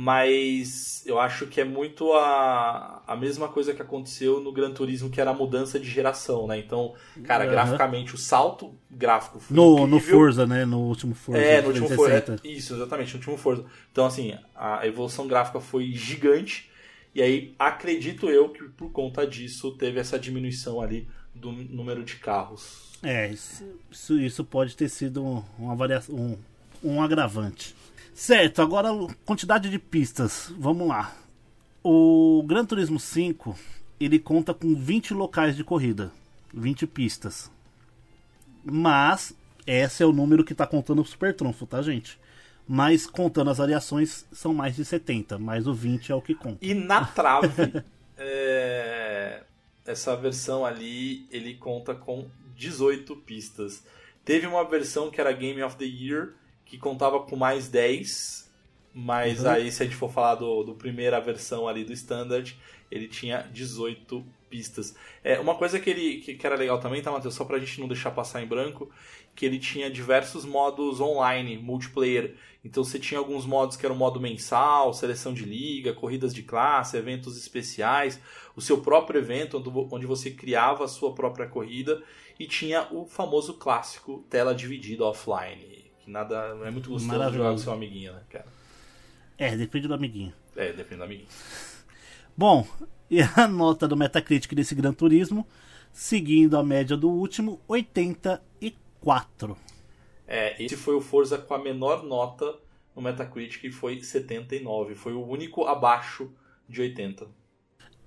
Mas 0.00 1.02
eu 1.06 1.18
acho 1.18 1.48
que 1.48 1.60
é 1.60 1.64
muito 1.64 2.12
a, 2.12 3.02
a 3.04 3.16
mesma 3.16 3.48
coisa 3.48 3.74
que 3.74 3.82
aconteceu 3.82 4.38
no 4.38 4.52
Gran 4.52 4.70
Turismo, 4.70 5.10
que 5.10 5.20
era 5.20 5.32
a 5.32 5.34
mudança 5.34 5.76
de 5.76 5.90
geração, 5.90 6.46
né? 6.46 6.56
Então, 6.56 6.94
cara, 7.24 7.44
uhum. 7.44 7.50
graficamente, 7.50 8.14
o 8.14 8.16
salto 8.16 8.78
gráfico 8.88 9.40
foi 9.40 9.56
no, 9.56 9.88
no 9.88 9.98
Forza, 9.98 10.46
né? 10.46 10.64
No 10.64 10.82
último 10.82 11.16
Forza. 11.16 11.42
É, 11.42 11.60
no 11.60 11.70
último 11.70 11.88
Forza. 11.88 12.38
É, 12.44 12.48
isso, 12.48 12.76
exatamente, 12.76 13.14
no 13.14 13.18
último 13.18 13.36
Forza. 13.36 13.64
Então, 13.90 14.06
assim, 14.06 14.38
a 14.54 14.86
evolução 14.86 15.26
gráfica 15.26 15.58
foi 15.58 15.90
gigante, 15.90 16.70
e 17.12 17.20
aí 17.20 17.56
acredito 17.58 18.30
eu 18.30 18.50
que 18.50 18.62
por 18.68 18.92
conta 18.92 19.26
disso 19.26 19.72
teve 19.72 19.98
essa 19.98 20.16
diminuição 20.16 20.80
ali 20.80 21.08
do 21.34 21.50
número 21.50 22.04
de 22.04 22.14
carros. 22.18 22.96
É, 23.02 23.28
isso, 23.32 23.64
isso 24.20 24.44
pode 24.44 24.76
ter 24.76 24.88
sido 24.88 25.44
uma 25.58 25.74
variação, 25.74 26.14
um, 26.14 26.38
um 26.84 27.02
agravante. 27.02 27.74
Certo, 28.18 28.60
agora 28.60 28.88
quantidade 29.24 29.70
de 29.70 29.78
pistas. 29.78 30.52
Vamos 30.58 30.88
lá. 30.88 31.16
O 31.84 32.42
Gran 32.44 32.64
Turismo 32.64 32.98
5, 32.98 33.56
ele 34.00 34.18
conta 34.18 34.52
com 34.52 34.74
20 34.74 35.14
locais 35.14 35.54
de 35.54 35.62
corrida, 35.62 36.10
20 36.52 36.84
pistas. 36.88 37.48
Mas 38.64 39.32
esse 39.64 40.02
é 40.02 40.06
o 40.06 40.12
número 40.12 40.42
que 40.44 40.52
está 40.52 40.66
contando 40.66 41.00
o 41.00 41.04
Super 41.04 41.32
Trunfo, 41.32 41.64
tá, 41.64 41.80
gente? 41.80 42.18
Mas 42.66 43.06
contando 43.06 43.50
as 43.50 43.58
variações, 43.58 44.26
são 44.32 44.52
mais 44.52 44.74
de 44.74 44.84
70, 44.84 45.38
mas 45.38 45.68
o 45.68 45.72
20 45.72 46.10
é 46.10 46.14
o 46.16 46.20
que 46.20 46.34
conta. 46.34 46.58
E 46.60 46.74
na 46.74 47.04
trave, 47.04 47.84
é... 48.18 49.44
essa 49.86 50.16
versão 50.16 50.66
ali, 50.66 51.24
ele 51.30 51.54
conta 51.54 51.94
com 51.94 52.28
18 52.56 53.14
pistas. 53.18 53.84
Teve 54.24 54.48
uma 54.48 54.68
versão 54.68 55.08
que 55.08 55.20
era 55.20 55.30
Game 55.30 55.62
of 55.62 55.76
the 55.76 55.84
Year, 55.84 56.34
que 56.68 56.76
contava 56.76 57.20
com 57.20 57.34
mais 57.34 57.66
10, 57.68 58.48
mas 58.94 59.42
uhum. 59.42 59.50
aí 59.50 59.72
se 59.72 59.82
a 59.82 59.86
gente 59.86 59.96
for 59.96 60.12
falar 60.12 60.34
do, 60.34 60.62
do 60.62 60.74
primeira 60.74 61.18
versão 61.18 61.66
ali 61.66 61.82
do 61.82 61.94
Standard, 61.94 62.56
ele 62.90 63.08
tinha 63.08 63.48
18 63.50 64.24
pistas. 64.50 64.94
É, 65.24 65.40
uma 65.40 65.54
coisa 65.54 65.80
que, 65.80 65.88
ele, 65.88 66.18
que, 66.18 66.34
que 66.34 66.46
era 66.46 66.56
legal 66.56 66.78
também, 66.78 67.00
tá, 67.00 67.10
Matheus? 67.10 67.34
Só 67.34 67.44
pra 67.44 67.58
gente 67.58 67.80
não 67.80 67.88
deixar 67.88 68.10
passar 68.10 68.42
em 68.42 68.46
branco, 68.46 68.90
que 69.34 69.46
ele 69.46 69.58
tinha 69.58 69.90
diversos 69.90 70.44
modos 70.44 71.00
online, 71.00 71.56
multiplayer. 71.56 72.34
Então 72.62 72.84
você 72.84 72.98
tinha 72.98 73.18
alguns 73.18 73.46
modos 73.46 73.76
que 73.76 73.86
eram 73.86 73.96
modo 73.96 74.20
mensal, 74.20 74.92
seleção 74.92 75.32
de 75.32 75.44
liga, 75.44 75.94
corridas 75.94 76.34
de 76.34 76.42
classe, 76.42 76.98
eventos 76.98 77.38
especiais, 77.38 78.20
o 78.54 78.60
seu 78.60 78.82
próprio 78.82 79.20
evento 79.20 79.62
onde 79.90 80.06
você 80.06 80.30
criava 80.30 80.84
a 80.84 80.88
sua 80.88 81.14
própria 81.14 81.46
corrida 81.46 82.02
e 82.38 82.46
tinha 82.46 82.88
o 82.90 83.06
famoso 83.06 83.54
clássico 83.54 84.24
tela 84.28 84.54
dividida 84.54 85.04
offline 85.04 85.77
nada. 86.08 86.54
Não 86.54 86.66
é 86.66 86.70
muito 86.70 86.90
gostoso 86.90 87.32
jogar 87.32 87.50
com 87.52 87.58
seu 87.58 87.72
amiguinho, 87.72 88.12
né, 88.12 88.22
cara? 88.28 88.46
É, 89.36 89.56
depende 89.56 89.86
do 89.86 89.94
amiguinho. 89.94 90.32
É, 90.56 90.72
depende 90.72 90.96
do 90.96 91.04
amiguinho. 91.04 91.28
Bom, 92.36 92.66
e 93.10 93.20
a 93.20 93.48
nota 93.48 93.86
do 93.86 93.96
Metacritic 93.96 94.52
desse 94.54 94.74
Gran 94.74 94.92
Turismo, 94.92 95.46
seguindo 95.92 96.56
a 96.56 96.64
média 96.64 96.96
do 96.96 97.08
último, 97.08 97.60
84. 97.68 99.56
É, 100.26 100.62
esse 100.62 100.76
foi 100.76 100.94
o 100.94 101.00
Forza 101.00 101.38
com 101.38 101.54
a 101.54 101.58
menor 101.58 102.02
nota 102.02 102.54
no 102.94 103.02
Metacritic, 103.02 103.60
que 103.60 103.70
foi 103.70 104.02
79. 104.02 104.94
Foi 104.94 105.12
o 105.14 105.26
único 105.26 105.64
abaixo 105.64 106.30
de 106.68 106.82
80. 106.82 107.26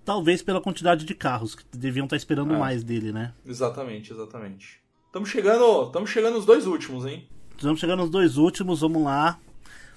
Talvez 0.03 0.41
pela 0.41 0.61
quantidade 0.61 1.05
de 1.05 1.15
carros, 1.15 1.55
que 1.55 1.63
deviam 1.77 2.05
estar 2.05 2.15
esperando 2.15 2.53
é. 2.53 2.57
mais 2.57 2.83
dele, 2.83 3.11
né? 3.11 3.33
Exatamente, 3.45 4.11
exatamente. 4.11 4.81
Estamos 5.07 5.29
chegando, 5.29 5.87
estamos 5.87 6.09
chegando 6.09 6.35
nos 6.35 6.45
dois 6.45 6.67
últimos, 6.67 7.05
hein? 7.05 7.27
Estamos 7.61 7.79
chegando 7.79 7.99
nos 7.99 8.09
dois 8.09 8.37
últimos, 8.37 8.79
vamos 8.79 9.03
lá. 9.03 9.37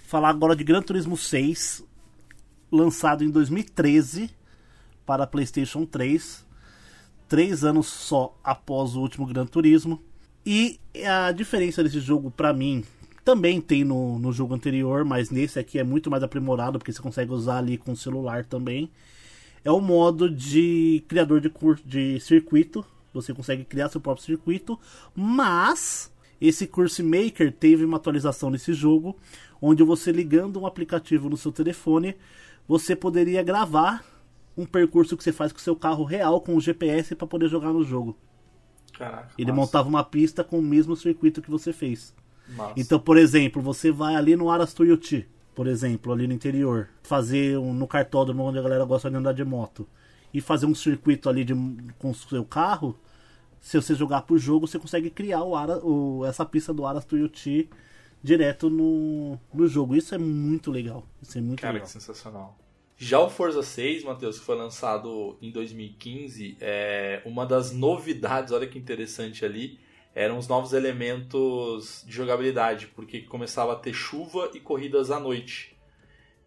Falar 0.06 0.28
agora 0.28 0.54
de 0.54 0.62
Gran 0.62 0.82
Turismo 0.82 1.16
6, 1.16 1.82
lançado 2.70 3.24
em 3.24 3.30
2013 3.30 4.28
para 5.06 5.26
PlayStation 5.26 5.86
3. 5.86 6.44
Três 7.26 7.64
anos 7.64 7.86
só 7.86 8.36
após 8.44 8.94
o 8.94 9.00
último 9.00 9.24
Gran 9.24 9.46
Turismo. 9.46 9.98
E 10.44 10.78
a 11.06 11.32
diferença 11.32 11.82
desse 11.82 12.00
jogo, 12.00 12.30
para 12.30 12.52
mim, 12.52 12.84
também 13.24 13.62
tem 13.62 13.82
no, 13.82 14.18
no 14.18 14.30
jogo 14.30 14.54
anterior, 14.54 15.02
mas 15.02 15.30
nesse 15.30 15.58
aqui 15.58 15.78
é 15.78 15.82
muito 15.82 16.10
mais 16.10 16.22
aprimorado, 16.22 16.78
porque 16.78 16.92
você 16.92 17.00
consegue 17.00 17.32
usar 17.32 17.56
ali 17.56 17.78
com 17.78 17.92
o 17.92 17.96
celular 17.96 18.44
também. 18.44 18.90
É 19.64 19.70
o 19.70 19.80
modo 19.80 20.28
de 20.28 21.02
criador 21.08 21.40
de, 21.40 21.50
de 21.86 22.20
circuito. 22.20 22.84
Você 23.14 23.32
consegue 23.32 23.64
criar 23.64 23.88
seu 23.88 24.02
próprio 24.02 24.22
circuito, 24.22 24.78
mas 25.16 26.12
esse 26.40 26.66
Course 26.66 27.02
Maker 27.02 27.52
teve 27.52 27.84
uma 27.84 27.96
atualização 27.96 28.50
nesse 28.50 28.72
jogo, 28.72 29.16
onde 29.60 29.82
você 29.82 30.12
ligando 30.12 30.60
um 30.60 30.66
aplicativo 30.66 31.28
no 31.28 31.36
seu 31.36 31.52
telefone, 31.52 32.16
você 32.66 32.94
poderia 32.94 33.42
gravar 33.42 34.04
um 34.56 34.64
percurso 34.64 35.16
que 35.16 35.24
você 35.24 35.32
faz 35.32 35.52
com 35.52 35.58
o 35.58 35.62
seu 35.62 35.74
carro 35.74 36.04
real 36.04 36.40
com 36.40 36.56
o 36.56 36.60
GPS 36.60 37.14
para 37.14 37.26
poder 37.26 37.48
jogar 37.48 37.72
no 37.72 37.82
jogo. 37.82 38.16
Caraca, 38.92 39.30
Ele 39.36 39.50
massa. 39.50 39.60
montava 39.60 39.88
uma 39.88 40.04
pista 40.04 40.44
com 40.44 40.58
o 40.58 40.62
mesmo 40.62 40.94
circuito 40.96 41.42
que 41.42 41.50
você 41.50 41.72
fez. 41.72 42.14
Massa. 42.48 42.74
Então, 42.76 42.98
por 43.00 43.16
exemplo, 43.16 43.60
você 43.60 43.90
vai 43.90 44.14
ali 44.14 44.36
no 44.36 44.50
Aras 44.50 44.72
Tuiuti, 44.72 45.26
por 45.54 45.66
exemplo, 45.66 46.12
ali 46.12 46.26
no 46.26 46.32
interior, 46.34 46.88
fazer 47.02 47.58
um, 47.58 47.72
no 47.72 47.86
cartódromo 47.86 48.44
onde 48.44 48.58
a 48.58 48.62
galera 48.62 48.84
gosta 48.84 49.10
de 49.10 49.16
andar 49.16 49.32
de 49.32 49.44
moto, 49.44 49.88
e 50.32 50.40
fazer 50.40 50.66
um 50.66 50.74
circuito 50.74 51.28
ali 51.28 51.44
de, 51.44 51.54
com 51.98 52.10
o 52.10 52.14
seu 52.14 52.44
carro, 52.44 52.98
se 53.64 53.80
você 53.80 53.94
jogar 53.94 54.22
por 54.22 54.36
jogo, 54.36 54.68
você 54.68 54.78
consegue 54.78 55.08
criar 55.08 55.42
o, 55.42 55.56
Ara, 55.56 55.78
o 55.82 56.22
essa 56.26 56.44
pista 56.44 56.70
do 56.70 56.84
Aras 56.84 57.06
Tuiuti 57.06 57.70
direto 58.22 58.68
no, 58.68 59.40
no 59.54 59.66
jogo. 59.66 59.96
Isso 59.96 60.14
é 60.14 60.18
muito 60.18 60.70
legal. 60.70 61.08
Isso 61.22 61.38
é 61.38 61.40
muito 61.40 61.62
Cara, 61.62 61.72
legal. 61.72 61.86
que 61.86 61.92
sensacional. 61.92 62.58
Já 62.98 63.18
o 63.20 63.30
Forza 63.30 63.62
6, 63.62 64.04
Matheus, 64.04 64.38
que 64.38 64.44
foi 64.44 64.54
lançado 64.54 65.38
em 65.40 65.50
2015, 65.50 66.58
é 66.60 67.22
uma 67.24 67.46
das 67.46 67.72
novidades, 67.72 68.52
olha 68.52 68.66
que 68.66 68.78
interessante 68.78 69.46
ali, 69.46 69.78
eram 70.14 70.36
os 70.36 70.46
novos 70.46 70.74
elementos 70.74 72.04
de 72.06 72.12
jogabilidade, 72.12 72.88
porque 72.88 73.22
começava 73.22 73.72
a 73.72 73.76
ter 73.76 73.94
chuva 73.94 74.50
e 74.52 74.60
corridas 74.60 75.10
à 75.10 75.18
noite. 75.18 75.74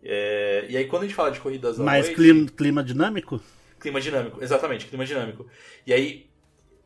É, 0.03 0.67
e 0.69 0.77
aí 0.77 0.85
quando 0.85 1.01
a 1.01 1.05
gente 1.07 1.15
fala 1.15 1.31
de 1.31 1.39
corridas 1.39 1.79
à 1.79 1.83
Mais 1.83 2.05
noite... 2.05 2.19
Mais 2.19 2.31
clima, 2.31 2.49
clima 2.51 2.83
dinâmico? 2.83 3.41
Clima 3.79 3.99
dinâmico, 3.99 4.43
exatamente, 4.43 4.85
clima 4.85 5.03
dinâmico. 5.03 5.47
E 5.85 5.91
aí 5.91 6.26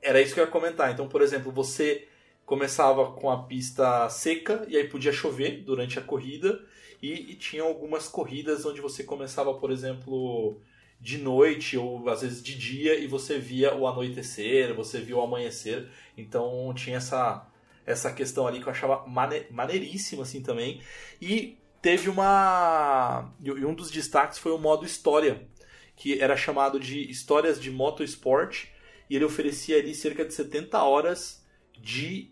era 0.01 0.21
isso 0.21 0.33
que 0.33 0.39
eu 0.39 0.45
ia 0.45 0.51
comentar. 0.51 0.91
Então, 0.91 1.07
por 1.07 1.21
exemplo, 1.21 1.51
você 1.51 2.07
começava 2.45 3.11
com 3.13 3.29
a 3.29 3.43
pista 3.43 4.09
seca 4.09 4.65
e 4.67 4.75
aí 4.75 4.87
podia 4.87 5.13
chover 5.13 5.63
durante 5.63 5.99
a 5.99 6.01
corrida 6.01 6.59
e, 7.01 7.31
e 7.31 7.35
tinha 7.35 7.63
algumas 7.63 8.07
corridas 8.07 8.65
onde 8.65 8.81
você 8.81 9.03
começava, 9.03 9.53
por 9.53 9.71
exemplo, 9.71 10.59
de 10.99 11.17
noite 11.17 11.77
ou 11.77 12.07
às 12.09 12.21
vezes 12.21 12.43
de 12.43 12.55
dia 12.57 12.99
e 12.99 13.07
você 13.07 13.39
via 13.39 13.73
o 13.75 13.87
anoitecer, 13.87 14.73
você 14.75 14.99
via 14.99 15.17
o 15.17 15.21
amanhecer. 15.21 15.87
Então 16.17 16.73
tinha 16.75 16.97
essa 16.97 17.47
essa 17.83 18.13
questão 18.13 18.45
ali 18.47 18.59
que 18.59 18.67
eu 18.67 18.71
achava 18.71 19.07
mane 19.07 19.45
maneiríssima 19.49 20.23
assim 20.23 20.41
também. 20.41 20.81
E 21.21 21.57
teve 21.81 22.09
uma 22.09 23.33
e 23.43 23.65
um 23.65 23.73
dos 23.73 23.89
destaques 23.89 24.37
foi 24.37 24.51
o 24.51 24.57
modo 24.57 24.85
história, 24.85 25.47
que 25.95 26.21
era 26.21 26.37
chamado 26.37 26.79
de 26.79 27.09
histórias 27.09 27.59
de 27.59 27.71
motorsport 27.71 28.67
e 29.11 29.15
ele 29.17 29.25
oferecia 29.25 29.77
ali 29.77 29.93
cerca 29.93 30.23
de 30.23 30.33
70 30.33 30.81
horas 30.81 31.45
de 31.77 32.31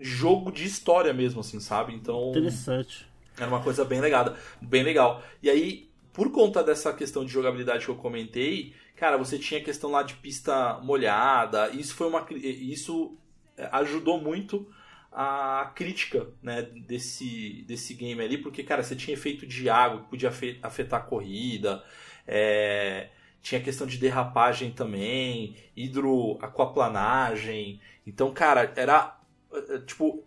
jogo 0.00 0.52
de 0.52 0.64
história 0.64 1.12
mesmo, 1.12 1.40
assim, 1.40 1.58
sabe? 1.58 1.92
Então. 1.92 2.30
Interessante. 2.30 3.04
Era 3.36 3.48
uma 3.48 3.60
coisa 3.60 3.84
bem 3.84 4.00
legal, 4.00 4.32
bem 4.62 4.84
legal. 4.84 5.24
E 5.42 5.50
aí, 5.50 5.90
por 6.12 6.30
conta 6.30 6.62
dessa 6.62 6.92
questão 6.92 7.24
de 7.24 7.32
jogabilidade 7.32 7.84
que 7.84 7.90
eu 7.90 7.96
comentei, 7.96 8.74
cara, 8.94 9.16
você 9.16 9.40
tinha 9.40 9.58
a 9.58 9.64
questão 9.64 9.90
lá 9.90 10.04
de 10.04 10.14
pista 10.14 10.78
molhada. 10.84 11.68
Isso 11.70 11.96
foi 11.96 12.06
uma. 12.06 12.24
Isso 12.30 13.16
é, 13.56 13.68
ajudou 13.72 14.20
muito 14.20 14.72
a 15.10 15.72
crítica 15.74 16.28
né, 16.40 16.62
desse, 16.62 17.64
desse 17.66 17.92
game 17.94 18.22
ali, 18.22 18.38
porque, 18.38 18.62
cara, 18.62 18.84
você 18.84 18.94
tinha 18.94 19.14
efeito 19.14 19.44
de 19.44 19.68
água 19.68 20.02
que 20.02 20.10
podia 20.10 20.30
afetar 20.62 21.00
a 21.00 21.04
corrida. 21.04 21.82
É, 22.24 23.08
tinha 23.42 23.60
questão 23.60 23.86
de 23.86 23.98
derrapagem 23.98 24.70
também, 24.70 25.56
hidroaquaplanagem. 25.76 27.80
Então, 28.06 28.32
cara, 28.32 28.72
era 28.76 29.18
eh, 29.52 29.64
eh, 29.70 29.78
tipo 29.86 30.22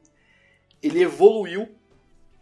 ele 0.82 1.04
evoluiu 1.04 1.70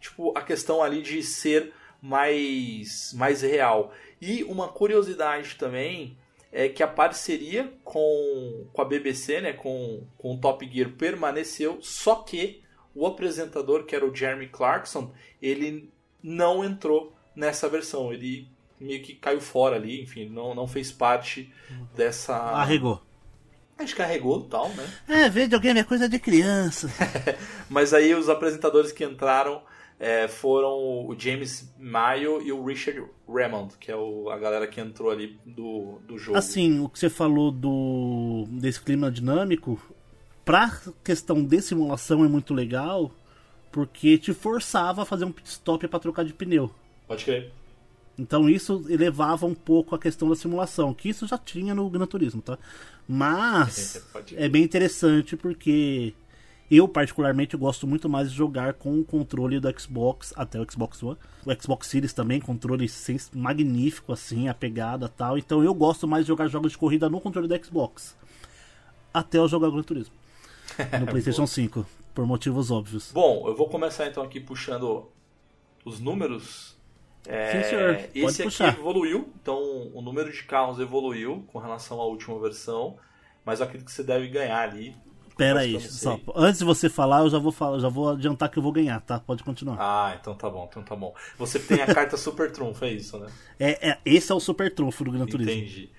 tipo 0.00 0.36
a 0.36 0.42
questão 0.42 0.82
ali 0.82 1.02
de 1.02 1.22
ser 1.22 1.72
mais 2.00 3.12
mais 3.14 3.42
real. 3.42 3.92
E 4.20 4.44
uma 4.44 4.68
curiosidade 4.68 5.56
também 5.56 6.16
é 6.52 6.68
que 6.68 6.82
a 6.82 6.88
parceria 6.88 7.72
com, 7.84 8.66
com 8.72 8.82
a 8.82 8.84
BBC, 8.84 9.40
né, 9.40 9.52
com, 9.52 10.02
com 10.18 10.34
o 10.34 10.38
Top 10.38 10.68
Gear 10.68 10.90
permaneceu, 10.92 11.78
só 11.80 12.16
que 12.16 12.62
o 12.94 13.06
apresentador, 13.06 13.84
que 13.84 13.94
era 13.94 14.04
o 14.04 14.14
Jeremy 14.14 14.48
Clarkson, 14.48 15.12
ele 15.40 15.90
não 16.22 16.64
entrou 16.64 17.14
nessa 17.36 17.68
versão. 17.68 18.12
Ele 18.12 18.48
meio 18.80 19.02
que 19.02 19.14
caiu 19.14 19.40
fora 19.40 19.76
ali, 19.76 20.02
enfim, 20.02 20.28
não, 20.28 20.54
não 20.54 20.66
fez 20.66 20.90
parte 20.90 21.52
dessa. 21.94 22.34
Arregou. 22.34 23.02
A 23.78 23.82
gente 23.82 23.96
carregou 23.96 24.40
e 24.40 24.48
tal, 24.50 24.68
né? 24.70 24.86
É, 25.08 25.28
videogame 25.28 25.80
é 25.80 25.84
coisa 25.84 26.08
de 26.08 26.18
criança. 26.18 26.90
Mas 27.68 27.94
aí 27.94 28.14
os 28.14 28.28
apresentadores 28.28 28.92
que 28.92 29.04
entraram 29.04 29.62
é, 29.98 30.28
foram 30.28 31.06
o 31.06 31.14
James 31.18 31.72
Mayo 31.78 32.42
e 32.42 32.52
o 32.52 32.64
Richard 32.64 33.02
Raymond, 33.28 33.76
que 33.78 33.90
é 33.90 33.96
o, 33.96 34.28
a 34.30 34.38
galera 34.38 34.66
que 34.66 34.80
entrou 34.80 35.10
ali 35.10 35.38
do, 35.46 35.98
do 36.06 36.18
jogo. 36.18 36.36
Assim, 36.36 36.80
o 36.80 36.88
que 36.88 36.98
você 36.98 37.08
falou 37.08 37.50
do 37.50 38.46
desse 38.50 38.80
clima 38.80 39.10
dinâmico, 39.10 39.80
pra 40.44 40.80
questão 41.04 41.42
de 41.42 41.60
simulação 41.62 42.24
é 42.24 42.28
muito 42.28 42.52
legal, 42.52 43.10
porque 43.72 44.18
te 44.18 44.34
forçava 44.34 45.02
a 45.02 45.06
fazer 45.06 45.24
um 45.24 45.32
pit 45.32 45.48
stop 45.48 45.86
para 45.88 46.00
trocar 46.00 46.24
de 46.24 46.34
pneu. 46.34 46.70
Pode 47.06 47.24
crer. 47.24 47.52
Então 48.20 48.50
isso 48.50 48.84
elevava 48.90 49.46
um 49.46 49.54
pouco 49.54 49.94
a 49.94 49.98
questão 49.98 50.28
da 50.28 50.36
simulação, 50.36 50.92
que 50.92 51.08
isso 51.08 51.26
já 51.26 51.38
tinha 51.38 51.74
no 51.74 51.88
Gran 51.88 52.06
Turismo, 52.06 52.42
tá? 52.42 52.58
Mas 53.08 54.06
é 54.36 54.46
bem 54.46 54.62
interessante 54.62 55.38
porque 55.38 56.12
eu 56.70 56.86
particularmente 56.86 57.56
gosto 57.56 57.86
muito 57.86 58.10
mais 58.10 58.30
de 58.30 58.36
jogar 58.36 58.74
com 58.74 59.00
o 59.00 59.04
controle 59.04 59.58
do 59.58 59.80
Xbox, 59.80 60.34
até 60.36 60.60
o 60.60 60.70
Xbox 60.70 61.02
One. 61.02 61.16
O 61.46 61.62
Xbox 61.62 61.86
Series 61.86 62.12
também, 62.12 62.40
controle 62.40 62.86
magnífico 63.32 64.12
assim, 64.12 64.48
a 64.48 64.54
pegada 64.54 65.08
tal. 65.08 65.38
Então 65.38 65.64
eu 65.64 65.72
gosto 65.72 66.06
mais 66.06 66.26
de 66.26 66.28
jogar 66.28 66.46
jogos 66.48 66.72
de 66.72 66.78
corrida 66.78 67.08
no 67.08 67.22
controle 67.22 67.48
do 67.48 67.64
Xbox. 67.64 68.14
Até 69.14 69.38
eu 69.38 69.48
jogar 69.48 69.70
Gran 69.70 69.82
Turismo. 69.82 70.14
No 71.00 71.06
PlayStation 71.06 71.46
5, 71.46 71.84
por 72.14 72.26
motivos 72.26 72.70
óbvios. 72.70 73.10
Bom, 73.12 73.48
eu 73.48 73.56
vou 73.56 73.68
começar 73.68 74.06
então 74.06 74.22
aqui 74.22 74.38
puxando 74.38 75.08
os 75.84 75.98
números 75.98 76.78
é, 77.26 77.62
Sim, 77.62 77.68
senhor. 77.68 77.96
Pode 77.96 78.18
esse 78.18 78.42
puxar. 78.42 78.68
aqui 78.68 78.80
evoluiu, 78.80 79.32
então 79.40 79.90
o 79.94 80.00
número 80.00 80.32
de 80.32 80.42
carros 80.44 80.78
evoluiu 80.80 81.44
com 81.48 81.58
relação 81.58 82.00
à 82.00 82.04
última 82.04 82.38
versão, 82.40 82.96
mas 83.44 83.60
eu 83.60 83.66
acredito 83.66 83.86
que 83.86 83.92
você 83.92 84.02
deve 84.02 84.28
ganhar 84.28 84.60
ali. 84.60 84.96
Pera 85.36 85.60
aí, 85.60 85.80
só, 85.80 86.20
antes 86.34 86.58
de 86.58 86.66
você 86.66 86.90
falar, 86.90 87.20
eu 87.20 87.30
já 87.30 87.38
vou 87.38 87.50
falar, 87.50 87.78
já 87.78 87.88
vou 87.88 88.10
adiantar 88.10 88.50
que 88.50 88.58
eu 88.58 88.62
vou 88.62 88.72
ganhar, 88.72 89.00
tá? 89.00 89.18
Pode 89.18 89.42
continuar. 89.42 89.76
Ah, 89.80 90.14
então 90.20 90.34
tá 90.34 90.50
bom, 90.50 90.66
então 90.70 90.82
tá 90.82 90.94
bom. 90.94 91.14
Você 91.38 91.58
tem 91.58 91.80
a 91.80 91.94
carta 91.94 92.16
Super 92.18 92.52
Trunfo, 92.52 92.84
é 92.84 92.92
isso, 92.92 93.18
né? 93.18 93.26
É, 93.58 93.90
é, 93.90 93.98
esse 94.04 94.30
é 94.30 94.34
o 94.34 94.40
Super 94.40 94.74
Trunfo 94.74 95.02
do 95.02 95.12
Gran 95.12 95.24
Turismo. 95.24 95.52
Entendi. 95.52 95.90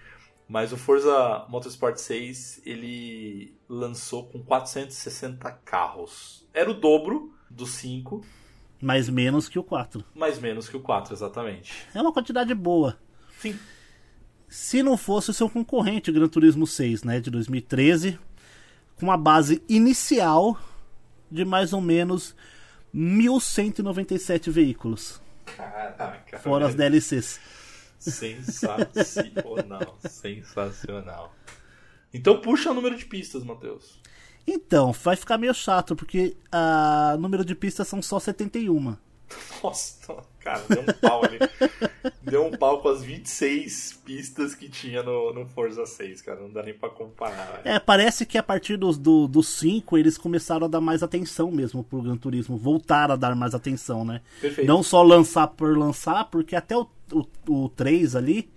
Mas 0.48 0.74
o 0.74 0.78
Forza 0.78 1.46
Motorsport 1.48 1.96
6, 1.98 2.62
ele 2.66 3.56
lançou 3.70 4.26
com 4.26 4.44
460 4.44 5.50
carros. 5.64 6.46
Era 6.54 6.70
o 6.70 6.74
dobro 6.74 7.34
do 7.50 7.66
5, 7.66 8.22
mais 8.82 9.08
menos 9.08 9.48
que 9.48 9.60
o 9.60 9.64
4. 9.64 10.04
Mais 10.16 10.40
menos 10.40 10.68
que 10.68 10.76
o 10.76 10.80
4, 10.80 11.14
exatamente. 11.14 11.72
É 11.94 12.02
uma 12.02 12.12
quantidade 12.12 12.54
boa. 12.54 12.98
Sim. 13.40 13.58
Se 14.50 14.84
não 14.84 14.98
fosse 14.98 15.30
o 15.30 15.34
seu 15.34 15.50
concorrente, 15.50 16.10
o 16.10 16.14
Gran 16.14 16.28
Turismo 16.28 16.68
6, 16.68 17.04
né, 17.04 17.20
de 17.20 17.30
2013, 17.30 18.20
com 18.98 19.06
uma 19.06 19.18
base 19.18 19.64
inicial 19.70 20.60
de 21.30 21.46
mais 21.46 21.72
ou 21.72 21.80
menos 21.80 22.36
1.197 22.94 24.50
veículos. 24.50 25.22
Caraca. 25.46 26.40
Fora 26.40 26.68
as 26.68 26.76
DLCs. 26.76 27.40
Sensacional, 27.98 29.98
sensacional. 30.10 31.36
Então 32.14 32.42
puxa 32.42 32.72
o 32.72 32.74
número 32.74 32.98
de 32.98 33.06
pistas, 33.06 33.44
Matheus. 33.44 34.02
Então, 34.46 34.92
vai 34.92 35.16
ficar 35.16 35.38
meio 35.38 35.54
chato, 35.54 35.96
porque 35.96 36.36
o 37.14 37.18
número 37.18 37.46
de 37.46 37.56
pistas 37.56 37.88
são 37.88 38.02
só 38.02 38.20
71. 38.20 38.96
Nossa, 39.64 40.18
cara, 40.40 40.64
deu 40.68 40.82
um 40.82 40.86
pau 41.00 41.24
ali. 41.24 41.40
deu 42.22 42.46
um 42.46 42.52
pau 42.52 42.82
com 42.82 42.90
as 42.90 43.04
26 43.04 44.02
pistas 44.06 44.56
que 44.56 44.68
tinha 44.68 45.04
no, 45.04 45.34
no 45.34 45.46
Forza 45.46 45.86
6, 45.86 46.22
cara. 46.22 46.40
Não 46.42 46.50
dá 46.50 46.64
nem 46.64 46.74
pra 46.74 46.90
comparar. 46.90 47.62
É, 47.64 47.80
parece 47.80 48.26
que 48.26 48.38
a 48.38 48.44
partir 48.44 48.78
dos 48.78 48.98
do, 48.98 49.28
do 49.28 49.44
5 49.44 49.98
eles 49.98 50.18
começaram 50.18 50.66
a 50.66 50.70
dar 50.70 50.82
mais 50.82 51.04
atenção 51.04 51.52
mesmo 51.52 51.84
pro 51.84 52.02
Gran 52.02 52.18
Turismo. 52.18 52.58
Voltaram 52.58 53.14
a 53.14 53.18
dar 53.18 53.36
mais 53.36 53.54
atenção, 53.54 54.04
né? 54.04 54.22
Perfeito. 54.40 54.68
Não 54.68 54.84
só 54.84 55.02
lançar 55.02 55.48
por 55.48 55.78
lançar, 55.78 56.26
porque 56.26 56.56
até 56.56 56.76
o, 56.76 56.88
o, 57.12 57.26
o 57.48 57.70
3 57.70 58.16
ali, 58.16 58.52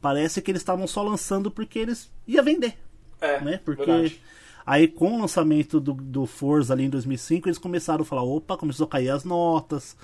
parece 0.00 0.40
que 0.40 0.50
eles 0.50 0.62
estavam 0.62 0.86
só 0.86 1.02
lançando 1.02 1.50
porque 1.50 1.78
eles 1.78 2.10
ia 2.26 2.42
vender. 2.42 2.78
É, 3.20 3.40
né? 3.40 3.60
Porque. 3.64 3.84
verdade 3.84 4.20
Aí 4.66 4.88
com 4.88 5.14
o 5.14 5.20
lançamento 5.20 5.78
do, 5.78 5.94
do 5.94 6.26
Forza 6.26 6.74
ali 6.74 6.84
em 6.84 6.90
2005, 6.90 7.48
eles 7.48 7.56
começaram 7.56 8.02
a 8.02 8.04
falar, 8.04 8.24
opa, 8.24 8.56
começou 8.56 8.84
a 8.84 8.88
cair 8.88 9.10
as 9.10 9.22
notas. 9.22 9.96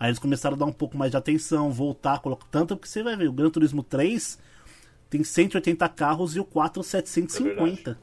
Aí 0.00 0.08
eles 0.08 0.18
começaram 0.18 0.56
a 0.56 0.58
dar 0.58 0.64
um 0.64 0.72
pouco 0.72 0.98
mais 0.98 1.12
de 1.12 1.16
atenção, 1.16 1.70
voltar, 1.70 2.18
colocar 2.18 2.46
tanto 2.50 2.76
que 2.76 2.88
você 2.88 3.04
vai 3.04 3.16
ver, 3.16 3.28
o 3.28 3.32
Gran 3.32 3.50
Turismo 3.50 3.84
3 3.84 4.38
tem 5.08 5.22
180 5.22 5.88
carros 5.90 6.34
e 6.34 6.40
o 6.40 6.44
4 6.44 6.82
750. 6.82 7.98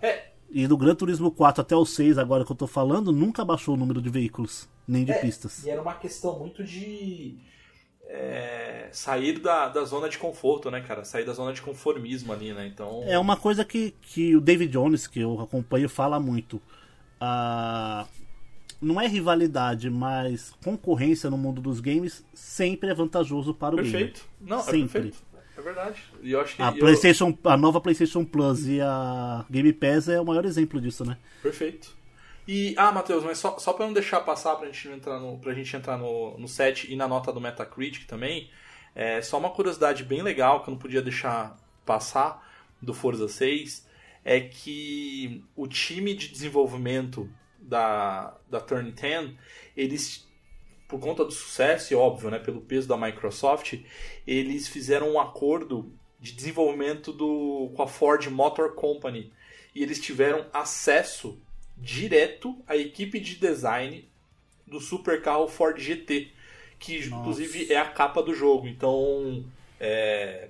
É, 0.00 0.08
é. 0.08 0.32
E 0.50 0.66
do 0.66 0.78
Gran 0.78 0.94
Turismo 0.94 1.30
4 1.30 1.60
até 1.60 1.76
o 1.76 1.84
6, 1.84 2.16
agora 2.16 2.44
que 2.44 2.52
eu 2.52 2.56
tô 2.56 2.66
falando, 2.66 3.12
nunca 3.12 3.44
baixou 3.44 3.74
o 3.74 3.76
número 3.76 4.00
de 4.00 4.08
veículos, 4.08 4.66
nem 4.86 5.04
de 5.04 5.12
é, 5.12 5.18
pistas. 5.18 5.64
E 5.64 5.68
era 5.68 5.82
uma 5.82 5.94
questão 5.94 6.38
muito 6.38 6.64
de 6.64 7.38
é, 8.08 8.88
sair 8.90 9.38
da, 9.38 9.68
da 9.68 9.84
zona 9.84 10.08
de 10.08 10.16
conforto, 10.16 10.70
né, 10.70 10.80
cara? 10.80 11.04
Sair 11.04 11.24
da 11.24 11.34
zona 11.34 11.52
de 11.52 11.60
conformismo 11.60 12.32
ali, 12.32 12.52
né? 12.54 12.66
Então. 12.66 13.02
É 13.04 13.18
uma 13.18 13.36
coisa 13.36 13.64
que, 13.64 13.94
que 14.00 14.34
o 14.34 14.40
David 14.40 14.72
Jones, 14.72 15.06
que 15.06 15.20
eu 15.20 15.38
acompanho, 15.40 15.88
fala 15.88 16.18
muito. 16.18 16.60
Ah, 17.20 18.06
não 18.80 18.98
é 18.98 19.06
rivalidade, 19.06 19.90
mas 19.90 20.54
concorrência 20.64 21.28
no 21.28 21.36
mundo 21.36 21.60
dos 21.60 21.80
games 21.80 22.24
sempre 22.32 22.88
é 22.88 22.94
vantajoso 22.94 23.52
para 23.52 23.74
o 23.74 23.78
perfeito. 23.78 24.24
gamer. 24.40 24.50
Não, 24.50 24.60
é 24.60 24.62
sempre. 24.62 24.78
é 24.78 24.88
perfeito. 24.88 25.28
É 25.58 25.60
verdade. 25.60 26.02
E 26.22 26.32
eu 26.32 26.40
acho 26.40 26.56
que 26.56 26.62
a, 26.62 26.68
eu... 26.68 26.78
PlayStation, 26.78 27.36
a 27.44 27.56
nova 27.56 27.80
PlayStation 27.80 28.24
Plus 28.24 28.66
e 28.68 28.80
a 28.80 29.44
Game 29.50 29.72
Pass 29.72 30.08
é 30.08 30.20
o 30.20 30.24
maior 30.24 30.44
exemplo 30.44 30.80
disso, 30.80 31.04
né? 31.04 31.18
Perfeito. 31.42 31.97
E, 32.48 32.74
ah, 32.78 32.90
Matheus, 32.90 33.22
mas 33.22 33.36
só, 33.36 33.58
só 33.58 33.74
para 33.74 33.84
não 33.84 33.92
deixar 33.92 34.22
passar 34.22 34.56
pra 34.56 34.68
gente 34.68 34.88
entrar 34.88 35.20
no, 35.20 35.38
pra 35.38 35.52
gente 35.52 35.76
entrar 35.76 35.98
no, 35.98 36.38
no 36.38 36.48
set 36.48 36.90
e 36.90 36.96
na 36.96 37.06
nota 37.06 37.30
do 37.30 37.42
Metacritic 37.42 38.06
também, 38.06 38.50
é 38.94 39.20
só 39.20 39.36
uma 39.36 39.50
curiosidade 39.50 40.02
bem 40.02 40.22
legal 40.22 40.62
que 40.62 40.70
eu 40.70 40.72
não 40.72 40.78
podia 40.78 41.02
deixar 41.02 41.58
passar 41.84 42.42
do 42.80 42.94
Forza 42.94 43.28
6 43.28 43.86
é 44.24 44.40
que 44.40 45.44
o 45.54 45.66
time 45.66 46.14
de 46.14 46.28
desenvolvimento 46.28 47.30
da, 47.58 48.34
da 48.48 48.60
Turn 48.60 48.92
10, 48.92 49.32
eles, 49.76 50.26
por 50.88 51.00
conta 51.00 51.24
do 51.26 51.30
sucesso, 51.30 51.92
e 51.92 51.96
óbvio, 51.96 52.30
né, 52.30 52.38
pelo 52.38 52.62
peso 52.62 52.88
da 52.88 52.96
Microsoft, 52.96 53.78
eles 54.26 54.68
fizeram 54.68 55.12
um 55.12 55.20
acordo 55.20 55.92
de 56.18 56.32
desenvolvimento 56.32 57.12
do, 57.12 57.70
com 57.76 57.82
a 57.82 57.86
Ford 57.86 58.26
Motor 58.28 58.74
Company. 58.74 59.32
E 59.74 59.82
eles 59.82 60.00
tiveram 60.00 60.46
acesso 60.52 61.40
direto 61.80 62.56
à 62.66 62.76
equipe 62.76 63.20
de 63.20 63.36
design 63.36 64.08
do 64.66 64.80
supercarro 64.80 65.48
Ford 65.48 65.78
GT, 65.78 66.28
que 66.78 67.08
Nossa. 67.08 67.20
inclusive 67.20 67.72
é 67.72 67.78
a 67.78 67.86
capa 67.86 68.22
do 68.22 68.34
jogo. 68.34 68.66
Então, 68.68 69.44
é, 69.80 70.48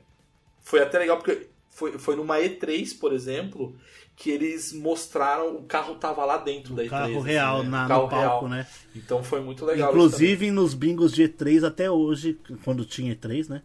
foi 0.61 0.81
até 0.81 0.99
legal 0.99 1.19
porque 1.19 1.47
foi, 1.71 1.99
foi 1.99 2.17
numa 2.17 2.39
E3, 2.39 2.99
por 2.99 3.13
exemplo, 3.13 3.75
que 4.17 4.31
eles 4.31 4.73
mostraram 4.73 5.57
o 5.57 5.63
carro 5.63 5.95
tava 5.95 6.25
lá 6.25 6.39
dentro 6.39 6.73
o 6.73 6.77
da 6.77 6.83
E3. 6.83 6.89
Carro 6.89 7.19
assim, 7.19 7.27
real 7.29 7.63
né? 7.63 7.69
na, 7.69 7.89
carro 7.89 8.03
no 8.03 8.09
palco, 8.09 8.47
real. 8.47 8.49
né? 8.49 8.67
Então 8.97 9.23
foi 9.23 9.41
muito 9.41 9.65
legal. 9.65 9.91
Inclusive 9.91 10.51
nos 10.51 10.75
bingos 10.75 11.13
de 11.13 11.23
E3 11.23 11.65
até 11.65 11.91
hoje, 11.91 12.39
quando 12.65 12.85
tinha 12.85 13.15
E3, 13.15 13.49
né? 13.49 13.63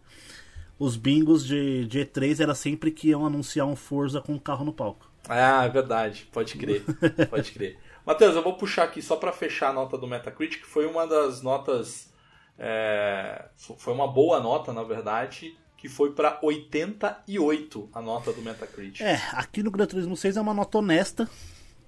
Os 0.78 0.96
bingos 0.96 1.44
de, 1.44 1.86
de 1.86 2.00
E3 2.00 2.40
era 2.40 2.54
sempre 2.54 2.90
que 2.90 3.08
iam 3.08 3.26
anunciar 3.26 3.66
um 3.66 3.76
Forza 3.76 4.20
com 4.20 4.34
o 4.34 4.40
carro 4.40 4.64
no 4.64 4.72
palco. 4.72 5.10
Ah, 5.28 5.64
é 5.64 5.68
verdade. 5.68 6.28
Pode 6.32 6.56
crer. 6.56 6.84
Pode 7.30 7.52
crer. 7.52 7.78
Matheus, 8.04 8.34
eu 8.34 8.42
vou 8.42 8.54
puxar 8.54 8.84
aqui 8.84 9.00
só 9.00 9.16
para 9.16 9.32
fechar 9.32 9.70
a 9.70 9.72
nota 9.72 9.96
do 9.96 10.06
Metacritic. 10.06 10.64
Foi 10.64 10.86
uma 10.86 11.06
das 11.06 11.42
notas. 11.42 12.12
É... 12.58 13.46
Foi 13.56 13.92
uma 13.92 14.06
boa 14.06 14.40
nota, 14.40 14.72
na 14.72 14.82
verdade. 14.82 15.56
Que 15.76 15.88
foi 15.88 16.12
para 16.12 16.38
88 16.42 17.90
a 17.92 18.00
nota 18.00 18.32
do 18.32 18.42
Metacritic. 18.42 19.00
É, 19.00 19.20
aqui 19.32 19.62
no 19.62 19.70
Gran 19.70 19.86
Turismo 19.86 20.16
6 20.16 20.36
é 20.36 20.40
uma 20.40 20.54
nota 20.54 20.78
honesta. 20.78 21.28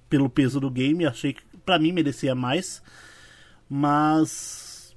Pelo 0.09 0.29
peso 0.29 0.59
do 0.59 0.71
game. 0.71 1.05
Achei 1.05 1.33
que 1.33 1.43
para 1.65 1.79
mim 1.79 1.91
merecia 1.91 2.33
mais. 2.33 2.81
Mas. 3.69 4.95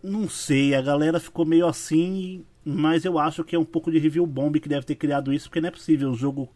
Não 0.00 0.28
sei, 0.28 0.74
a 0.74 0.80
galera 0.82 1.20
ficou 1.20 1.44
meio 1.44 1.66
assim. 1.66 2.44
Mas 2.64 3.04
eu 3.04 3.18
acho 3.18 3.44
que 3.44 3.56
é 3.56 3.58
um 3.58 3.64
pouco 3.64 3.90
de 3.90 3.98
review 3.98 4.26
bomb 4.26 4.58
que 4.60 4.68
deve 4.68 4.84
ter 4.84 4.94
criado 4.94 5.32
isso, 5.32 5.48
porque 5.48 5.60
não 5.60 5.68
é 5.68 5.72
possível 5.72 6.10
o 6.10 6.14
jogo 6.14 6.52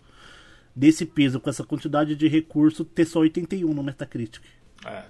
desse 0.75 1.05
peso, 1.05 1.41
com 1.41 1.51
essa 1.51 1.65
quantidade 1.65 2.15
de 2.15 2.29
recurso, 2.29 2.85
ter 2.85 3.05
só 3.05 3.21
81 3.21 3.73
no 3.73 3.83
Metacritic. 3.83 4.43
É. 4.85 5.05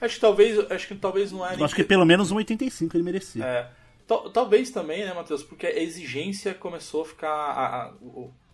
Acho 0.00 0.16
que 0.16 0.20
talvez, 0.20 0.70
acho 0.70 0.88
que 0.88 0.94
talvez 0.94 1.32
não 1.32 1.46
é. 1.46 1.54
Acho 1.62 1.74
que 1.74 1.84
pelo 1.84 2.04
menos 2.04 2.30
um 2.30 2.36
85 2.36 2.96
ele 2.96 3.04
merecia. 3.04 3.44
É. 3.44 3.70
Talvez 4.06 4.70
também, 4.70 5.02
né, 5.04 5.14
Matheus? 5.14 5.42
Porque 5.42 5.66
a 5.66 5.80
exigência 5.80 6.52
começou 6.52 7.02
a 7.02 7.04
ficar. 7.06 7.30
A, 7.30 7.92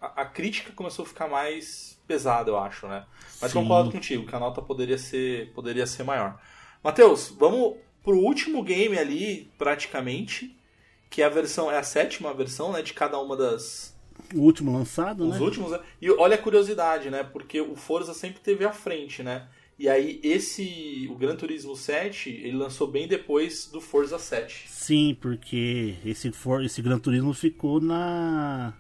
a, 0.01 0.23
a, 0.23 0.25
crítica 0.25 0.73
começou 0.73 1.05
a 1.05 1.09
ficar 1.09 1.29
mais 1.29 1.99
pesada, 2.07 2.51
eu 2.51 2.59
acho, 2.59 2.87
né? 2.87 3.05
Mas 3.41 3.51
Sim. 3.51 3.63
concordo 3.63 3.91
contigo, 3.91 4.27
que 4.27 4.35
a 4.35 4.39
nota 4.39 4.63
poderia 4.63 4.97
ser, 4.97 5.53
poderia 5.53 5.87
ser 5.89 6.05
maior. 6.05 6.41
Matheus, 6.85 7.35
vamos 7.37 7.79
pro 8.03 8.17
último 8.17 8.63
game 8.63 8.97
ali, 8.97 9.51
praticamente, 9.59 10.57
que 11.11 11.21
é 11.21 11.25
a 11.25 11.29
versão, 11.29 11.71
é 11.71 11.77
a 11.77 11.83
sétima 11.83 12.33
versão, 12.33 12.73
né, 12.73 12.81
de 12.81 12.95
cada 12.95 13.19
uma 13.19 13.37
das, 13.37 13.90
O 14.35 14.41
último 14.41 14.73
lançado, 14.73 15.25
Os 15.29 15.35
né? 15.35 15.41
últimos, 15.41 15.71
né? 15.71 15.81
E 16.01 16.11
olha 16.11 16.35
a 16.35 16.39
curiosidade, 16.39 17.11
né? 17.11 17.23
Porque 17.23 17.61
o 17.61 17.75
Forza 17.77 18.15
sempre 18.15 18.41
teve 18.41 18.65
à 18.65 18.73
frente, 18.73 19.23
né? 19.23 19.49
E 19.79 19.89
aí 19.89 20.21
esse, 20.23 21.09
o 21.11 21.15
Gran 21.15 21.35
Turismo 21.37 21.75
7, 21.75 22.29
ele 22.29 22.57
lançou 22.57 22.87
bem 22.87 23.09
depois 23.09 23.67
do 23.67 23.81
Forza 23.81 24.19
7. 24.19 24.67
Sim, 24.69 25.17
porque 25.19 25.97
esse, 26.05 26.31
for, 26.33 26.63
esse 26.63 26.83
Gran 26.83 26.99
Turismo 26.99 27.33
ficou 27.33 27.81
na, 27.81 28.75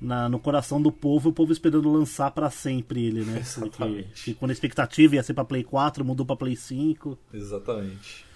na 0.00 0.28
no 0.28 0.38
coração 0.38 0.80
do 0.80 0.92
povo, 0.92 1.30
o 1.30 1.32
povo 1.32 1.50
esperando 1.52 1.90
lançar 1.90 2.30
pra 2.30 2.48
sempre 2.48 3.06
ele, 3.06 3.24
né? 3.24 3.42
Porque 3.58 3.82
Exatamente. 3.82 4.22
ficou 4.22 4.46
na 4.46 4.52
expectativa, 4.52 5.16
ia 5.16 5.22
ser 5.24 5.34
pra 5.34 5.44
Play 5.44 5.64
4, 5.64 6.04
mudou 6.04 6.24
pra 6.24 6.36
Play 6.36 6.54
5. 6.54 7.18
Exatamente. 7.34 8.27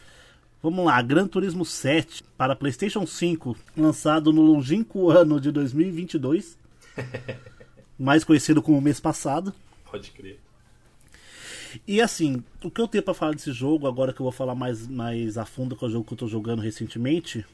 Vamos 0.62 0.84
lá, 0.84 1.02
Gran 1.02 1.26
Turismo 1.26 1.64
7 1.64 2.22
para 2.38 2.54
PlayStation 2.54 3.04
5, 3.04 3.56
lançado 3.76 4.32
no 4.32 4.42
longínquo 4.42 5.10
ano 5.10 5.40
de 5.40 5.50
2022, 5.50 6.56
mais 7.98 8.22
conhecido 8.22 8.62
como 8.62 8.80
mês 8.80 9.00
passado. 9.00 9.52
Pode 9.90 10.12
crer. 10.12 10.38
E 11.84 12.00
assim, 12.00 12.44
o 12.62 12.70
que 12.70 12.80
eu 12.80 12.86
tenho 12.86 13.02
pra 13.02 13.12
falar 13.12 13.32
desse 13.32 13.50
jogo, 13.50 13.88
agora 13.88 14.12
que 14.12 14.20
eu 14.20 14.24
vou 14.24 14.30
falar 14.30 14.54
mais, 14.54 14.86
mais 14.86 15.36
a 15.36 15.44
fundo 15.44 15.74
com 15.74 15.86
o 15.86 15.90
jogo 15.90 16.04
que 16.04 16.12
eu 16.12 16.18
tô 16.18 16.28
jogando 16.28 16.62
recentemente, 16.62 17.44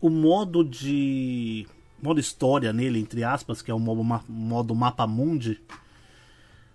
o 0.00 0.10
modo 0.10 0.64
de. 0.64 1.68
modo 2.02 2.18
história 2.18 2.72
nele, 2.72 2.98
entre 2.98 3.22
aspas, 3.22 3.62
que 3.62 3.70
é 3.70 3.74
o 3.74 3.78
modo, 3.78 4.02
modo 4.28 4.74
mapa 4.74 5.06
mundi, 5.06 5.60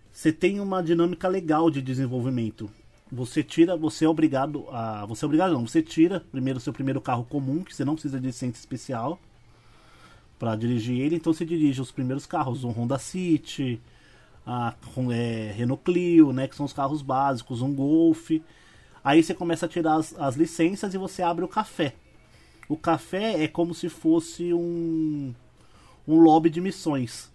você 0.10 0.32
tem 0.32 0.62
uma 0.62 0.82
dinâmica 0.82 1.28
legal 1.28 1.70
de 1.70 1.82
desenvolvimento. 1.82 2.72
Você 3.12 3.44
tira, 3.44 3.76
você 3.76 4.06
é 4.06 4.10
obrigado 4.10 4.66
a. 4.70 5.06
Você 5.06 5.26
é 5.26 5.28
obrigado 5.28 5.52
não, 5.52 5.68
você 5.68 5.82
tira 5.82 6.22
primeiro 6.32 6.58
o 6.58 6.62
seu 6.62 6.72
primeiro 6.72 7.02
carro 7.02 7.26
comum, 7.26 7.64
que 7.64 7.76
você 7.76 7.84
não 7.84 7.94
precisa 7.94 8.20
de 8.20 8.28
licença 8.28 8.58
especial 8.58 9.20
para 10.40 10.56
dirigir 10.56 11.00
ele, 11.00 11.18
então 11.18 11.32
você 11.32 11.46
dirige 11.46 11.80
os 11.82 11.92
primeiros 11.92 12.26
carros, 12.26 12.64
um 12.64 12.72
Honda 12.72 12.98
City, 12.98 13.80
a 14.44 14.74
é, 15.14 15.54
Renault 15.56 15.84
Clio, 15.84 16.34
né, 16.34 16.48
que 16.48 16.56
são 16.56 16.66
os 16.66 16.74
carros 16.74 17.04
básicos, 17.04 17.62
um 17.62 17.72
Golf. 17.76 18.32
Aí 19.04 19.22
você 19.22 19.36
começa 19.36 19.68
a 19.68 19.70
tirar 19.70 19.98
as, 19.98 20.18
as 20.18 20.36
licenças 20.36 20.96
e 20.96 20.98
você 20.98 21.22
abre 21.22 21.46
o 21.46 21.48
café. 21.48 21.94
O 22.68 22.76
café 22.76 23.44
é 23.44 23.48
como 23.48 23.76
se 23.76 23.88
fosse 23.88 24.52
um, 24.52 25.32
um 26.08 26.20
lobby 26.20 26.50
de 26.50 26.60
missões, 26.60 27.32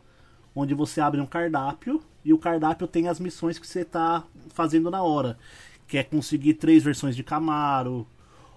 onde 0.53 0.75
você 0.75 1.01
abre 1.01 1.21
um 1.21 1.27
cardápio 1.27 2.03
e 2.27 2.33
o 2.33 2.39
cardápio 2.39 2.89
tem 2.89 3.07
as 3.07 3.21
missões 3.21 3.57
que 3.57 3.67
você 3.67 3.83
está 3.83 4.27
fazendo 4.49 4.91
na 4.91 5.01
hora, 5.01 5.39
que 5.87 5.97
é 5.97 6.03
conseguir 6.03 6.55
três 6.55 6.83
versões 6.83 7.15
de 7.15 7.23
Camaro, 7.23 8.05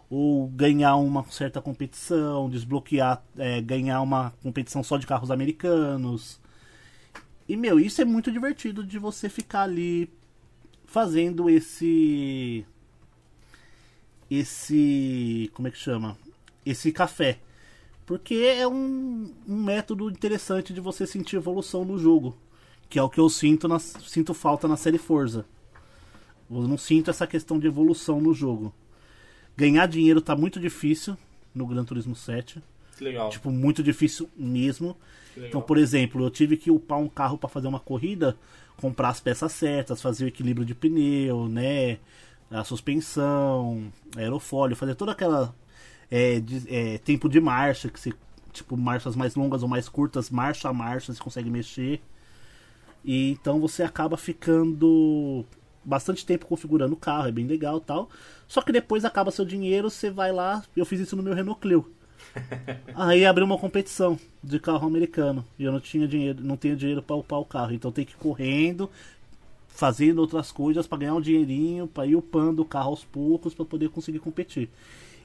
ou 0.09 0.47
ganhar 0.47 0.95
uma 0.95 1.23
certa 1.29 1.61
competição, 1.61 2.49
desbloquear, 2.49 3.23
é, 3.37 3.61
ganhar 3.61 4.01
uma 4.01 4.31
competição 4.41 4.81
só 4.81 4.97
de 4.97 5.05
carros 5.05 5.29
americanos. 5.29 6.41
E, 7.47 7.55
meu, 7.55 7.79
isso 7.79 8.01
é 8.01 8.05
muito 8.05 8.31
divertido 8.31 8.83
de 8.83 8.97
você 8.97 9.29
ficar 9.29 9.61
ali 9.61 10.11
fazendo 10.87 11.47
esse. 11.47 12.65
Esse. 14.31 15.51
Como 15.53 15.67
é 15.67 15.71
que 15.71 15.77
chama? 15.77 16.17
Esse 16.65 16.91
café. 16.91 17.37
Porque 18.03 18.33
é 18.33 18.67
um, 18.67 19.31
um 19.47 19.63
método 19.63 20.09
interessante 20.09 20.73
de 20.73 20.81
você 20.81 21.05
sentir 21.05 21.35
evolução 21.35 21.85
no 21.85 21.99
jogo. 21.99 22.35
Que 22.89 22.97
é 22.97 23.03
o 23.03 23.09
que 23.09 23.19
eu 23.19 23.29
sinto, 23.29 23.67
na, 23.67 23.77
sinto 23.79 24.33
falta 24.33 24.67
na 24.67 24.75
série 24.75 24.97
Forza. 24.97 25.45
Eu 26.49 26.67
não 26.67 26.77
sinto 26.77 27.09
essa 27.11 27.27
questão 27.27 27.59
de 27.59 27.67
evolução 27.67 28.19
no 28.19 28.33
jogo. 28.33 28.73
Ganhar 29.55 29.85
dinheiro 29.87 30.21
tá 30.21 30.35
muito 30.35 30.59
difícil 30.59 31.15
no 31.53 31.67
Gran 31.67 31.83
Turismo 31.83 32.15
7. 32.15 32.61
Que 32.97 33.03
legal. 33.03 33.29
Tipo, 33.29 33.51
muito 33.51 33.83
difícil 33.83 34.27
mesmo. 34.35 34.97
Então, 35.47 35.61
por 35.61 35.77
exemplo, 35.77 36.23
eu 36.23 36.29
tive 36.31 36.57
que 36.57 36.71
upar 36.71 36.97
um 36.97 37.07
carro 37.07 37.37
para 37.37 37.47
fazer 37.47 37.67
uma 37.67 37.79
corrida, 37.79 38.35
comprar 38.77 39.09
as 39.09 39.19
peças 39.19 39.51
certas, 39.51 40.01
fazer 40.01 40.25
o 40.25 40.27
equilíbrio 40.27 40.65
de 40.65 40.73
pneu, 40.73 41.47
né? 41.47 41.99
A 42.49 42.63
suspensão, 42.63 43.91
aerofólio, 44.17 44.75
fazer 44.75 44.95
toda 44.95 45.11
aquela 45.11 45.53
é, 46.09 46.39
de- 46.39 46.65
é, 46.67 46.97
tempo 46.97 47.29
de 47.29 47.39
marcha, 47.39 47.89
que 47.89 47.99
você, 47.99 48.11
tipo, 48.51 48.75
marchas 48.75 49.15
mais 49.15 49.35
longas 49.35 49.61
ou 49.61 49.69
mais 49.69 49.87
curtas, 49.87 50.29
marcha 50.31 50.67
a 50.67 50.73
marcha, 50.73 51.13
você 51.13 51.21
consegue 51.21 51.49
mexer. 51.51 52.01
E 53.03 53.31
então 53.31 53.59
você 53.59 53.83
acaba 53.83 54.17
ficando 54.17 55.45
bastante 55.83 56.25
tempo 56.25 56.45
configurando 56.45 56.93
o 56.93 56.97
carro, 56.97 57.27
é 57.27 57.31
bem 57.31 57.47
legal 57.47 57.77
e 57.77 57.81
tal. 57.81 58.09
Só 58.47 58.61
que 58.61 58.71
depois 58.71 59.05
acaba 59.05 59.31
seu 59.31 59.45
dinheiro, 59.45 59.89
você 59.89 60.09
vai 60.09 60.31
lá, 60.31 60.63
eu 60.75 60.85
fiz 60.85 60.99
isso 60.99 61.15
no 61.15 61.23
meu 61.23 61.33
Renault 61.33 61.59
Clio. 61.59 61.91
Aí 62.95 63.25
abriu 63.25 63.45
uma 63.45 63.57
competição 63.57 64.19
de 64.43 64.59
carro 64.59 64.87
americano 64.87 65.45
e 65.57 65.63
eu 65.63 65.71
não 65.71 65.79
tinha 65.79 66.07
dinheiro, 66.07 66.43
não 66.43 66.57
tenho 66.57 66.75
dinheiro 66.75 67.01
para 67.01 67.15
upar 67.15 67.39
o 67.39 67.45
carro, 67.45 67.73
então 67.73 67.91
tem 67.91 68.05
que 68.05 68.13
ir 68.13 68.17
correndo, 68.17 68.89
fazendo 69.67 70.19
outras 70.19 70.51
coisas 70.51 70.85
para 70.85 70.99
ganhar 70.99 71.15
um 71.15 71.21
dinheirinho, 71.21 71.87
para 71.87 72.05
ir 72.05 72.15
upando 72.15 72.61
o 72.61 72.65
carro 72.65 72.89
aos 72.89 73.03
poucos 73.03 73.53
para 73.53 73.65
poder 73.65 73.89
conseguir 73.89 74.19
competir. 74.19 74.69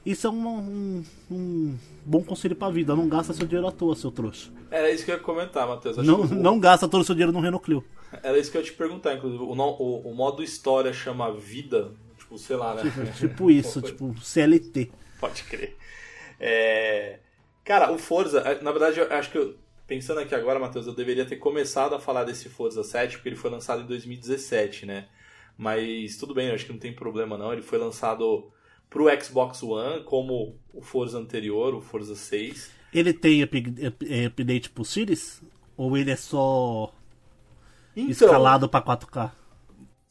Isso 0.05 0.27
é 0.27 0.29
um, 0.29 0.47
um, 0.47 1.03
um 1.31 1.77
bom 2.05 2.21
conselho 2.23 2.55
para 2.55 2.71
vida, 2.71 2.95
não 2.95 3.09
gasta 3.09 3.33
seu 3.33 3.47
dinheiro 3.47 3.67
à 3.67 3.71
toa, 3.71 3.95
seu 3.95 4.11
trouxa. 4.11 4.51
Era 4.69 4.91
isso 4.91 5.03
que 5.03 5.09
eu 5.11 5.15
ia 5.15 5.21
comentar, 5.21 5.67
Matheus. 5.67 5.97
Acho 5.97 6.07
Não, 6.07 6.27
que 6.27 6.35
não 6.35 6.59
gasta 6.59 6.87
todo 6.87 7.01
o 7.01 7.03
seu 7.03 7.15
dinheiro 7.15 7.31
no 7.31 7.39
Renault 7.39 7.65
Clio. 7.65 7.83
Era 8.21 8.37
isso 8.37 8.51
que 8.51 8.57
eu 8.57 8.61
ia 8.61 8.65
te 8.67 8.73
perguntar, 8.73 9.15
inclusive. 9.15 9.41
O, 9.41 9.47
o- 9.51 10.11
o 10.11 10.13
modo 10.15 10.43
história 10.43 10.93
chama 10.93 11.33
vida, 11.33 11.91
tipo, 12.19 12.37
sei 12.37 12.55
lá, 12.55 12.75
né? 12.75 12.83
Tipo 13.17 13.49
isso, 13.51 13.79
Uma 13.79 13.81
coisa- 13.81 13.87
tipo 14.13 14.21
CLT. 14.21 14.91
Pode 15.19 15.43
crer. 15.43 15.75
É, 16.39 17.19
Cara, 17.63 17.91
o 17.91 17.97
Forza, 17.97 18.41
é, 18.41 18.61
na 18.61 18.71
verdade, 18.71 18.99
eu 18.99 19.11
acho 19.11 19.31
que 19.31 19.37
eu, 19.39 19.55
pensando 19.87 20.19
aqui 20.19 20.35
agora, 20.35 20.59
Matheus, 20.59 20.85
eu 20.85 20.93
deveria 20.93 21.25
ter 21.25 21.37
começado 21.37 21.95
a 21.95 21.99
falar 21.99 22.23
desse 22.23 22.47
Forza 22.47 22.83
7, 22.83 23.15
porque 23.17 23.29
ele 23.29 23.35
foi 23.35 23.49
lançado 23.49 23.81
em 23.81 23.87
2017, 23.87 24.85
né? 24.85 25.07
Mas 25.57 26.15
tudo 26.17 26.33
bem, 26.35 26.49
eu 26.49 26.53
acho 26.53 26.65
que 26.67 26.71
não 26.71 26.79
tem 26.79 26.93
problema 26.93 27.37
não. 27.39 27.51
Ele 27.51 27.63
foi 27.63 27.79
lançado 27.79 28.51
pro 28.89 29.05
Xbox 29.23 29.61
One, 29.63 30.03
como 30.03 30.59
o 30.73 30.81
Forza 30.81 31.17
anterior, 31.19 31.73
o 31.75 31.81
Forza 31.81 32.15
6. 32.15 32.71
Ele 32.93 33.13
tem 33.13 33.43
up- 33.43 33.57
up- 33.87 34.25
update 34.25 34.69
pro 34.69 34.85
Series? 34.85 35.41
Ou 35.77 35.97
ele 35.97 36.11
é 36.11 36.15
só 36.15 36.93
Então, 37.95 38.27
escalado 38.27 38.67
pra 38.69 38.81
4K? 38.81 39.31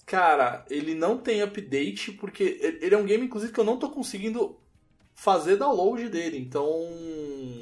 Cara, 0.07 0.67
ele 0.69 0.95
não 0.95 1.17
tem 1.19 1.41
update 1.43 2.13
porque 2.13 2.59
ele 2.83 2.95
é 2.95 2.99
um 2.99 3.07
game, 3.07 3.25
inclusive, 3.25 3.53
que 3.53 3.59
eu 3.61 3.65
não 3.65 3.79
tô 3.79 3.91
conseguindo 3.91 4.61
fazer 5.15 5.57
download 5.57 6.09
dele. 6.09 6.39
Então. 6.39 6.69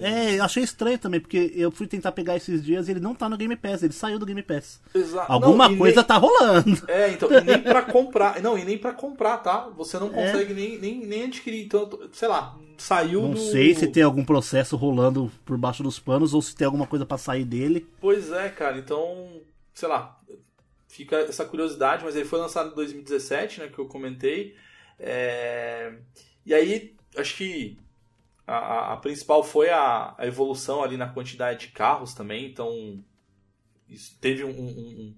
É, 0.00 0.38
eu 0.38 0.42
achei 0.44 0.62
estranho 0.64 0.98
também, 0.98 1.20
porque 1.20 1.52
eu 1.54 1.70
fui 1.70 1.86
tentar 1.86 2.10
pegar 2.12 2.36
esses 2.36 2.64
dias 2.64 2.88
e 2.88 2.90
ele 2.90 2.98
não 3.00 3.14
tá 3.14 3.28
no 3.28 3.36
Game 3.36 3.54
Pass, 3.54 3.82
ele 3.82 3.92
saiu 3.92 4.18
do 4.18 4.26
Game 4.26 4.42
Pass. 4.42 4.80
Exa- 4.94 5.26
Alguma 5.28 5.68
não, 5.68 5.76
coisa 5.78 5.96
nem- 5.96 6.04
tá 6.04 6.16
rolando. 6.16 6.82
É, 6.88 7.10
então, 7.10 7.30
e 7.32 7.40
nem 7.42 7.62
pra 7.62 7.82
comprar. 7.82 8.40
Não, 8.42 8.58
e 8.58 8.64
nem 8.64 8.76
pra 8.78 8.92
comprar, 8.92 9.36
tá? 9.38 9.68
Você 9.76 9.98
não 9.98 10.08
É. 10.08 10.10
consegue 10.10 10.54
nem, 10.54 10.78
nem, 10.78 11.06
nem 11.06 11.24
adquirir. 11.24 11.64
Então, 11.64 11.88
sei 12.12 12.26
lá, 12.26 12.58
saiu 12.78 13.22
Não 13.22 13.30
do- 13.32 13.38
sei 13.40 13.74
se 13.74 13.86
tem 13.86 14.02
algum 14.02 14.24
processo 14.24 14.74
rolando 14.76 15.30
por 15.44 15.56
baixo 15.56 15.82
dos 15.84 15.98
panos 16.00 16.34
ou 16.34 16.42
se 16.42 16.56
tem 16.56 16.64
alguma 16.64 16.86
coisa 16.86 17.06
pra 17.06 17.18
sair 17.18 17.44
dele. 17.44 17.86
Pois 18.00 18.32
é, 18.32 18.48
cara, 18.48 18.78
então, 18.78 19.40
sei 19.72 19.88
lá, 19.88 20.18
fica 20.88 21.16
essa 21.18 21.44
curiosidade, 21.44 22.02
mas 22.04 22.16
ele 22.16 22.24
foi 22.24 22.40
lançado 22.40 22.72
em 22.72 22.74
2017, 22.74 23.60
né, 23.60 23.68
que 23.68 23.78
eu 23.78 23.86
comentei. 23.86 24.54
É, 24.98 25.92
E 26.44 26.52
aí, 26.52 26.94
acho 27.16 27.36
que 27.36 27.78
a, 28.46 28.94
a- 28.94 28.96
principal 28.98 29.44
foi 29.44 29.70
a, 29.70 30.14
a 30.18 30.26
evolução 30.26 30.82
ali 30.82 30.96
na 30.96 31.08
quantidade 31.08 31.68
de 31.68 31.72
carros 31.72 32.14
também, 32.14 32.46
então 32.46 33.04
teve 34.20 34.44
um, 34.44 34.50
um, 34.50 34.54
um- 34.54 35.14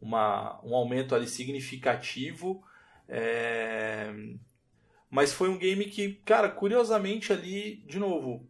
uma- 0.00 0.60
um 0.64 0.74
aumento 0.74 1.14
ali 1.14 1.26
significativo. 1.26 2.62
É, 3.08 4.12
Mas 5.10 5.32
foi 5.32 5.48
um 5.48 5.58
game 5.58 5.86
que, 5.86 6.14
cara, 6.24 6.48
curiosamente 6.50 7.32
ali, 7.32 7.76
de 7.86 7.98
novo, 7.98 8.46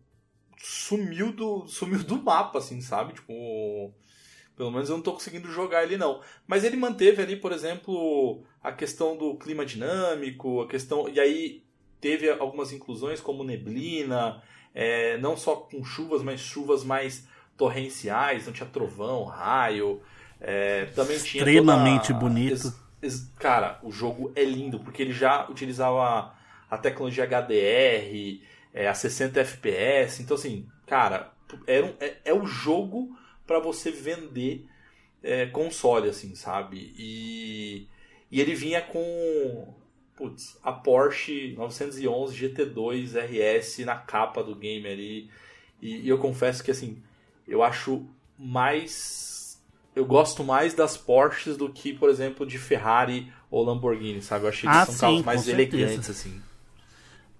sumiu 0.59 1.33
do, 1.33 1.67
sumiu 1.69 2.03
do 2.05 2.23
mapa, 2.23 2.59
assim, 2.59 2.81
sabe? 2.81 3.15
Tipo, 3.15 3.95
pelo 4.57 4.71
menos 4.73 4.91
eu 4.91 4.97
não 4.97 5.03
tô 5.05 5.15
conseguindo 5.15 5.51
jogar 5.53 5.85
ele 5.85 5.97
não. 5.99 6.23
Mas 6.47 6.65
ele 6.65 6.77
manteve 6.77 7.23
ali, 7.23 7.37
por 7.37 7.53
exemplo, 7.53 8.45
a 8.63 8.73
questão 8.73 9.17
do 9.17 9.37
clima 9.39 9.67
dinâmico, 9.67 10.63
a 10.63 10.69
questão. 10.69 11.09
E 11.09 11.21
aí 11.21 11.65
teve 12.01 12.31
algumas 12.31 12.73
inclusões 12.73 13.21
como 13.21 13.43
neblina, 13.45 14.43
é, 14.75 15.17
não 15.19 15.37
só 15.37 15.57
com 15.57 15.85
chuvas, 15.85 16.23
mas 16.23 16.41
chuvas 16.41 16.85
mais 16.85 17.27
torrenciais, 17.57 18.47
não 18.47 18.53
tinha 18.53 18.69
trovão, 18.69 19.25
raio. 19.25 20.01
é, 20.41 20.85
também 20.95 21.19
tinha. 21.19 21.43
toda- 21.45 21.51
Extremamente 21.51 22.13
bonito. 22.13 22.53
Ex- 22.53 22.81
ex- 23.03 23.33
Cara, 23.41 23.81
o 23.83 23.91
jogo 23.91 24.31
é 24.37 24.45
lindo, 24.45 24.79
porque 24.79 25.03
ele 25.03 25.13
já 25.13 25.49
utilizava 25.51 26.33
a 26.71 26.79
tecnologia 26.79 27.25
HDR, 27.25 28.41
é, 28.73 28.87
a 28.87 28.95
60 28.95 29.41
FPS. 29.41 30.23
Então, 30.23 30.37
assim, 30.37 30.69
cara, 30.87 31.33
era 31.67 31.87
um- 31.87 31.95
é, 31.99 32.19
é 32.27 32.33
o 32.33 32.47
jogo 32.47 33.17
para 33.47 33.59
você 33.59 33.91
vender 33.91 34.65
é, 35.21 35.47
console, 35.47 36.09
assim, 36.09 36.37
sabe? 36.37 36.95
E, 36.97 37.89
e 38.31 38.41
ele 38.41 38.55
vinha 38.55 38.81
com 38.81 39.75
putz, 40.19 40.59
a 40.65 40.73
Porsche 40.73 41.55
911 41.57 42.37
GT2 42.37 43.15
RS 43.17 43.79
na 43.85 43.95
capa 43.95 44.43
do 44.43 44.55
game 44.57 44.87
ali. 44.89 45.31
E, 45.81 46.01
e 46.01 46.09
eu 46.09 46.19
confesso 46.19 46.63
que, 46.65 46.73
assim, 46.73 47.01
eu 47.47 47.63
acho 47.63 48.05
mais. 48.37 49.63
Eu 49.95 50.05
gosto 50.05 50.45
mais 50.45 50.75
das 50.75 50.97
Porsches 50.97 51.57
do 51.57 51.73
que, 51.73 51.93
por 51.93 52.11
exemplo, 52.11 52.45
de 52.45 52.59
Ferrari 52.59 53.33
ou 53.51 53.65
Lamborghini, 53.65 54.21
sabe? 54.21 54.45
Eu 54.45 54.49
achei 54.49 54.69
que 54.69 54.77
Ah, 54.77 54.85
são 54.85 54.95
sim, 54.95 55.01
carros 55.01 55.23
mais 55.23 55.41
certeza. 55.43 55.77
elegantes, 55.77 56.11
assim. 56.11 56.43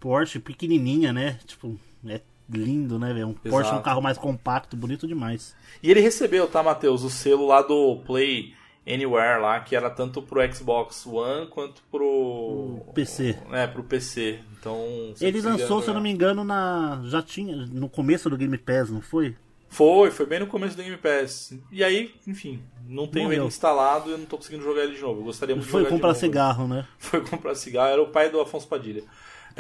Porsche 0.01 0.39
pequenininha, 0.39 1.13
né? 1.13 1.39
Tipo, 1.45 1.79
é 2.07 2.21
lindo, 2.49 2.99
né, 2.99 3.13
velho? 3.13 3.29
Um 3.29 3.35
Porsche 3.35 3.57
é 3.57 3.59
um 3.59 3.61
Exato. 3.61 3.85
carro 3.85 4.01
mais 4.01 4.17
compacto, 4.17 4.77
bonito 4.77 5.07
demais. 5.07 5.55
E 5.83 5.91
ele 5.91 6.01
recebeu, 6.01 6.47
tá, 6.49 6.63
Matheus, 6.63 7.03
o 7.03 7.11
selo 7.11 7.47
lá 7.47 7.61
do 7.63 7.97
Play 8.07 8.55
Anywhere 8.89 9.41
lá, 9.41 9.61
que 9.61 9.77
era 9.77 9.91
tanto 9.91 10.23
pro 10.23 10.41
Xbox 10.53 11.07
One 11.07 11.47
quanto 11.49 11.83
pro 11.91 12.05
O 12.05 12.93
PC. 12.95 13.39
É, 13.53 13.67
pro 13.67 13.85
PC. 13.85 14.41
Então, 14.59 14.83
Ele 15.21 15.41
lançou, 15.41 15.83
se 15.83 15.89
eu 15.89 15.95
não 15.95 16.01
me 16.01 16.11
engano, 16.11 16.43
na. 16.43 17.01
Já 17.05 17.23
tinha. 17.23 17.67
No 17.67 17.89
começo 17.89 18.31
do 18.31 18.37
Game 18.37 18.57
Pass, 18.57 18.91
não 18.91 19.01
foi? 19.01 19.37
Foi, 19.69 20.11
foi 20.11 20.25
bem 20.25 20.41
no 20.41 20.47
começo 20.47 20.77
do 20.77 20.83
Game 20.83 20.97
Pass. 20.97 21.53
E 21.71 21.85
aí, 21.85 22.15
enfim, 22.27 22.63
não 22.89 23.07
tenho 23.07 23.27
Morreu. 23.27 23.43
ele 23.43 23.49
instalado 23.49 24.09
e 24.09 24.13
eu 24.13 24.19
não 24.19 24.25
tô 24.25 24.39
conseguindo 24.39 24.65
jogar 24.65 24.85
ele 24.85 24.97
de 24.97 25.03
novo. 25.03 25.21
Eu 25.21 25.25
gostaria 25.25 25.55
muito 25.55 25.69
Foi 25.69 25.81
de 25.83 25.85
jogar 25.85 25.97
comprar 25.97 26.13
de 26.13 26.19
cigarro, 26.19 26.67
né? 26.67 26.87
Foi 26.99 27.21
comprar 27.21 27.55
cigarro, 27.55 27.93
era 27.93 28.03
o 28.03 28.09
pai 28.09 28.31
do 28.31 28.41
Afonso 28.41 28.67
Padilha. 28.67 29.03
Tipo 29.03 29.11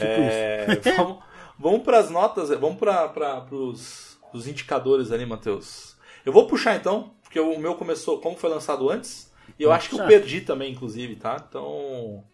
É, 0.01 0.67
vamos 0.97 1.19
vamos 1.59 1.83
para 1.83 1.99
as 1.99 2.09
notas, 2.09 2.49
vamos 2.51 2.79
para 2.79 3.45
os 3.53 4.47
indicadores 4.47 5.11
ali, 5.13 5.27
Matheus. 5.27 5.97
Eu 6.25 6.33
vou 6.33 6.47
puxar 6.47 6.77
então, 6.77 7.13
porque 7.29 7.39
o 7.39 7.59
meu 7.59 7.75
começou, 7.75 8.23
como 8.23 8.39
foi 8.39 8.49
lançado 8.49 8.89
antes, 8.89 9.31
e 9.59 9.63
eu 9.63 9.69
Pode 9.69 9.79
acho 9.79 9.91
que 9.91 10.01
eu 10.01 10.07
perdi 10.07 10.41
também, 10.41 10.73
inclusive, 10.73 11.15
tá? 11.15 11.45
Então, 11.47 12.25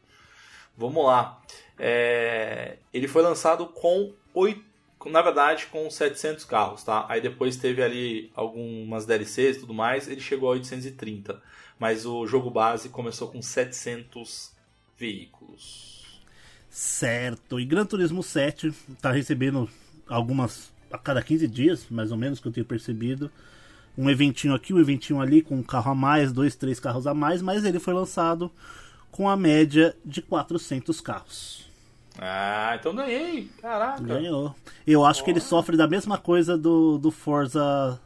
vamos 0.76 1.04
lá. 1.04 1.42
É, 1.76 2.76
ele 2.92 3.08
foi 3.08 3.20
lançado 3.20 3.66
com 3.66 4.14
oito, 4.32 4.62
na 5.06 5.20
verdade, 5.20 5.66
com 5.66 5.90
700 5.90 6.44
carros, 6.44 6.84
tá? 6.84 7.06
Aí 7.08 7.20
depois 7.20 7.56
teve 7.56 7.82
ali 7.82 8.30
algumas 8.36 9.04
DLCs 9.04 9.56
e 9.56 9.60
tudo 9.60 9.74
mais, 9.74 10.06
ele 10.06 10.20
chegou 10.20 10.48
a 10.48 10.52
830. 10.52 11.42
Mas 11.76 12.06
o 12.06 12.24
jogo 12.24 12.48
base 12.48 12.88
começou 12.88 13.26
com 13.26 13.42
700 13.42 14.52
veículos. 14.96 16.22
Certo. 16.70 17.58
E 17.58 17.64
Gran 17.64 17.84
Turismo 17.84 18.22
7 18.22 18.72
tá 19.02 19.10
recebendo 19.10 19.68
algumas. 20.08 20.72
a 20.92 20.98
cada 20.98 21.20
15 21.20 21.48
dias, 21.48 21.86
mais 21.90 22.12
ou 22.12 22.16
menos, 22.16 22.38
que 22.38 22.46
eu 22.46 22.52
tenho 22.52 22.64
percebido. 22.64 23.28
Um 23.96 24.10
eventinho 24.10 24.54
aqui, 24.54 24.74
um 24.74 24.80
eventinho 24.80 25.20
ali, 25.20 25.40
com 25.40 25.56
um 25.56 25.62
carro 25.62 25.92
a 25.92 25.94
mais, 25.94 26.32
dois, 26.32 26.56
três 26.56 26.80
carros 26.80 27.06
a 27.06 27.14
mais, 27.14 27.40
mas 27.40 27.64
ele 27.64 27.78
foi 27.78 27.94
lançado 27.94 28.50
com 29.10 29.28
a 29.28 29.36
média 29.36 29.96
de 30.04 30.20
400 30.20 31.00
carros. 31.00 31.64
Ah, 32.18 32.76
então 32.78 32.94
ganhei. 32.94 33.48
Caraca. 33.60 34.02
Ganhou. 34.02 34.54
Eu 34.86 35.04
acho 35.04 35.24
que 35.24 35.30
ele 35.30 35.40
sofre 35.40 35.76
da 35.76 35.86
mesma 35.86 36.18
coisa 36.18 36.56
do, 36.56 36.98
do 36.98 37.10
Forza. 37.10 38.00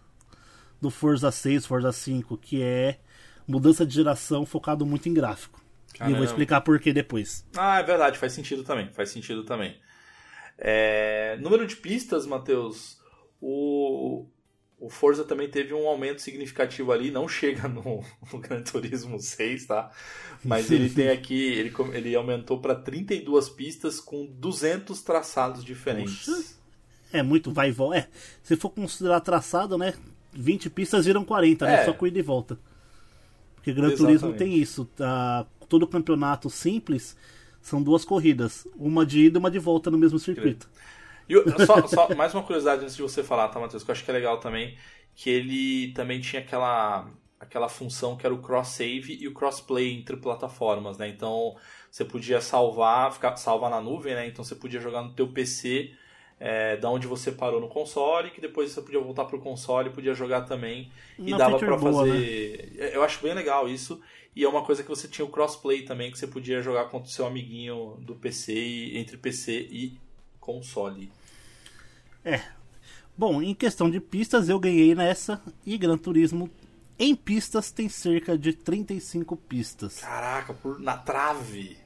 Do 0.80 0.90
Forza 0.90 1.30
6, 1.32 1.66
Forza 1.66 1.90
5, 1.90 2.36
que 2.36 2.62
é 2.62 2.98
mudança 3.46 3.84
de 3.84 3.94
geração 3.94 4.46
focado 4.46 4.86
muito 4.86 5.08
em 5.08 5.14
gráfico. 5.14 5.60
E 5.60 5.94
eu 5.94 5.98
Caramba. 5.98 6.16
vou 6.18 6.24
explicar 6.24 6.60
por 6.60 6.78
que 6.78 6.92
depois. 6.92 7.44
Ah, 7.56 7.80
é 7.80 7.82
verdade, 7.82 8.16
faz 8.18 8.32
sentido 8.32 8.62
também. 8.62 8.88
Faz 8.92 9.10
sentido 9.10 9.42
também. 9.42 9.76
É, 10.56 11.36
número 11.40 11.66
de 11.66 11.74
pistas, 11.74 12.26
Matheus. 12.26 12.98
O, 13.40 14.26
o 14.80 14.88
Forza 14.88 15.24
também 15.24 15.48
teve 15.48 15.74
um 15.74 15.86
aumento 15.88 16.22
significativo 16.22 16.92
ali. 16.92 17.10
Não 17.10 17.28
chega 17.28 17.68
no, 17.68 18.04
no 18.32 18.38
Gran 18.38 18.62
Turismo 18.62 19.18
6, 19.18 19.66
tá? 19.66 19.90
Mas 20.44 20.70
ele 20.70 20.88
tem 20.94 21.08
aqui. 21.08 21.52
Ele, 21.52 21.72
ele 21.92 22.14
aumentou 22.14 22.60
para 22.60 22.74
32 22.74 23.48
pistas 23.48 24.00
com 24.00 24.26
200 24.26 25.02
traçados 25.02 25.64
diferentes. 25.64 26.26
Poxa. 26.26 26.58
É 27.12 27.22
muito 27.22 27.50
vai 27.50 27.70
e 27.70 27.72
volta. 27.72 27.98
É, 27.98 28.08
se 28.42 28.54
for 28.54 28.70
considerar 28.70 29.20
traçado, 29.20 29.78
né? 29.78 29.94
20 30.32 30.70
pistas 30.70 31.06
viram 31.06 31.24
40, 31.24 31.64
né? 31.64 31.82
É. 31.82 31.84
Só 31.84 31.92
com 31.92 32.06
ida 32.06 32.18
e 32.18 32.22
volta. 32.22 32.58
Porque 33.54 33.72
Gran 33.72 33.88
Exatamente. 33.88 34.20
Turismo 34.20 34.38
tem 34.38 34.54
isso. 34.56 34.84
Tá? 34.84 35.46
Todo 35.68 35.86
campeonato 35.86 36.50
simples 36.50 37.16
são 37.62 37.82
duas 37.82 38.04
corridas. 38.04 38.66
Uma 38.76 39.04
de 39.04 39.26
ida 39.26 39.38
e 39.38 39.40
uma 39.40 39.50
de 39.50 39.58
volta 39.58 39.90
no 39.90 39.98
mesmo 39.98 40.18
circuito. 40.18 40.68
E 41.28 41.66
só, 41.66 41.86
só 41.86 42.14
mais 42.14 42.34
uma 42.34 42.42
curiosidade 42.42 42.82
antes 42.82 42.96
de 42.96 43.02
você 43.02 43.22
falar, 43.22 43.48
tá, 43.48 43.60
Matheus? 43.60 43.82
Que 43.84 43.90
eu 43.90 43.92
acho 43.92 44.04
que 44.04 44.10
é 44.10 44.14
legal 44.14 44.38
também. 44.38 44.76
Que 45.14 45.30
ele 45.30 45.92
também 45.92 46.20
tinha 46.20 46.40
aquela, 46.40 47.10
aquela 47.38 47.68
função 47.68 48.16
que 48.16 48.24
era 48.24 48.34
o 48.34 48.40
cross-save 48.40 49.18
e 49.20 49.28
o 49.28 49.34
cross-play 49.34 49.92
entre 49.92 50.16
plataformas, 50.16 50.96
né? 50.96 51.08
Então 51.08 51.56
você 51.90 52.04
podia 52.04 52.40
salvar, 52.40 53.12
ficar, 53.12 53.36
salvar 53.36 53.70
na 53.70 53.80
nuvem, 53.80 54.14
né? 54.14 54.26
Então 54.26 54.44
você 54.44 54.54
podia 54.54 54.80
jogar 54.80 55.02
no 55.02 55.12
teu 55.12 55.28
PC 55.28 55.92
é, 56.40 56.76
da 56.76 56.88
onde 56.88 57.06
você 57.06 57.32
parou 57.32 57.60
no 57.60 57.68
console, 57.68 58.30
que 58.30 58.40
depois 58.40 58.70
você 58.70 58.80
podia 58.80 59.00
voltar 59.00 59.24
pro 59.24 59.40
console 59.40 59.88
e 59.88 59.92
podia 59.92 60.14
jogar 60.14 60.42
também. 60.42 60.90
e 61.18 61.32
Uma 61.32 61.38
dava 61.38 61.58
pra 61.58 61.76
boa, 61.76 62.06
né? 62.06 62.12
fazer. 62.12 62.92
Eu 62.94 63.02
acho 63.02 63.22
bem 63.22 63.34
legal 63.34 63.68
isso. 63.68 64.00
E 64.36 64.44
é 64.44 64.48
uma 64.48 64.62
coisa 64.62 64.82
que 64.82 64.88
você 64.88 65.08
tinha 65.08 65.24
o 65.24 65.30
crossplay 65.30 65.82
também, 65.82 66.12
que 66.12 66.18
você 66.18 66.26
podia 66.26 66.62
jogar 66.62 66.84
contra 66.84 67.08
o 67.08 67.12
seu 67.12 67.26
amiguinho 67.26 67.96
do 68.00 68.14
PC, 68.14 68.92
entre 68.94 69.16
PC 69.16 69.66
e 69.70 69.98
console. 70.38 71.10
Bom, 73.16 73.42
em 73.42 73.54
questão 73.54 73.90
de 73.90 74.00
pistas, 74.00 74.48
eu 74.48 74.58
ganhei 74.60 74.94
nessa. 74.94 75.40
E 75.66 75.76
Gran 75.76 75.96
Turismo 75.98 76.48
em 76.98 77.14
pistas 77.14 77.70
tem 77.70 77.88
cerca 77.88 78.36
de 78.38 78.52
35 78.52 79.36
pistas. 79.36 80.00
Caraca, 80.00 80.52
por, 80.54 80.78
na 80.80 80.96
trave. 80.96 81.76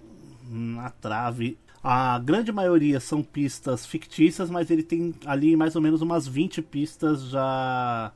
na 0.48 0.90
trave. 0.90 1.58
A 1.82 2.18
grande 2.18 2.52
maioria 2.52 3.00
são 3.00 3.22
pistas 3.22 3.84
fictícias, 3.84 4.48
mas 4.50 4.70
ele 4.70 4.82
tem 4.82 5.14
ali 5.26 5.56
mais 5.56 5.74
ou 5.74 5.82
menos 5.82 6.00
umas 6.02 6.26
20 6.28 6.62
pistas 6.62 7.24
já. 7.28 8.12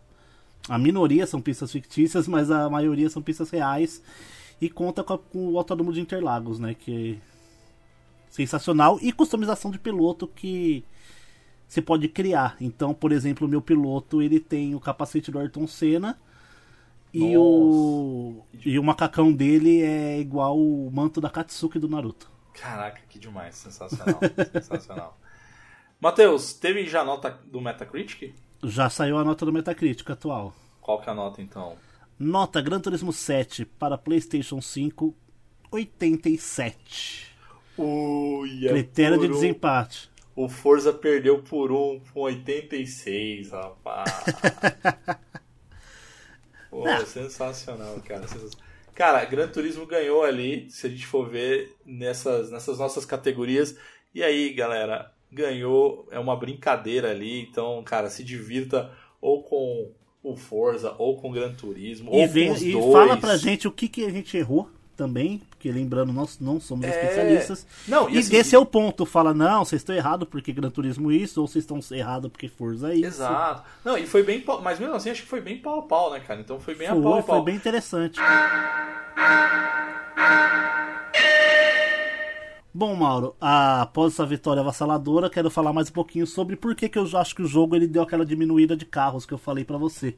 A 0.68 0.78
minoria 0.78 1.26
são 1.26 1.40
pistas 1.40 1.72
fictícias, 1.72 2.26
mas 2.28 2.50
a 2.50 2.68
maioria 2.70 3.08
são 3.10 3.22
pistas 3.22 3.50
reais. 3.50 4.02
E 4.60 4.70
conta 4.70 5.02
com, 5.04 5.14
a- 5.14 5.18
com 5.18 5.48
o 5.52 5.58
Autódromo 5.58 5.92
de 5.92 6.00
Interlagos, 6.00 6.58
né? 6.58 6.74
Que 6.74 7.14
é 7.14 7.16
sensacional. 8.30 8.98
E 9.02 9.12
customização 9.12 9.70
de 9.70 9.78
piloto 9.78 10.26
que 10.28 10.84
você 11.68 11.82
pode 11.82 12.08
criar. 12.08 12.56
Então, 12.60 12.94
por 12.94 13.12
exemplo, 13.12 13.46
o 13.46 13.50
meu 13.50 13.60
piloto 13.60 14.22
ele 14.22 14.38
tem 14.38 14.74
o 14.74 14.80
capacete 14.80 15.30
do 15.30 15.38
Ayrton 15.38 15.66
Senna. 15.66 16.18
E 17.12 17.36
o, 17.36 18.44
e 18.64 18.78
o 18.78 18.82
macacão 18.82 19.32
dele 19.32 19.80
é 19.80 20.20
igual 20.20 20.58
o 20.58 20.90
manto 20.92 21.20
da 21.20 21.30
Katsuki 21.30 21.78
do 21.78 21.88
Naruto. 21.88 22.30
Caraca, 22.52 23.00
que 23.08 23.18
demais. 23.18 23.54
Sensacional. 23.54 24.20
sensacional. 24.52 25.18
Matheus, 25.98 26.52
teve 26.52 26.86
já 26.86 27.00
a 27.00 27.04
nota 27.04 27.40
do 27.46 27.60
Metacritic? 27.60 28.34
Já 28.62 28.90
saiu 28.90 29.16
a 29.16 29.24
nota 29.24 29.46
do 29.46 29.52
Metacritic 29.52 30.08
atual. 30.10 30.54
Qual 30.80 31.00
que 31.00 31.08
é 31.08 31.12
a 31.12 31.14
nota 31.14 31.40
então? 31.40 31.76
Nota 32.18 32.60
Gran 32.60 32.80
Turismo 32.80 33.12
7 33.12 33.64
para 33.64 33.96
PlayStation 33.96 34.60
5, 34.60 35.14
87. 35.70 37.34
Ui, 37.78 38.68
Critério 38.68 39.18
de 39.18 39.28
desempate. 39.28 40.10
O 40.36 40.50
Forza 40.50 40.92
perdeu 40.92 41.42
por 41.42 41.72
um 41.72 41.98
com 42.12 42.20
86, 42.20 43.52
rapaz. 43.52 44.12
Pô, 46.70 46.84
sensacional, 47.06 48.00
cara. 48.04 48.26
sensacional. 48.28 48.66
Cara, 48.94 49.24
Gran 49.24 49.48
Turismo 49.48 49.86
ganhou 49.86 50.22
ali, 50.22 50.70
se 50.70 50.86
a 50.86 50.90
gente 50.90 51.06
for 51.06 51.28
ver 51.28 51.74
nessas, 51.84 52.50
nessas 52.50 52.78
nossas 52.78 53.04
categorias. 53.04 53.76
E 54.14 54.22
aí, 54.22 54.52
galera, 54.52 55.10
ganhou, 55.32 56.06
é 56.10 56.18
uma 56.18 56.36
brincadeira 56.36 57.10
ali. 57.10 57.40
Então, 57.42 57.82
cara, 57.82 58.10
se 58.10 58.22
divirta 58.22 58.90
ou 59.20 59.42
com 59.42 59.90
o 60.22 60.36
Forza, 60.36 60.94
ou 60.98 61.20
com 61.20 61.30
o 61.30 61.32
Gran 61.32 61.52
Turismo, 61.54 62.10
E, 62.12 62.22
ou 62.22 62.28
vem, 62.28 62.48
com 62.48 62.54
os 62.54 62.62
e 62.62 62.72
dois. 62.72 62.92
fala 62.92 63.16
pra 63.16 63.36
gente 63.36 63.68
o 63.68 63.72
que, 63.72 63.88
que 63.88 64.04
a 64.04 64.10
gente 64.10 64.36
errou 64.36 64.70
também, 64.96 65.40
porque 65.50 65.70
lembrando, 65.70 66.12
nós 66.12 66.38
não 66.40 66.60
somos 66.60 66.86
É. 66.86 66.90
especialistas. 66.90 67.66
Não, 67.86 68.08
E, 68.08 68.18
assim, 68.18 68.36
esse 68.36 68.54
é 68.54 68.58
o 68.58 68.64
ponto, 68.66 69.04
fala, 69.06 69.34
não, 69.34 69.64
vocês 69.64 69.80
estão 69.82 69.94
errados 69.94 70.26
porque 70.28 70.52
Gran 70.52 70.70
Turismo 70.70 71.12
isso, 71.12 71.40
ou 71.40 71.46
vocês 71.46 71.62
estão 71.64 71.78
errados 71.96 72.30
porque 72.30 72.48
Forza 72.48 72.94
isso. 72.94 73.06
Exato. 73.06 73.62
Não, 73.84 73.96
e 73.98 74.06
foi 74.06 74.22
bem 74.22 74.42
Mas 74.62 74.78
mesmo 74.80 74.94
assim, 74.94 75.10
acho 75.10 75.22
que 75.22 75.28
foi 75.28 75.40
bem 75.40 75.58
pau 75.58 75.80
a 75.80 75.82
pau, 75.82 76.10
né, 76.12 76.20
cara? 76.20 76.40
Então 76.40 76.58
foi 76.58 76.74
bem 76.74 76.88
a 76.88 76.92
pau 76.92 77.02
Foi, 77.02 77.12
a 77.20 77.22
pau. 77.22 77.36
foi 77.36 77.44
bem 77.44 77.54
interessante. 77.56 78.18
Bom, 82.72 82.94
Mauro, 82.94 83.34
após 83.40 84.12
essa 84.12 84.26
vitória 84.26 84.60
avassaladora, 84.60 85.30
quero 85.30 85.50
falar 85.50 85.72
mais 85.72 85.88
um 85.88 85.92
pouquinho 85.92 86.26
sobre 86.26 86.56
por 86.56 86.74
que, 86.74 86.90
que 86.90 86.98
eu 86.98 87.08
acho 87.16 87.34
que 87.34 87.40
o 87.42 87.46
jogo 87.46 87.74
ele 87.74 87.86
deu 87.86 88.02
aquela 88.02 88.24
diminuída 88.26 88.76
de 88.76 88.84
carros 88.84 89.24
que 89.24 89.32
eu 89.32 89.38
falei 89.38 89.64
pra 89.64 89.78
você. 89.78 90.14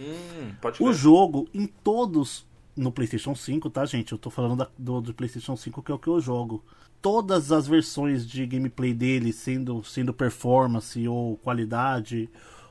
Hum, 0.00 0.52
pode 0.60 0.82
O 0.82 0.90
jogo, 0.92 1.46
em 1.52 1.66
todos, 1.66 2.46
no 2.78 2.92
PlayStation 2.92 3.34
5, 3.34 3.68
tá, 3.70 3.84
gente? 3.84 4.12
Eu 4.12 4.18
tô 4.18 4.30
falando 4.30 4.56
da- 4.56 4.70
do, 4.78 5.00
do 5.00 5.14
PlayStation 5.14 5.56
5, 5.56 5.82
que 5.82 5.90
é 5.92 5.94
o 5.94 5.98
que 5.98 6.08
eu 6.08 6.20
jogo. 6.20 6.64
Todas 7.02 7.52
as 7.52 7.66
versões 7.66 8.26
de 8.26 8.46
gameplay 8.46 8.92
dele, 8.94 9.32
sendo, 9.32 9.84
sendo 9.84 10.12
performance, 10.14 11.06
ou 11.06 11.36
qualidade, 11.38 12.28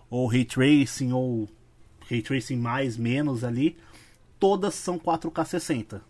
ou 0.10 0.28
ray 0.28 0.46
tracing, 0.46 1.12
ou 1.14 1.48
ray 2.10 2.22
tracing 2.22 2.58
mais, 2.58 2.98
menos 2.98 3.44
ali, 3.44 3.78
todas 4.40 4.76
são 4.76 4.98
4K 5.00 5.46
60. 5.46 6.02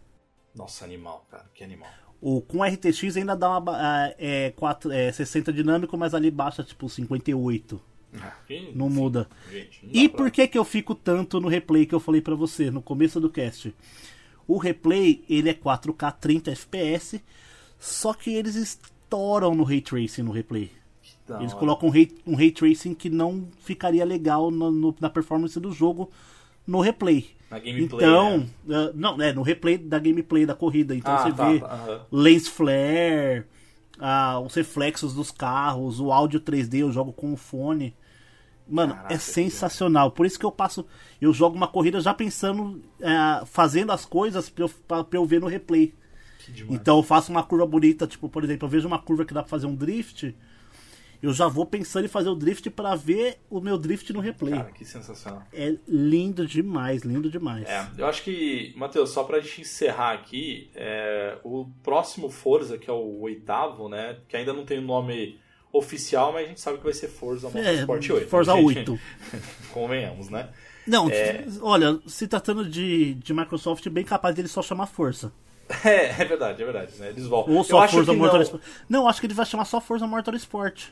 Nossa, 0.55 0.85
animal, 0.85 1.25
cara. 1.29 1.45
Que 1.53 1.63
animal. 1.63 1.89
O, 2.19 2.41
com 2.41 2.63
RTX 2.63 3.15
ainda 3.17 3.35
dá 3.35 3.59
uma. 3.59 3.71
ah, 3.75 4.15
É, 4.17 4.51
4, 4.55 4.91
é 4.91 5.11
60 5.11 5.53
dinâmico, 5.53 5.95
mas 5.97 6.15
ali 6.15 6.31
baixa 6.31 6.63
tipo 6.63 6.89
58. 6.89 7.79
Ah, 8.15 8.33
Não 8.73 8.87
enfim, 8.87 8.95
muda. 8.95 9.27
gente, 9.51 9.85
não 9.85 9.91
E 9.93 10.07
pra- 10.09 10.17
por 10.17 10.31
que 10.31 10.47
que 10.47 10.57
eu 10.57 10.63
fico 10.65 10.95
tanto 10.95 11.39
no 11.39 11.47
replay 11.47 11.85
que 11.85 11.93
eu 11.93 11.99
falei 11.99 12.21
pra 12.21 12.35
você 12.35 12.71
no 12.71 12.81
começo 12.81 13.19
do 13.19 13.29
cast? 13.29 13.73
O 14.47 14.57
replay, 14.57 15.23
ele 15.29 15.49
é 15.49 15.53
4K 15.53 16.11
30 16.11 16.51
FPS, 16.51 17.21
só 17.79 18.13
que 18.13 18.31
eles 18.33 18.55
estouram 18.55 19.53
no 19.53 19.63
ray 19.63 19.81
tracing 19.81 20.23
no 20.23 20.31
replay. 20.31 20.71
Da 21.27 21.39
Eles 21.39 21.51
hora. 21.51 21.59
colocam 21.59 21.89
um 21.89 21.91
ray, 21.91 22.09
um 22.25 22.35
ray 22.35 22.51
tracing 22.51 22.93
que 22.93 23.09
não 23.09 23.47
ficaria 23.59 24.05
legal 24.05 24.49
no- 24.49 24.71
no- 24.71 24.95
na 25.01 25.09
performance 25.09 25.59
do 25.59 25.71
jogo 25.73 26.09
no 26.65 26.79
replay. 26.79 27.29
Na 27.51 27.59
gameplay, 27.59 27.85
então, 27.85 28.39
né? 28.39 28.75
ah, 28.75 28.91
não, 28.95 29.21
é 29.21 29.33
no 29.33 29.41
replay 29.41 29.77
da 29.77 29.99
gameplay 29.99 30.45
da 30.45 30.55
corrida. 30.55 30.95
Então 30.95 31.13
Ah, 31.13 31.17
você 31.23 31.33
tá, 31.33 31.49
vê 31.49 31.59
tá, 31.59 31.65
aham. 31.73 32.01
lens 32.11 32.47
flare, 32.47 33.43
ah, 33.99 34.39
os 34.39 34.53
reflexos 34.53 35.13
dos 35.13 35.31
carros, 35.31 35.99
o 35.99 36.11
áudio 36.11 36.39
3D, 36.39 36.79
eu 36.79 36.91
jogo 36.91 37.11
com 37.13 37.33
o 37.33 37.37
fone. 37.37 37.95
Mano, 38.67 38.93
Caraca, 38.95 39.13
é 39.13 39.17
sensacional. 39.17 40.11
Por 40.11 40.25
isso 40.25 40.37
que 40.37 40.45
eu 40.45 40.51
passo. 40.51 40.85
Eu 41.21 41.33
jogo 41.33 41.55
uma 41.55 41.67
corrida 41.67 42.01
já 42.01 42.13
pensando, 42.13 42.81
ah, 43.01 43.43
fazendo 43.45 43.91
as 43.91 44.05
coisas 44.05 44.49
pra 44.49 44.65
eu, 44.65 44.69
pra, 44.87 45.03
pra 45.03 45.19
eu 45.19 45.25
ver 45.25 45.39
no 45.39 45.47
replay. 45.47 45.93
Então 46.69 46.97
eu 46.97 47.03
faço 47.03 47.31
uma 47.31 47.43
curva 47.43 47.65
bonita, 47.65 48.07
tipo, 48.07 48.29
por 48.29 48.43
exemplo, 48.43 48.65
eu 48.65 48.69
vejo 48.69 48.87
uma 48.87 48.99
curva 48.99 49.25
que 49.25 49.33
dá 49.33 49.41
pra 49.41 49.49
fazer 49.49 49.67
um 49.67 49.75
drift. 49.75 50.35
Eu 51.21 51.33
já 51.33 51.47
vou 51.47 51.65
pensando 51.65 52.05
em 52.05 52.07
fazer 52.07 52.29
o 52.29 52.35
drift 52.35 52.69
pra 52.69 52.95
ver 52.95 53.39
o 53.49 53.59
meu 53.59 53.77
drift 53.77 54.11
no 54.13 54.19
replay. 54.19 54.53
Cara, 54.53 54.71
que 54.71 54.85
sensacional. 54.85 55.43
É 55.51 55.75
lindo 55.87 56.45
demais, 56.45 57.01
lindo 57.01 57.29
demais. 57.29 57.67
É, 57.67 57.87
eu 57.97 58.05
acho 58.05 58.23
que, 58.23 58.73
Matheus, 58.77 59.09
só 59.09 59.23
pra 59.23 59.39
gente 59.39 59.61
encerrar 59.61 60.13
aqui, 60.13 60.69
é, 60.75 61.37
o 61.43 61.65
próximo 61.83 62.29
Forza, 62.29 62.77
que 62.77 62.89
é 62.89 62.93
o 62.93 63.19
oitavo, 63.21 63.89
né? 63.89 64.17
Que 64.27 64.37
ainda 64.37 64.53
não 64.53 64.63
tem 64.65 64.77
o 64.79 64.83
nome 64.83 65.39
oficial, 65.71 66.31
mas 66.33 66.45
a 66.45 66.49
gente 66.49 66.61
sabe 66.61 66.77
que 66.77 66.83
vai 66.83 66.93
ser 66.93 67.07
Forza 67.07 67.49
Motorsport 67.49 68.09
8. 68.09 68.23
É, 68.23 68.27
Forza 68.27 68.53
gente. 68.53 68.65
8. 68.65 68.99
Convenhamos, 69.73 70.29
né? 70.29 70.49
Não, 70.85 71.09
É. 71.09 71.45
olha, 71.61 71.99
se 72.07 72.27
tratando 72.27 72.67
de, 72.67 73.15
de 73.15 73.33
Microsoft, 73.33 73.87
bem 73.89 74.05
capaz 74.05 74.33
dele 74.35 74.47
só 74.47 74.61
chamar 74.61 74.87
Força. 74.87 75.31
É, 75.83 76.21
é 76.21 76.25
verdade, 76.25 76.61
é 76.61 76.65
verdade. 76.65 76.93
Né? 76.97 77.09
Eles 77.09 77.25
voltam. 77.25 77.53
Ou 77.53 77.59
eu 77.59 77.63
só 77.65 77.79
acho 77.81 77.95
Forza 77.95 78.11
que 78.13 78.17
não, 78.17 78.25
Motorsport. 78.25 78.63
Não, 78.87 79.07
acho 79.07 79.19
que 79.19 79.27
ele 79.27 79.33
vai 79.33 79.45
chamar 79.45 79.65
só 79.65 79.81
Forza 79.81 80.07
Motorsport. 80.07 80.85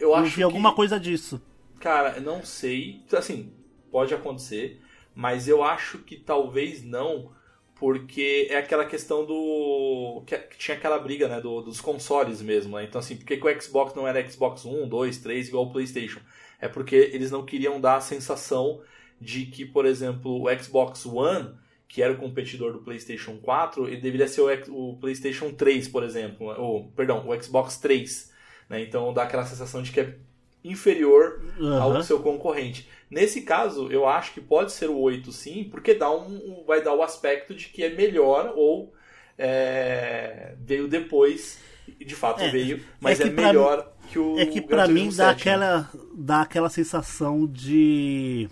Eu 0.00 0.14
Eu 0.14 0.14
acho 0.14 0.30
vi 0.30 0.42
que, 0.44 0.44
alguma 0.44 0.74
coisa 0.74 0.98
disso. 1.00 1.40
Cara, 1.78 2.20
não 2.20 2.44
sei. 2.44 3.04
Assim, 3.12 3.52
pode 3.90 4.12
acontecer, 4.14 4.80
mas 5.14 5.48
eu 5.48 5.62
acho 5.64 5.98
que 5.98 6.16
talvez 6.16 6.82
não, 6.84 7.32
porque 7.74 8.48
é 8.50 8.56
aquela 8.58 8.84
questão 8.84 9.24
do. 9.24 10.22
que 10.26 10.38
tinha 10.58 10.76
aquela 10.76 10.98
briga, 10.98 11.26
né? 11.28 11.40
do- 11.40 11.62
dos 11.62 11.80
consoles 11.80 12.42
mesmo, 12.42 12.76
né? 12.76 12.84
Então, 12.84 12.98
assim, 12.98 13.16
por 13.16 13.24
que, 13.24 13.34
o 13.36 13.60
Xbox 13.62 13.94
não 13.94 14.06
era 14.06 14.28
Xbox 14.28 14.64
1, 14.64 14.88
2, 14.88 15.18
3 15.18 15.48
igual 15.48 15.64
o 15.66 15.72
PlayStation? 15.72 16.20
É 16.60 16.68
porque 16.68 16.94
eles 16.96 17.30
não 17.30 17.44
queriam 17.44 17.80
dar 17.80 17.96
a 17.96 18.00
sensação 18.00 18.82
de 19.20 19.46
que, 19.46 19.64
por 19.64 19.86
exemplo, 19.86 20.42
o 20.44 20.58
Xbox 20.62 21.06
One, 21.06 21.54
que 21.88 22.02
era 22.02 22.12
o 22.12 22.16
competidor 22.18 22.72
do 22.72 22.80
PlayStation 22.82 23.38
4, 23.38 23.88
ele 23.88 24.00
deveria 24.00 24.28
ser 24.28 24.42
o, 24.68 24.90
o 24.92 24.96
PlayStation 24.98 25.50
3, 25.52 25.88
por 25.88 26.02
exemplo, 26.04 26.46
ou, 26.58 26.90
perdão, 26.92 27.26
o 27.28 27.42
Xbox 27.42 27.78
3. 27.78 28.29
Né? 28.70 28.82
Então 28.82 29.12
dá 29.12 29.24
aquela 29.24 29.44
sensação 29.44 29.82
de 29.82 29.90
que 29.90 30.00
é 30.00 30.14
inferior 30.62 31.42
ao 31.80 31.90
Aham. 31.90 32.02
seu 32.02 32.20
concorrente. 32.20 32.88
Nesse 33.10 33.42
caso, 33.42 33.90
eu 33.90 34.06
acho 34.06 34.32
que 34.32 34.40
pode 34.40 34.70
ser 34.70 34.88
o 34.88 34.96
8 34.96 35.32
sim, 35.32 35.64
porque 35.64 35.94
dá 35.94 36.10
um, 36.10 36.62
vai 36.64 36.80
dar 36.80 36.94
o 36.94 37.02
aspecto 37.02 37.54
de 37.54 37.66
que 37.66 37.82
é 37.82 37.90
melhor 37.90 38.52
ou 38.54 38.94
é, 39.36 40.54
veio 40.60 40.86
depois, 40.86 41.58
de 41.98 42.14
fato 42.14 42.42
É, 42.42 42.50
veio, 42.50 42.84
mas 43.00 43.18
é 43.18 43.24
é, 43.24 43.30
melhor 43.30 43.90
que 44.08 44.18
o 44.18 44.38
É 44.38 44.46
que 44.46 44.60
Turismo 44.60 44.94
mim 44.94 45.06
dá 45.06 45.10
7, 45.10 45.18
né? 45.24 45.30
aquela, 45.32 45.90
dá 46.14 46.40
aquela 46.42 46.68
sensação 46.68 47.46
de. 47.46 48.48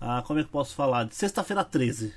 Ah, 0.00 0.22
como 0.24 0.38
é 0.38 0.42
que 0.42 0.48
eu 0.48 0.52
posso 0.52 0.74
falar? 0.74 1.04
De 1.04 1.14
sexta-feira 1.14 1.64
13. 1.64 2.14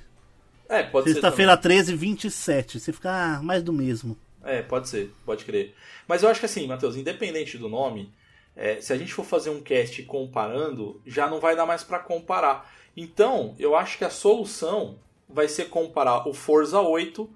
É, 0.68 0.84
pode 0.84 1.08
ser. 1.08 1.14
Sexta-feira 1.14 1.56
13, 1.56 1.94
27. 1.96 2.78
Você 2.80 2.92
fica 2.92 3.10
ah, 3.10 3.42
mais 3.42 3.62
do 3.62 3.72
mesmo. 3.72 4.16
É, 4.44 4.62
pode 4.62 4.88
ser, 4.88 5.14
pode 5.24 5.44
crer. 5.44 5.74
Mas 6.06 6.22
eu 6.22 6.28
acho 6.28 6.40
que 6.40 6.46
assim, 6.46 6.66
Matheus, 6.66 6.96
independente 6.96 7.56
do 7.56 7.68
nome, 7.68 8.12
é, 8.56 8.80
se 8.80 8.92
a 8.92 8.96
gente 8.96 9.14
for 9.14 9.24
fazer 9.24 9.50
um 9.50 9.60
cast 9.60 10.02
comparando, 10.02 11.00
já 11.06 11.28
não 11.28 11.40
vai 11.40 11.56
dar 11.56 11.66
mais 11.66 11.84
pra 11.84 11.98
comparar. 11.98 12.70
Então, 12.96 13.54
eu 13.58 13.74
acho 13.74 13.98
que 13.98 14.04
a 14.04 14.10
solução 14.10 14.98
vai 15.28 15.48
ser 15.48 15.66
comparar 15.66 16.28
o 16.28 16.34
Forza 16.34 16.80
8 16.80 17.28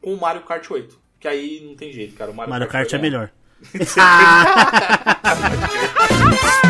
com 0.00 0.14
o 0.14 0.20
Mario 0.20 0.42
Kart 0.42 0.70
8. 0.70 0.98
Que 1.18 1.28
aí 1.28 1.60
não 1.64 1.74
tem 1.74 1.92
jeito, 1.92 2.16
cara. 2.16 2.30
O 2.30 2.34
Mario, 2.34 2.50
Mario 2.50 2.68
Kart 2.68 2.92
é 2.92 2.98
vai 2.98 3.10
ganhar. 3.10 3.12
melhor. 3.12 3.32